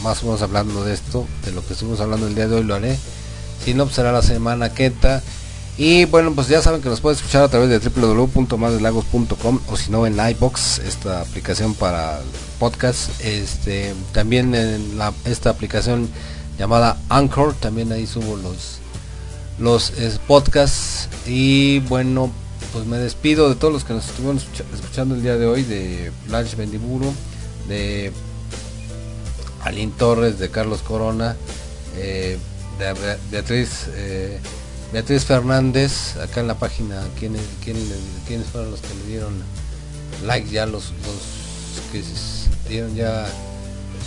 más 0.04 0.24
o 0.24 0.28
menos 0.28 0.42
hablando 0.42 0.86
de 0.86 0.94
esto, 0.94 1.28
de 1.44 1.52
lo 1.52 1.66
que 1.66 1.74
estuvimos 1.74 2.00
hablando 2.00 2.28
el 2.28 2.36
día 2.36 2.48
de 2.48 2.56
hoy 2.56 2.64
lo 2.64 2.76
haré. 2.76 2.98
Si 3.64 3.74
no, 3.74 3.84
pues 3.86 3.96
será 3.96 4.12
la 4.12 4.22
semana 4.22 4.74
que 4.74 4.86
entra. 4.86 5.22
Y 5.78 6.06
bueno, 6.06 6.34
pues 6.34 6.48
ya 6.48 6.62
saben 6.62 6.82
que 6.82 6.90
nos 6.90 7.02
pueden 7.02 7.18
escuchar 7.18 7.44
a 7.44 7.50
través 7.50 7.70
de 7.70 7.78
www.masdelagos.com 7.90 9.60
o 9.68 9.78
si 9.78 9.92
no 9.92 10.08
en 10.08 10.18
iBox, 10.20 10.80
esta 10.80 11.22
aplicación 11.22 11.74
para 11.76 12.20
podcast. 12.60 13.10
Este, 13.22 13.94
también 14.12 14.56
en 14.56 14.98
la, 14.98 15.14
esta 15.26 15.52
aplicación 15.52 16.10
llamada 16.58 16.98
Anchor, 17.10 17.54
también 17.54 17.92
ahí 17.92 18.08
subo 18.08 18.36
los 18.38 18.80
los 19.60 19.92
podcasts 20.28 21.10
y 21.26 21.80
bueno 21.80 22.32
pues 22.74 22.86
me 22.86 22.98
despido 22.98 23.50
de 23.50 23.56
todos 23.56 23.74
los 23.74 23.84
que 23.84 23.94
nos 23.94 24.06
estuvieron 24.08 24.38
escucha- 24.38 24.64
escuchando 24.72 25.16
el 25.16 25.24
día 25.24 25.36
de 25.36 25.48
hoy 25.48 25.64
de 25.64 26.12
Blanche 26.28 26.56
Bendiburo 26.56 27.12
de 27.68 28.12
Alín 29.64 29.92
Torres 29.92 30.38
de 30.38 30.50
Carlos 30.50 30.82
Corona 30.84 31.36
eh, 31.96 32.38
Beatriz 33.32 33.88
eh, 33.96 34.40
Beatriz 34.94 35.26
Fernández 35.26 36.16
acá 36.18 36.42
en 36.42 36.48
la 36.48 36.56
página 36.56 37.04
¿quiénes, 37.20 37.42
quién 37.64 37.78
quiénes 38.28 38.48
fueron 38.48 38.72
los 38.72 38.82
que 38.82 38.94
le 38.94 39.06
dieron 39.06 39.34
like 40.26 40.50
ya 40.50 40.66
los, 40.66 40.92
los 40.92 41.92
que 41.92 42.04
dieron 42.70 42.96
ya 42.96 43.28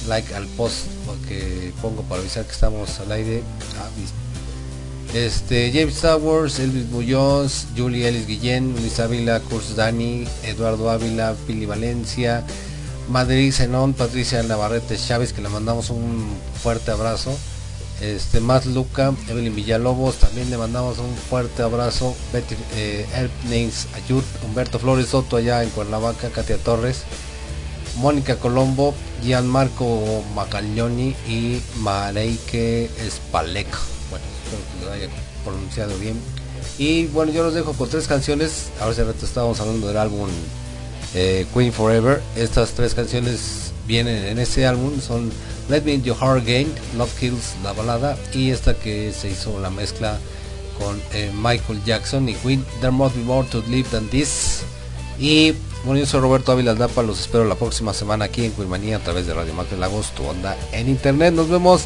like 0.09 0.35
al 0.35 0.47
post 0.49 0.87
que 1.29 1.73
pongo 1.83 2.03
para 2.03 2.21
avisar 2.21 2.45
que 2.45 2.53
estamos 2.53 3.01
al 3.01 3.13
aire 3.13 3.43
Ah, 3.79 3.89
este, 5.15 5.73
James 5.73 6.01
Towers, 6.01 6.61
Elvis 6.61 6.87
Muñoz, 6.87 7.67
Julie 7.77 8.07
Ellis 8.07 8.29
Guillén, 8.29 8.77
Luis 8.77 9.01
Ávila, 9.01 9.41
Kurs 9.41 9.75
Dani, 9.75 10.25
Eduardo 10.45 10.89
Ávila, 10.89 11.35
Pili 11.49 11.67
Valencia, 11.67 12.45
Madrid 13.09 13.53
Zenón, 13.53 13.93
Patricia 13.93 14.41
Navarrete 14.45 14.97
Chávez, 14.97 15.33
que 15.33 15.43
le 15.43 15.49
mandamos 15.49 15.91
un 15.91 16.29
fuerte 16.63 16.93
abrazo. 16.93 17.37
Este, 18.01 18.41
Matt 18.41 18.65
Luca, 18.65 19.13
Evelyn 19.29 19.55
Villalobos, 19.55 20.17
también 20.17 20.49
le 20.49 20.57
mandamos 20.57 20.99
un 20.99 21.15
fuerte 21.15 21.63
abrazo. 21.63 22.15
Betty 22.33 22.57
eh, 22.75 23.07
Erpnings 23.15 23.89
Ayud, 23.95 24.25
Humberto 24.45 24.79
Flores 24.79 25.09
Soto 25.09 25.37
allá 25.37 25.63
en 25.63 25.71
Cuernavaca, 25.71 26.31
Katia 26.31 26.57
Torres, 26.57 27.03
Mónica 27.97 28.37
Colombo, 28.37 28.95
Gianmarco 29.23 30.25
Macaglioni 30.35 31.15
y 31.29 31.61
Mareike 31.79 32.89
Spalek. 33.11 33.69
Bueno, 34.11 34.25
espero 34.45 34.63
que 34.79 34.87
lo 34.87 34.93
haya 34.93 35.09
pronunciado 35.45 35.97
bien. 35.99 36.19
Y 36.79 37.07
bueno, 37.09 37.33
yo 37.33 37.43
los 37.43 37.55
dejo 37.55 37.75
con 37.75 37.89
tres 37.91 38.07
canciones. 38.07 38.71
Ahora 38.81 38.93
hace 38.93 39.05
rato 39.05 39.27
estábamos 39.27 39.61
hablando 39.61 39.89
del 39.89 39.99
álbum 39.99 40.29
eh, 41.15 41.47
Queen 41.53 41.73
Forever. 41.73 42.23
Estas 42.37 42.71
tres 42.71 42.95
canciones 42.95 43.73
vienen 43.91 44.25
en 44.25 44.39
ese 44.39 44.67
álbum. 44.67 45.01
Son 45.01 45.31
Let 45.69 45.83
Me 45.83 45.95
In 45.95 46.05
Your 46.05 46.17
Heart 46.17 46.43
Again, 46.43 46.73
Love 46.97 47.13
Kills, 47.19 47.57
la 47.65 47.73
balada. 47.73 48.17
Y 48.33 48.51
esta 48.51 48.75
que 48.75 49.13
se 49.13 49.29
hizo 49.31 49.59
la 49.59 49.69
mezcla 49.69 50.19
con 50.79 51.01
eh, 51.13 51.33
Michael 51.35 51.83
Jackson 51.85 52.29
y 52.29 52.35
Queen. 52.35 52.65
There 52.81 52.93
Must 52.93 53.17
Be 53.17 53.23
More 53.23 53.47
to 53.49 53.63
Live 53.69 53.89
Than 53.91 54.09
This. 54.09 54.61
Y 55.19 55.55
bueno, 55.85 55.99
yo 55.99 56.07
soy 56.07 56.21
Roberto 56.21 56.53
Ávila 56.53 56.71
Aldapa. 56.71 57.03
Los 57.03 57.21
espero 57.21 57.45
la 57.45 57.57
próxima 57.57 57.93
semana 57.93 58.27
aquí 58.27 58.45
en 58.45 58.53
Queen 58.53 58.95
a 58.95 59.01
través 59.01 59.27
de 59.27 59.35
Radio 59.35 59.53
Mac 59.55 59.69
del 59.69 59.83
Agosto. 59.83 60.23
Onda 60.23 60.57
en 60.73 60.89
internet. 60.89 61.35
Nos 61.35 61.49
vemos. 61.49 61.83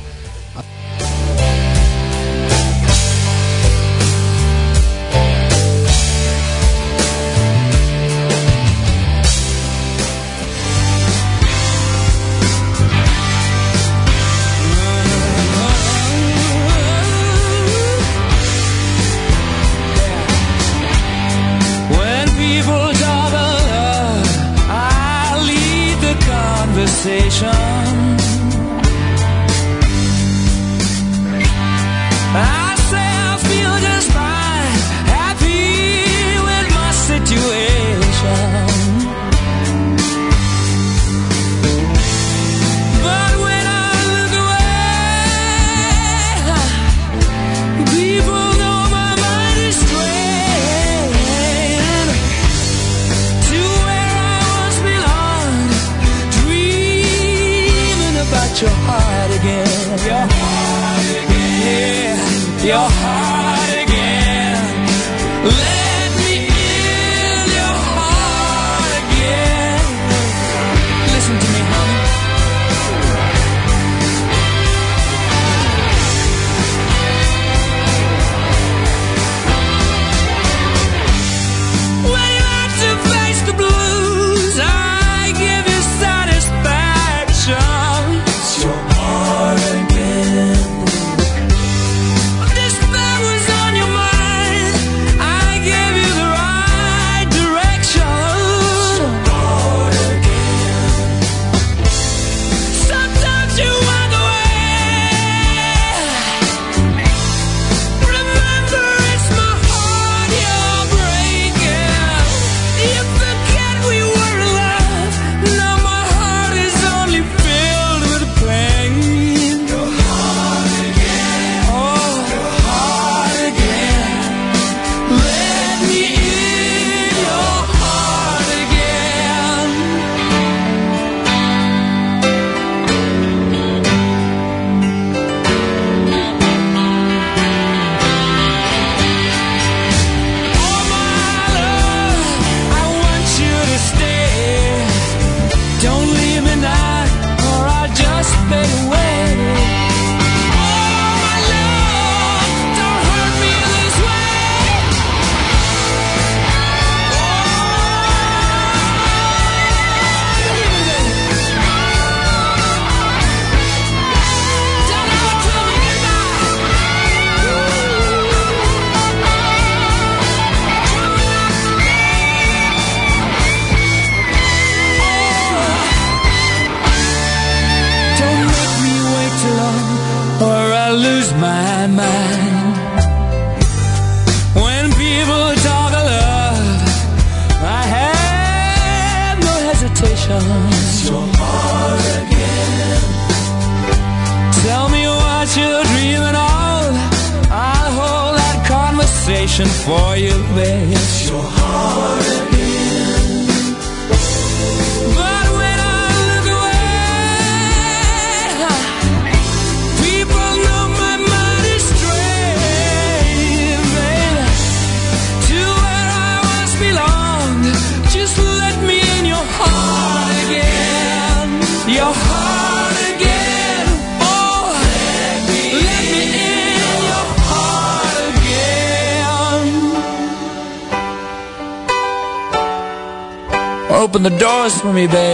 Me, 234.94 235.06
babe. 235.08 235.33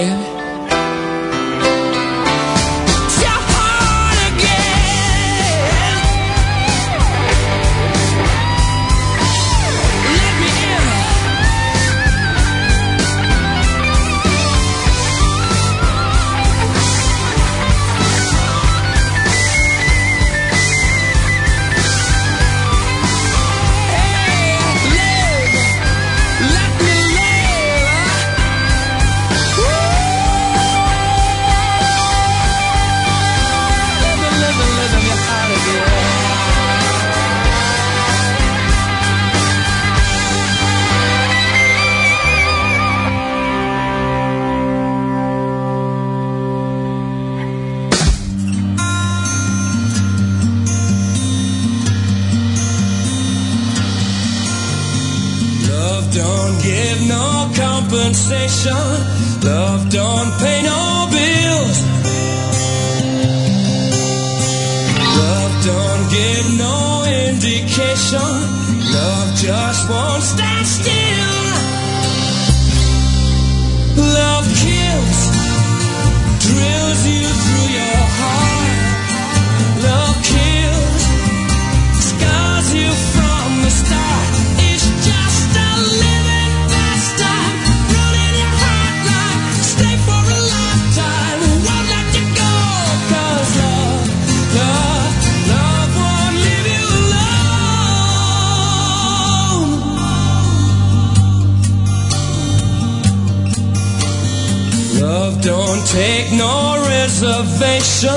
don't 105.80 105.88
take 105.88 106.32
no 106.32 106.82
reservation. 106.88 108.10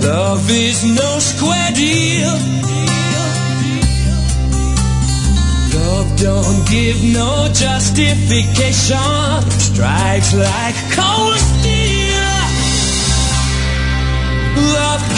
Love 0.00 0.50
is 0.50 0.84
no 0.84 1.18
square 1.18 1.70
deal. 1.72 2.30
Love 5.74 6.16
don't 6.18 6.68
give 6.68 7.02
no 7.04 7.48
justification. 7.52 9.42
Strikes 9.50 10.34
like 10.34 10.74
cold 10.92 11.36
steel. 11.36 12.18
Love 14.74 15.17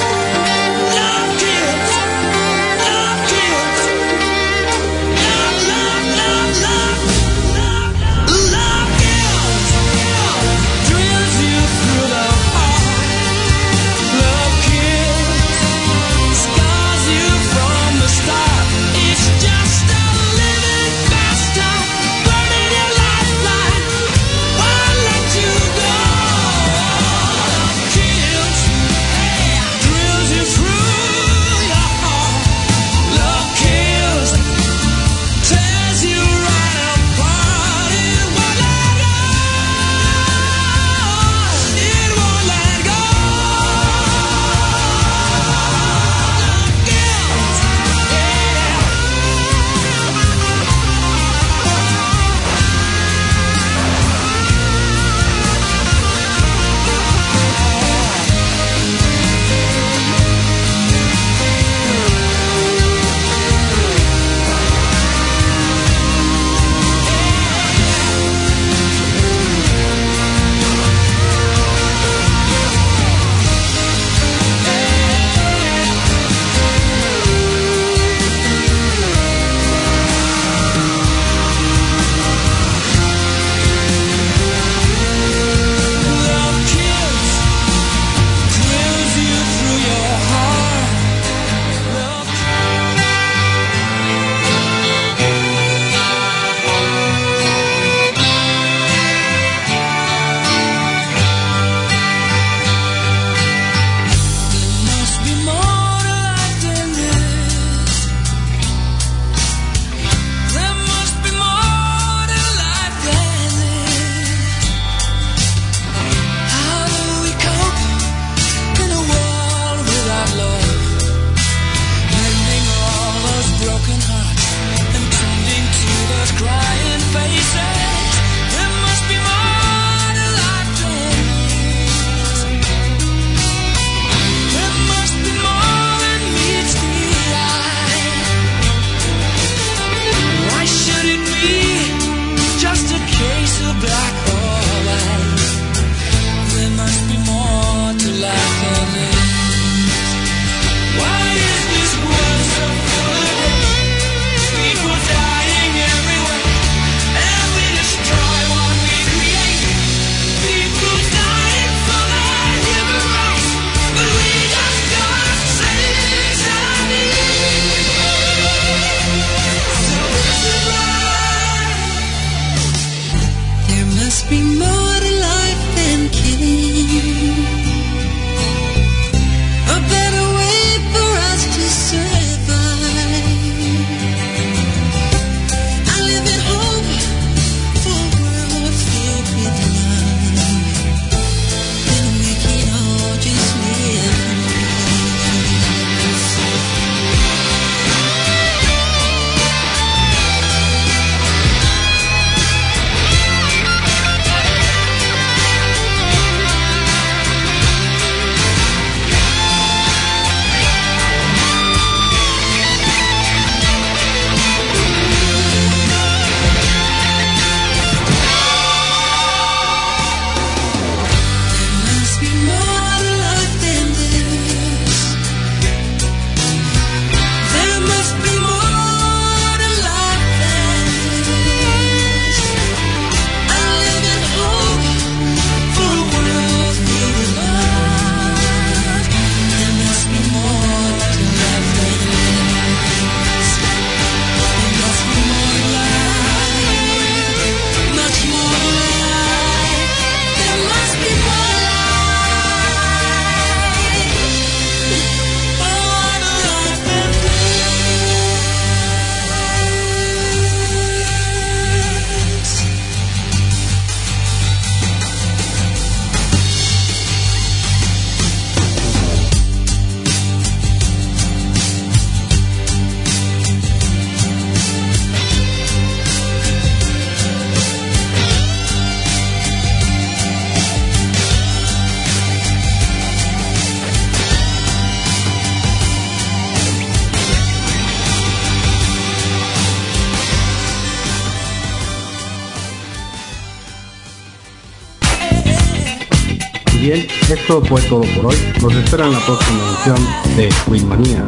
esto 297.51 297.67
fue 297.67 297.81
todo 297.81 298.01
por 298.15 298.27
hoy. 298.27 298.37
Nos 298.61 298.73
espera 298.73 299.05
en 299.05 299.11
la 299.11 299.19
próxima 299.19 299.59
edición 299.65 299.97
de 300.37 300.49
Queen 300.69 300.87
Manía. 300.87 301.25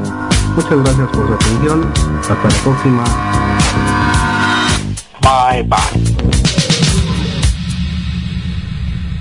Muchas 0.56 0.82
gracias 0.84 1.10
por 1.10 1.28
su 1.28 1.34
atención. 1.34 1.94
Hasta 2.22 2.34
la 2.36 2.64
próxima. 2.64 3.04
Bye 5.22 5.64
bye. 5.64 6.03